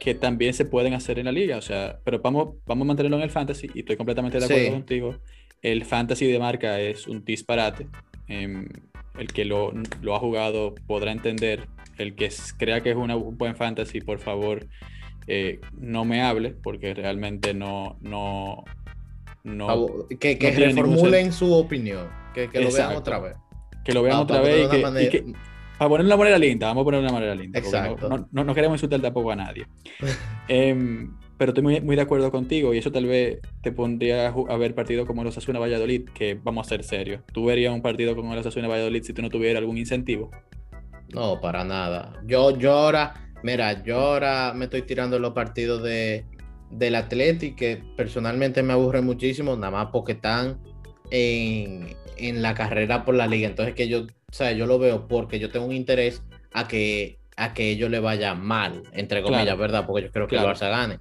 que 0.00 0.14
también 0.14 0.54
se 0.54 0.64
pueden 0.64 0.94
hacer 0.94 1.18
en 1.18 1.26
la 1.26 1.32
liga. 1.32 1.58
O 1.58 1.62
sea, 1.62 2.00
pero 2.02 2.18
vamos, 2.18 2.56
vamos 2.66 2.86
a 2.86 2.88
mantenerlo 2.88 3.18
en 3.18 3.22
el 3.22 3.30
fantasy 3.30 3.70
y 3.72 3.80
estoy 3.80 3.96
completamente 3.96 4.38
de 4.38 4.44
acuerdo 4.46 4.70
contigo. 4.72 5.14
El 5.62 5.84
fantasy 5.84 6.26
de 6.26 6.38
marca 6.38 6.80
es 6.80 7.06
un 7.06 7.22
disparate. 7.24 7.86
Em, 8.26 8.66
el 9.18 9.28
que 9.28 9.44
lo, 9.44 9.72
lo, 10.00 10.16
ha 10.16 10.18
jugado 10.18 10.74
podrá 10.86 11.12
entender. 11.12 11.68
El 11.98 12.14
que 12.14 12.32
crea 12.56 12.80
que 12.80 12.90
es 12.90 12.96
una, 12.96 13.14
un 13.14 13.36
buen 13.36 13.54
fantasy, 13.54 14.00
por 14.00 14.20
favor, 14.20 14.66
eh, 15.26 15.60
no 15.78 16.06
me 16.06 16.22
hable, 16.22 16.52
porque 16.52 16.94
realmente 16.94 17.52
no, 17.52 17.98
no, 18.00 18.64
no, 19.44 20.06
que, 20.18 20.38
que 20.38 20.50
reformulen 20.52 21.30
su 21.30 21.52
opinión, 21.52 22.08
que, 22.32 22.48
que 22.48 22.60
lo 22.60 22.72
vean 22.72 22.96
otra 22.96 23.18
vez. 23.18 23.36
Que 23.84 23.92
lo 23.92 24.02
vean 24.02 24.16
ah, 24.16 24.20
otra 24.22 24.40
vez. 24.40 24.66
Y 24.72 25.08
que, 25.10 25.34
para 25.80 25.88
poner 25.88 26.04
una 26.04 26.18
manera 26.18 26.36
linda, 26.36 26.66
vamos 26.66 26.82
a 26.82 26.84
poner 26.84 27.00
una 27.00 27.10
manera 27.10 27.34
linda. 27.34 27.58
Exacto. 27.58 28.06
No, 28.06 28.28
no, 28.30 28.44
no, 28.44 28.54
queremos 28.54 28.76
insultar 28.76 29.00
tampoco 29.00 29.30
a 29.30 29.36
nadie. 29.36 29.66
Em, 30.46 31.16
pero 31.38 31.52
estoy 31.52 31.62
muy, 31.62 31.80
muy, 31.80 31.96
de 31.96 32.02
acuerdo 32.02 32.30
contigo 32.30 32.74
y 32.74 32.78
eso 32.78 32.92
tal 32.92 33.06
vez 33.06 33.38
te 33.62 33.72
pondría 33.72 34.28
a 34.28 34.56
ver 34.58 34.74
partido 34.74 35.06
como 35.06 35.24
los 35.24 35.38
Asuna 35.38 35.58
Valladolid, 35.58 36.10
que 36.12 36.34
vamos 36.34 36.66
a 36.66 36.68
ser 36.68 36.84
serios. 36.84 37.22
¿Tú 37.32 37.46
verías 37.46 37.72
un 37.72 37.80
partido 37.80 38.14
como 38.14 38.34
los 38.34 38.44
Asuna 38.44 38.68
Valladolid 38.68 39.02
si 39.04 39.14
tú 39.14 39.22
no 39.22 39.30
tuvieras 39.30 39.60
algún 39.60 39.78
incentivo? 39.78 40.30
No, 41.14 41.40
para 41.40 41.64
nada. 41.64 42.12
Yo, 42.26 42.58
yo 42.58 42.72
ahora, 42.72 43.14
mira, 43.42 43.82
yo 43.82 44.00
ahora 44.00 44.52
me 44.54 44.66
estoy 44.66 44.82
tirando 44.82 45.18
los 45.18 45.32
partidos 45.32 45.82
de, 45.82 46.26
del 46.70 46.94
Athletic 46.94 47.56
que 47.56 47.82
personalmente 47.96 48.62
me 48.62 48.74
aburre 48.74 49.00
muchísimo, 49.00 49.56
nada 49.56 49.70
más 49.70 49.86
porque 49.90 50.12
están 50.12 50.58
en, 51.10 51.96
la 52.42 52.52
carrera 52.52 53.02
por 53.06 53.14
la 53.14 53.26
liga. 53.26 53.48
Entonces 53.48 53.74
que 53.74 53.88
yo, 53.88 54.06
o 54.30 54.32
sea, 54.32 54.52
yo 54.52 54.66
lo 54.66 54.78
veo 54.78 55.08
porque 55.08 55.38
yo 55.38 55.50
tengo 55.50 55.66
un 55.66 55.72
interés 55.72 56.22
a 56.52 56.68
que 56.68 57.18
a 57.36 57.54
que 57.54 57.70
ellos 57.70 57.90
le 57.90 58.00
vaya 58.00 58.34
mal, 58.34 58.82
entre 58.92 59.22
comillas, 59.22 59.56
¿verdad? 59.56 59.86
Porque 59.86 60.02
yo 60.02 60.10
creo 60.12 60.28
que 60.28 60.36
el 60.36 60.42
Barça 60.42 60.68
gane. 60.68 60.98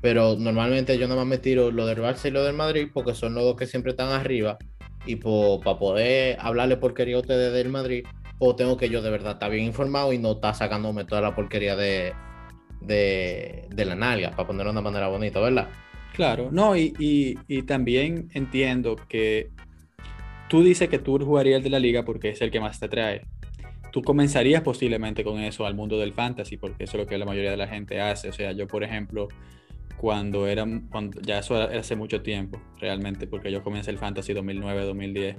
Pero 0.00 0.36
normalmente 0.36 0.98
yo 0.98 1.06
nada 1.06 1.20
más 1.20 1.28
me 1.28 1.38
tiro 1.38 1.70
lo 1.70 1.86
del 1.86 1.98
Barça 1.98 2.26
y 2.26 2.32
lo 2.32 2.42
del 2.42 2.56
Madrid 2.56 2.88
porque 2.92 3.14
son 3.14 3.34
los 3.34 3.44
dos 3.44 3.56
que 3.56 3.66
siempre 3.66 3.92
están 3.92 4.10
arriba. 4.10 4.58
Y 5.06 5.16
para 5.16 5.78
poder 5.78 6.38
hablarle 6.40 6.76
porquería 6.76 7.16
a 7.16 7.20
ustedes 7.20 7.52
del 7.52 7.68
Madrid, 7.68 8.04
o 8.38 8.56
tengo 8.56 8.76
que 8.76 8.88
yo 8.88 9.00
de 9.00 9.10
verdad 9.10 9.34
estar 9.34 9.50
bien 9.50 9.64
informado 9.64 10.12
y 10.12 10.18
no 10.18 10.32
estar 10.32 10.54
sacándome 10.54 11.04
toda 11.04 11.20
la 11.20 11.36
porquería 11.36 11.76
de, 11.76 12.12
de, 12.80 13.84
la 13.84 13.94
nalga, 13.94 14.30
para 14.32 14.46
ponerlo 14.46 14.72
de 14.72 14.78
una 14.78 14.90
manera 14.90 15.08
bonita, 15.08 15.40
¿verdad? 15.40 15.68
Claro, 16.14 16.48
no, 16.52 16.76
y, 16.76 17.38
también 17.66 18.28
entiendo 18.34 18.96
que 19.08 19.50
tú 20.48 20.62
dices 20.62 20.88
que 20.88 20.98
tú 20.98 21.18
jugarías 21.18 21.58
el 21.58 21.64
de 21.64 21.70
la 21.70 21.78
liga 21.78 22.04
porque 22.04 22.30
es 22.30 22.40
el 22.40 22.50
que 22.50 22.60
más 22.60 22.78
te 22.78 22.86
atrae. 22.86 23.22
Tú 23.92 24.02
comenzarías 24.02 24.62
posiblemente 24.62 25.22
con 25.22 25.38
eso 25.40 25.66
al 25.66 25.74
mundo 25.74 25.98
del 25.98 26.12
fantasy, 26.12 26.56
porque 26.56 26.84
eso 26.84 26.96
es 26.96 27.04
lo 27.04 27.06
que 27.06 27.16
la 27.16 27.24
mayoría 27.24 27.52
de 27.52 27.56
la 27.56 27.68
gente 27.68 28.00
hace. 28.00 28.28
O 28.28 28.32
sea, 28.32 28.52
yo, 28.52 28.66
por 28.66 28.82
ejemplo, 28.82 29.28
cuando 29.96 30.46
era, 30.48 30.66
ya 31.22 31.38
eso 31.38 31.56
era 31.56 31.78
hace 31.78 31.94
mucho 31.94 32.20
tiempo, 32.20 32.60
realmente, 32.80 33.26
porque 33.26 33.52
yo 33.52 33.62
comencé 33.62 33.90
el 33.90 33.98
fantasy 33.98 34.32
2009-2010. 34.34 35.36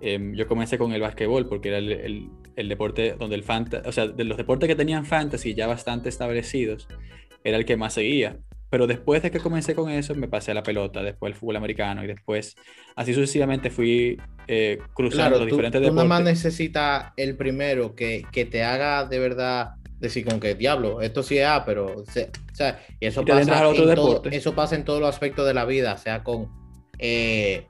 Em, 0.00 0.34
yo 0.34 0.46
comencé 0.46 0.78
con 0.78 0.92
el 0.92 1.00
básquetbol 1.00 1.48
porque 1.48 1.70
era 1.70 1.78
el, 1.78 2.30
el 2.54 2.68
deporte 2.68 3.16
donde 3.18 3.34
el 3.34 3.42
fantasy, 3.42 3.88
o 3.88 3.92
sea, 3.92 4.06
de 4.06 4.24
los 4.24 4.36
deportes 4.36 4.68
que 4.68 4.76
tenían 4.76 5.04
fantasy 5.04 5.54
ya 5.54 5.66
bastante 5.66 6.08
establecidos, 6.08 6.88
era 7.42 7.56
el 7.56 7.64
que 7.64 7.76
más 7.76 7.94
seguía. 7.94 8.38
Pero 8.70 8.86
después 8.86 9.22
de 9.22 9.30
que 9.30 9.40
comencé 9.40 9.74
con 9.74 9.90
eso, 9.90 10.14
me 10.14 10.28
pasé 10.28 10.50
a 10.50 10.54
la 10.54 10.62
pelota, 10.62 11.02
después 11.02 11.32
el 11.32 11.38
fútbol 11.38 11.56
americano 11.56 12.04
y 12.04 12.06
después, 12.06 12.54
así 12.96 13.14
sucesivamente, 13.14 13.70
fui 13.70 14.20
eh, 14.46 14.78
cruzando 14.94 15.38
los 15.38 15.46
diferentes 15.46 15.80
deportes. 15.80 15.90
Tú 15.90 15.94
nada 15.94 16.08
más 16.08 16.22
necesitas 16.22 17.12
el 17.16 17.36
primero 17.36 17.94
que, 17.94 18.24
que, 18.30 18.44
te 18.44 18.64
haga 18.64 19.06
de 19.06 19.18
verdad 19.18 19.70
decir 19.98 20.24
con 20.24 20.38
que 20.38 20.54
diablo, 20.54 21.00
esto 21.00 21.22
sí 21.22 21.38
es 21.38 21.46
A, 21.46 21.64
pero 21.64 21.86
o 21.86 22.04
sea, 22.52 22.80
y 23.00 23.06
eso, 23.06 23.24
pasa 23.24 23.70
en 23.70 23.94
todo, 23.94 24.22
eso 24.30 24.54
pasa 24.54 24.76
en 24.76 24.84
todos 24.84 25.00
los 25.00 25.08
aspectos 25.08 25.46
de 25.46 25.54
la 25.54 25.64
vida, 25.64 25.96
sea 25.96 26.22
con 26.22 26.48
eh, 26.98 27.66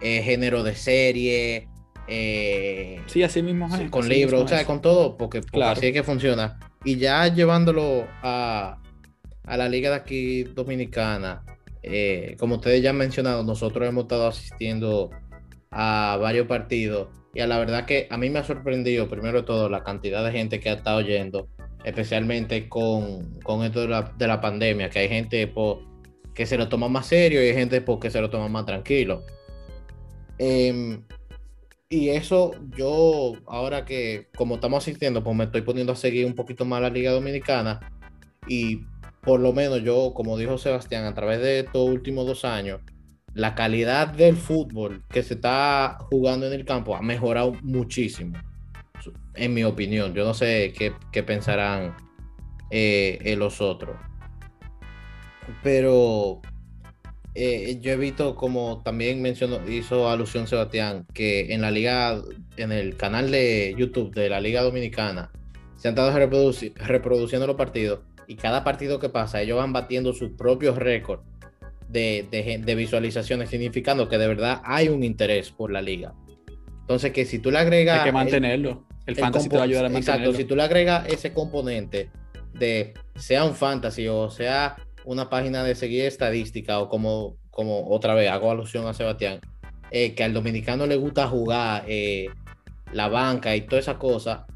eh, 0.00 0.22
género 0.22 0.62
de 0.62 0.74
serie, 0.74 1.68
eh, 2.08 3.00
sí, 3.06 3.22
así 3.22 3.42
mismo 3.42 3.68
con 3.90 4.08
libros, 4.08 4.42
o 4.42 4.48
sea, 4.48 4.64
con 4.64 4.80
todo, 4.80 5.16
porque, 5.16 5.40
así 5.62 5.86
es 5.86 5.92
que 5.92 6.02
funciona. 6.02 6.58
Y 6.84 6.96
ya 6.96 7.26
llevándolo 7.28 8.06
a, 8.22 8.78
a 9.46 9.56
la 9.56 9.68
liga 9.68 9.90
de 9.90 9.96
aquí 9.96 10.42
dominicana, 10.42 11.44
como 12.38 12.56
ustedes 12.56 12.82
ya 12.82 12.90
han 12.90 12.96
mencionado, 12.96 13.44
nosotros 13.44 13.88
hemos 13.88 14.04
estado 14.04 14.26
asistiendo 14.26 15.10
a 15.70 16.18
varios 16.20 16.46
partidos 16.46 17.08
y 17.32 17.40
a 17.40 17.46
la 17.46 17.58
verdad 17.58 17.86
que 17.86 18.08
a 18.10 18.16
mí 18.16 18.30
me 18.30 18.38
ha 18.38 18.44
sorprendido, 18.44 19.08
primero 19.08 19.42
de 19.42 19.46
todo, 19.46 19.68
la 19.68 19.84
cantidad 19.84 20.24
de 20.24 20.32
gente 20.32 20.58
que 20.58 20.70
ha 20.70 20.74
estado 20.74 21.00
yendo 21.02 21.48
especialmente 21.86 22.68
con, 22.68 23.38
esto 23.62 23.86
de 23.86 24.26
la, 24.26 24.40
pandemia, 24.40 24.90
que 24.90 24.98
hay 24.98 25.08
gente 25.08 25.52
que 26.34 26.44
se 26.44 26.58
lo 26.58 26.68
toma 26.68 26.88
más 26.88 27.06
serio 27.06 27.40
y 27.40 27.48
hay 27.48 27.54
gente 27.54 27.84
que 28.00 28.10
se 28.10 28.20
lo 28.20 28.28
toma 28.28 28.48
más 28.48 28.66
tranquilo. 28.66 29.22
Em, 30.36 31.04
y 31.88 32.08
eso 32.08 32.52
yo, 32.76 33.34
ahora 33.46 33.84
que 33.84 34.26
como 34.36 34.56
estamos 34.56 34.82
asistiendo, 34.82 35.22
pues 35.22 35.36
me 35.36 35.44
estoy 35.44 35.60
poniendo 35.60 35.92
a 35.92 35.96
seguir 35.96 36.26
un 36.26 36.34
poquito 36.34 36.64
más 36.64 36.82
la 36.82 36.90
Liga 36.90 37.12
Dominicana 37.12 37.92
y 38.48 38.80
por 39.26 39.40
lo 39.40 39.52
menos 39.52 39.82
yo, 39.82 40.12
como 40.14 40.38
dijo 40.38 40.56
Sebastián, 40.56 41.04
a 41.04 41.12
través 41.12 41.40
de 41.40 41.58
estos 41.58 41.86
últimos 41.86 42.26
dos 42.26 42.44
años, 42.44 42.80
la 43.34 43.56
calidad 43.56 44.06
del 44.06 44.36
fútbol 44.36 45.02
que 45.10 45.24
se 45.24 45.34
está 45.34 45.98
jugando 46.10 46.46
en 46.46 46.52
el 46.52 46.64
campo 46.64 46.94
ha 46.94 47.02
mejorado 47.02 47.52
muchísimo 47.62 48.38
en 49.34 49.52
mi 49.52 49.64
opinión. 49.64 50.14
Yo 50.14 50.24
no 50.24 50.32
sé 50.32 50.72
qué, 51.12 51.22
pensarán 51.24 51.96
eh, 52.70 53.34
los 53.36 53.60
otros. 53.60 53.96
Pero 55.62 56.40
eh, 57.34 57.78
yo 57.80 57.90
he 57.90 57.96
visto, 57.96 58.36
como 58.36 58.80
también 58.84 59.20
mencionó, 59.20 59.58
hizo 59.68 60.08
alusión 60.08 60.46
Sebastián, 60.46 61.04
que 61.12 61.52
en 61.52 61.62
la 61.62 61.72
liga, 61.72 62.22
en 62.56 62.70
el 62.70 62.96
canal 62.96 63.32
de 63.32 63.74
YouTube 63.76 64.14
de 64.14 64.30
la 64.30 64.40
Liga 64.40 64.62
Dominicana, 64.62 65.32
se 65.76 65.88
han 65.88 65.94
estado 65.94 66.16
reproduciendo 66.16 67.48
los 67.48 67.56
partidos 67.56 68.00
y 68.26 68.36
cada 68.36 68.64
partido 68.64 68.98
que 68.98 69.08
pasa, 69.08 69.40
ellos 69.40 69.58
van 69.58 69.72
batiendo 69.72 70.12
sus 70.12 70.30
propios 70.30 70.76
récords 70.76 71.22
de, 71.88 72.26
de, 72.64 72.74
visualizaciones, 72.74 73.50
significando 73.50 74.08
que 74.08 74.18
de 74.18 74.28
verdad 74.28 74.60
hay 74.64 74.88
un 74.88 75.04
interés 75.04 75.50
por 75.50 75.70
la 75.70 75.80
liga. 75.80 76.14
Entonces, 76.80 77.12
que 77.12 77.24
si 77.24 77.38
tú 77.38 77.50
le 77.50 77.58
agregas. 77.58 78.00
Hay 78.00 78.04
que 78.06 78.12
mantenerlo. 78.12 78.84
El, 79.06 79.16
fantasy 79.16 79.48
te 79.48 79.56
va 79.56 79.62
a 79.62 79.64
ayudar 79.64 79.84
a 79.84 79.88
mantenerlo. 79.88 80.24
Exacto, 80.24 80.36
si 80.36 80.44
tú 80.44 80.56
le 80.56 80.62
agregas 80.62 81.06
ese 81.08 81.32
componente 81.32 82.10
de 82.52 82.94
sea 83.14 83.44
un 83.44 83.54
fantasy 83.54 84.08
o 84.08 84.30
sea 84.30 84.76
una 85.04 85.30
página 85.30 85.62
de 85.62 85.74
seguir 85.74 86.04
estadística 86.04 86.80
o 86.80 86.88
como, 86.88 87.36
como 87.50 87.88
otra 87.90 88.14
vez 88.14 88.30
hago 88.30 88.50
alusión 88.50 88.86
a 88.86 88.94
Sebastián, 88.94 89.40
eh, 89.90 90.14
que 90.14 90.24
al 90.24 90.34
dominicano 90.34 90.86
le 90.86 90.96
gusta 90.96 91.28
jugar 91.28 91.84
eh, 91.86 92.28
la 92.92 93.08
banca 93.08 93.54
y 93.54 93.62
toda 93.62 93.78
esa 93.78 93.98
cosa. 93.98 94.46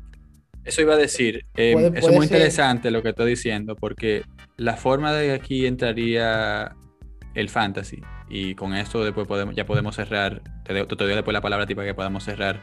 Eso 0.70 0.82
iba 0.82 0.94
a 0.94 0.96
decir, 0.96 1.46
eh, 1.56 1.74
eso 1.96 2.10
es 2.10 2.14
muy 2.14 2.26
interesante 2.26 2.92
lo 2.92 3.02
que 3.02 3.08
estoy 3.08 3.30
diciendo, 3.30 3.74
porque 3.74 4.22
la 4.56 4.76
forma 4.76 5.12
de 5.12 5.32
aquí 5.32 5.66
entraría 5.66 6.76
el 7.34 7.48
fantasy, 7.48 8.00
y 8.28 8.54
con 8.54 8.76
esto 8.76 9.02
después 9.02 9.26
podemos, 9.26 9.56
ya 9.56 9.66
podemos 9.66 9.96
cerrar, 9.96 10.42
te, 10.64 10.72
doy 10.72 11.14
después 11.14 11.32
la 11.32 11.40
palabra 11.40 11.66
para 11.66 11.88
que 11.88 11.94
podamos 11.94 12.22
cerrar 12.22 12.62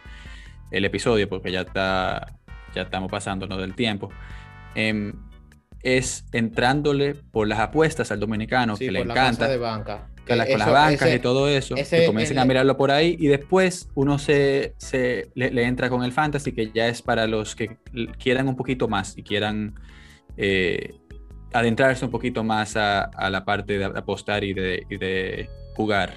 el 0.71 0.85
episodio, 0.85 1.27
porque 1.27 1.51
ya 1.51 1.61
está, 1.63 2.39
ya 2.73 2.83
estamos 2.83 3.11
pasándonos 3.11 3.59
del 3.59 3.75
tiempo. 3.75 4.09
Em, 4.73 5.11
es 5.83 6.23
entrándole 6.31 7.13
por 7.13 7.45
las 7.49 7.59
apuestas 7.59 8.09
al 8.13 8.21
dominicano, 8.21 8.77
que 8.77 8.89
le 8.89 9.01
encanta. 9.01 9.49
de 9.49 9.57
banca. 9.57 10.07
Que 10.27 10.37
con 10.37 10.59
las 10.59 10.71
bancas 10.71 11.13
y 11.13 11.19
todo 11.19 11.47
eso, 11.47 11.75
que 11.75 12.05
comiencen 12.05 12.37
a 12.39 12.45
mirarlo 12.45 12.75
por 12.75 12.91
ahí 12.91 13.15
y 13.19 13.27
después 13.27 13.89
uno 13.95 14.19
se, 14.19 14.73
se 14.77 15.29
le, 15.35 15.63
entra 15.63 15.89
con 15.89 16.03
el 16.03 16.11
fantasy, 16.11 16.51
que 16.51 16.71
ya 16.73 16.87
es 16.87 17.01
para 17.01 17.27
los 17.27 17.55
que 17.55 17.77
quieran 18.19 18.47
un 18.47 18.55
poquito 18.55 18.87
más 18.87 19.17
y 19.17 19.23
quieran 19.23 19.75
eh, 20.35 20.93
adentrarse 21.53 22.05
un 22.05 22.11
poquito 22.11 22.43
más 22.43 22.75
a, 22.75 23.09
la 23.29 23.45
parte 23.45 23.77
de 23.77 23.85
apostar 23.85 24.43
y 24.43 24.53
de, 24.53 24.85
y 24.89 24.97
de 24.97 25.49
jugar. 25.75 26.13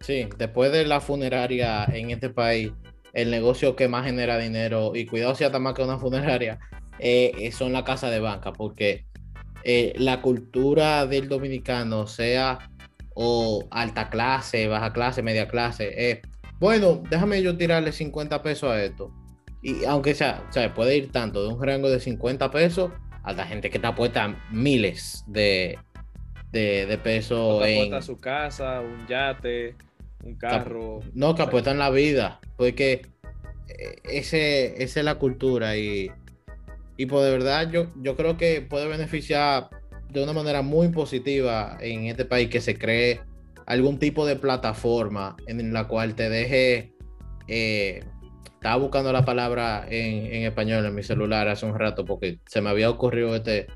Sí, 0.00 0.28
después 0.38 0.72
de 0.72 0.86
la 0.86 1.00
funeraria 1.00 1.84
en 1.84 2.10
este 2.10 2.30
país, 2.30 2.72
el 3.12 3.30
negocio 3.30 3.76
que 3.76 3.88
más 3.88 4.06
genera 4.06 4.38
dinero, 4.38 4.92
y 4.94 5.06
cuidado 5.06 5.34
si 5.34 5.44
hasta 5.44 5.58
más 5.58 5.74
que 5.74 5.82
una 5.82 5.98
funeraria, 5.98 6.58
eh, 6.98 7.32
eh, 7.38 7.52
son 7.52 7.72
la 7.72 7.84
casa 7.84 8.10
de 8.10 8.20
banca, 8.20 8.52
porque 8.52 9.04
eh, 9.64 9.92
la 9.96 10.22
cultura 10.22 11.06
del 11.06 11.28
dominicano, 11.28 12.06
sea 12.06 12.70
o 13.14 13.66
alta 13.70 14.08
clase, 14.08 14.66
baja 14.68 14.92
clase, 14.92 15.22
media 15.22 15.48
clase, 15.48 16.22
bueno, 16.60 17.02
déjame 17.08 17.42
yo 17.42 17.56
tirarle 17.56 17.90
50 17.90 18.42
pesos 18.42 18.70
a 18.70 18.84
esto. 18.84 19.10
Y 19.62 19.84
aunque 19.86 20.14
sea, 20.14 20.44
o 20.48 20.52
sea, 20.52 20.72
puede 20.74 20.96
ir 20.96 21.10
tanto 21.10 21.42
de 21.42 21.54
un 21.54 21.62
rango 21.62 21.90
de 21.90 22.00
50 22.00 22.50
pesos 22.50 22.92
a 23.22 23.32
la 23.32 23.46
gente 23.46 23.70
que 23.70 23.78
te 23.78 23.86
apuesta 23.86 24.36
miles 24.50 25.24
de, 25.26 25.78
de, 26.52 26.98
pesos. 27.02 27.64
en 27.66 28.02
su 28.02 28.18
casa, 28.18 28.80
un 28.80 29.06
yate, 29.06 29.74
un 30.22 30.34
carro. 30.34 31.00
No, 31.14 31.34
que 31.34 31.42
apuestan 31.42 31.78
la 31.78 31.90
vida, 31.90 32.40
porque 32.56 33.06
eh, 33.68 33.96
ese, 34.04 34.82
esa 34.82 35.00
es 35.00 35.04
la 35.04 35.16
cultura 35.16 35.76
y, 35.76 36.10
y 37.00 37.06
pues 37.06 37.24
de 37.24 37.30
verdad 37.30 37.70
yo, 37.70 37.90
yo 37.96 38.14
creo 38.14 38.36
que 38.36 38.60
puede 38.60 38.86
beneficiar 38.86 39.70
de 40.10 40.22
una 40.22 40.34
manera 40.34 40.60
muy 40.60 40.88
positiva 40.88 41.78
en 41.80 42.04
este 42.04 42.26
país 42.26 42.50
que 42.50 42.60
se 42.60 42.76
cree 42.76 43.22
algún 43.64 43.98
tipo 43.98 44.26
de 44.26 44.36
plataforma 44.36 45.34
en 45.46 45.72
la 45.72 45.88
cual 45.88 46.14
te 46.14 46.28
deje 46.28 46.92
eh, 47.48 48.04
estaba 48.44 48.76
buscando 48.76 49.14
la 49.14 49.24
palabra 49.24 49.86
en, 49.88 50.42
español 50.42 50.84
en 50.84 50.94
mi 50.94 51.02
celular 51.02 51.48
hace 51.48 51.64
un 51.64 51.78
rato 51.78 52.04
porque 52.04 52.38
se 52.44 52.60
me 52.60 52.68
había 52.68 52.90
ocurrido 52.90 53.34
este. 53.34 53.68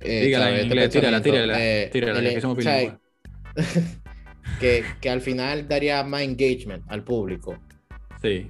Eh, 0.00 0.26
Dígala 0.26 0.50
en 0.50 0.56
este 0.56 0.66
inglés, 0.66 0.90
tírala, 0.90 1.22
tírala, 1.22 1.54
eh, 1.58 1.88
tírala, 1.90 2.20
que 2.20 2.40
somos 2.42 2.58
que, 4.60 4.84
que, 5.00 5.08
al 5.08 5.22
final 5.22 5.68
daría 5.68 6.04
más 6.04 6.20
engagement 6.20 6.84
al 6.88 7.02
público. 7.02 7.58
Sí. 8.20 8.46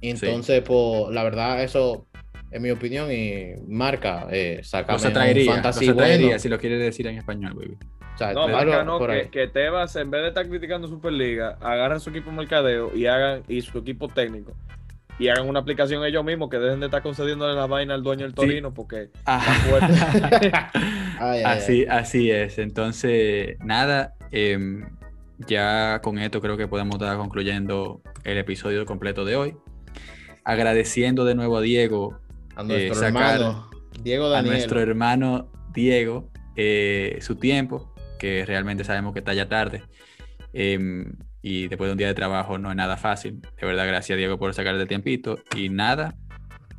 Y 0.00 0.08
entonces, 0.08 0.62
pues, 0.62 1.10
la 1.10 1.22
verdad, 1.22 1.62
eso, 1.62 2.06
en 2.52 2.62
mi 2.62 2.70
opinión, 2.70 3.10
y 3.10 3.54
marca, 3.66 4.26
eh, 4.30 4.60
saca 4.62 4.94
un 4.94 5.00
fantasy 5.00 5.90
bueno. 5.92 6.38
si 6.38 6.48
lo 6.48 6.58
quieres 6.58 6.80
decir 6.80 7.06
en 7.06 7.18
español, 7.18 7.54
baby. 7.54 7.78
O 8.14 8.18
sea, 8.18 8.32
no, 8.34 8.46
marca 8.46 8.84
no, 8.84 8.98
que, 9.06 9.28
que, 9.30 9.48
Tebas, 9.48 9.96
en 9.96 10.10
vez 10.10 10.22
de 10.22 10.28
estar 10.28 10.46
criticando 10.46 10.86
Superliga, 10.86 11.56
agarren 11.60 11.98
su 11.98 12.10
equipo 12.10 12.30
mercadeo 12.30 12.94
y 12.94 13.06
hagan 13.06 13.42
y 13.48 13.62
su 13.62 13.78
equipo 13.78 14.08
técnico 14.08 14.54
y 15.18 15.28
hagan 15.28 15.48
una 15.48 15.60
aplicación 15.60 16.04
ellos 16.04 16.24
mismos 16.24 16.50
que 16.50 16.58
dejen 16.58 16.80
de 16.80 16.86
estar 16.86 17.02
concediéndole 17.02 17.54
la 17.54 17.66
vaina 17.66 17.94
al 17.94 18.02
dueño 18.02 18.24
del 18.24 18.34
Torino 18.34 18.74
porque 18.74 19.10
ah. 19.26 20.70
así, 21.44 21.86
así 21.86 22.30
es. 22.30 22.58
Entonces, 22.58 23.56
nada, 23.60 24.14
em, 24.30 24.84
ya 25.46 26.00
con 26.02 26.18
esto 26.18 26.40
creo 26.40 26.56
que 26.56 26.66
podemos 26.66 26.96
estar 26.96 27.16
concluyendo 27.16 28.02
el 28.24 28.38
episodio 28.38 28.84
completo 28.86 29.24
de 29.24 29.36
hoy. 29.36 29.54
Agradeciendo 30.44 31.24
de 31.24 31.36
nuevo 31.36 31.58
a 31.58 31.60
Diego. 31.60 32.18
A 32.56 32.62
nuestro 32.62 33.02
eh, 33.02 33.06
hermano 33.06 33.70
Diego 34.02 34.34
A 34.34 34.42
nuestro 34.42 34.80
hermano 34.80 35.50
Diego 35.72 36.30
eh, 36.54 37.18
su 37.22 37.36
tiempo, 37.36 37.94
que 38.18 38.44
realmente 38.44 38.84
sabemos 38.84 39.12
que 39.12 39.20
está 39.20 39.32
ya 39.32 39.48
tarde. 39.48 39.82
Em, 40.52 41.14
y 41.40 41.68
después 41.68 41.88
de 41.88 41.92
un 41.92 41.98
día 41.98 42.08
de 42.08 42.14
trabajo 42.14 42.58
no 42.58 42.70
es 42.70 42.76
nada 42.76 42.96
fácil. 42.96 43.40
De 43.40 43.66
verdad, 43.66 43.86
gracias 43.86 44.16
Diego 44.18 44.38
por 44.38 44.52
sacar 44.54 44.74
el 44.74 44.86
tiempito 44.86 45.38
y 45.56 45.70
nada. 45.70 46.14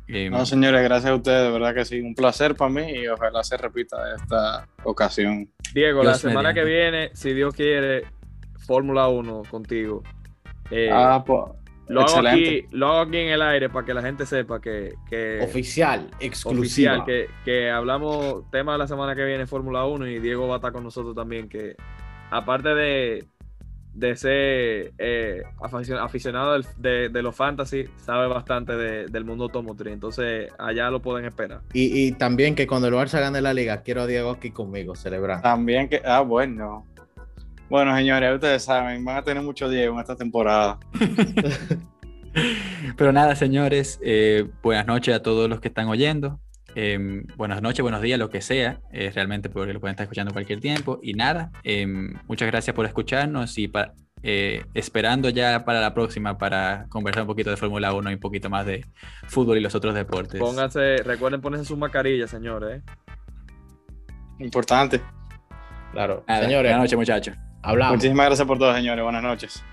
Em, 0.06 0.32
no, 0.32 0.46
señores, 0.46 0.82
gracias 0.82 1.10
a 1.10 1.14
ustedes, 1.14 1.44
de 1.44 1.50
verdad 1.50 1.74
que 1.74 1.84
sí, 1.84 2.00
un 2.00 2.14
placer 2.14 2.54
para 2.54 2.70
mí 2.70 2.92
y 2.92 3.08
ojalá 3.08 3.42
se 3.42 3.56
repita 3.56 3.96
esta 4.14 4.68
ocasión. 4.84 5.50
Diego, 5.72 6.04
la 6.04 6.14
semana 6.14 6.54
que 6.54 6.64
viene, 6.64 7.10
si 7.14 7.32
Dios 7.32 7.54
quiere, 7.54 8.04
Fórmula 8.66 9.08
1 9.08 9.42
contigo. 9.50 10.02
Eh, 10.70 10.90
ah, 10.92 11.22
pues. 11.26 11.63
Lo 11.88 12.00
hago, 12.00 12.26
aquí, 12.26 12.66
lo 12.70 12.88
hago 12.88 13.00
aquí 13.00 13.18
en 13.18 13.28
el 13.28 13.42
aire 13.42 13.68
para 13.68 13.84
que 13.84 13.94
la 13.94 14.02
gente 14.02 14.24
sepa 14.26 14.60
que. 14.60 14.94
que 15.08 15.40
oficial, 15.42 16.10
exclusiva. 16.18 16.98
Oficial, 16.98 17.04
que, 17.04 17.28
que 17.44 17.70
hablamos 17.70 18.50
tema 18.50 18.72
de 18.72 18.78
la 18.78 18.86
semana 18.86 19.14
que 19.14 19.24
viene 19.24 19.46
Fórmula 19.46 19.84
1 19.84 20.06
y 20.08 20.18
Diego 20.18 20.48
va 20.48 20.54
a 20.54 20.56
estar 20.56 20.72
con 20.72 20.82
nosotros 20.82 21.14
también. 21.14 21.48
Que 21.48 21.76
aparte 22.30 22.70
de, 22.70 23.26
de 23.94 24.16
ser 24.16 24.92
eh, 24.98 25.42
aficionado 25.60 26.60
de, 26.78 27.22
los 27.22 27.34
fantasy, 27.34 27.84
sabe 27.96 28.26
bastante 28.26 28.76
del 28.76 29.24
mundo 29.24 29.44
automotriz. 29.44 29.92
Entonces, 29.92 30.50
allá 30.58 30.90
lo 30.90 31.00
pueden 31.00 31.24
esperar. 31.24 31.60
Y, 31.72 32.12
también 32.12 32.54
que 32.54 32.66
cuando 32.66 32.88
el 32.88 32.94
Barça 32.94 33.20
gane 33.20 33.40
la 33.40 33.54
liga, 33.54 33.82
quiero 33.82 34.02
a 34.02 34.06
Diego 34.06 34.30
aquí 34.30 34.50
conmigo, 34.50 34.94
celebrar. 34.94 35.42
También 35.42 35.88
que, 35.88 36.02
ah, 36.04 36.20
bueno. 36.20 36.86
Bueno, 37.68 37.96
señores, 37.96 38.34
ustedes 38.34 38.62
saben, 38.62 39.04
van 39.04 39.16
a 39.16 39.22
tener 39.22 39.42
mucho 39.42 39.68
Diego 39.68 39.94
en 39.94 40.00
esta 40.00 40.16
temporada. 40.16 40.78
Pero 42.96 43.12
nada, 43.12 43.36
señores, 43.36 43.98
eh, 44.02 44.48
buenas 44.62 44.86
noches 44.86 45.14
a 45.14 45.22
todos 45.22 45.48
los 45.48 45.60
que 45.60 45.68
están 45.68 45.88
oyendo. 45.88 46.40
Em, 46.74 47.24
buenas 47.36 47.62
noches, 47.62 47.82
buenos 47.82 48.02
días, 48.02 48.18
lo 48.18 48.30
que 48.30 48.40
sea, 48.40 48.80
eh, 48.92 49.10
realmente 49.14 49.48
porque 49.48 49.72
lo 49.72 49.80
pueden 49.80 49.92
estar 49.94 50.04
escuchando 50.04 50.32
cualquier 50.32 50.60
tiempo. 50.60 50.98
Y 51.02 51.14
nada, 51.14 51.52
em, 51.62 52.14
muchas 52.26 52.48
gracias 52.48 52.74
por 52.74 52.84
escucharnos 52.84 53.56
y 53.58 53.70
eh, 54.22 54.64
esperando 54.74 55.28
ya 55.28 55.64
para 55.64 55.80
la 55.80 55.94
próxima 55.94 56.36
para 56.36 56.86
conversar 56.88 57.22
un 57.22 57.28
poquito 57.28 57.50
de 57.50 57.56
Fórmula 57.56 57.92
1 57.94 58.10
y 58.10 58.14
un 58.14 58.20
poquito 58.20 58.50
más 58.50 58.66
de 58.66 58.84
fútbol 59.28 59.58
y 59.58 59.60
los 59.60 59.74
otros 59.74 59.94
deportes. 59.94 60.40
Pónganse, 60.40 60.96
recuerden 60.98 61.40
ponerse 61.40 61.64
su 61.64 61.76
mascarilla, 61.76 62.26
señores. 62.26 62.82
Importante. 64.40 65.00
Claro. 65.92 66.24
señores. 66.26 66.72
Buenas 66.72 66.80
noches, 66.80 66.98
muchachos. 66.98 67.36
Hablamos. 67.64 67.96
Muchísimas 67.96 68.26
gracias 68.26 68.46
por 68.46 68.58
todo, 68.58 68.74
señores. 68.74 69.02
Buenas 69.02 69.22
noches. 69.22 69.64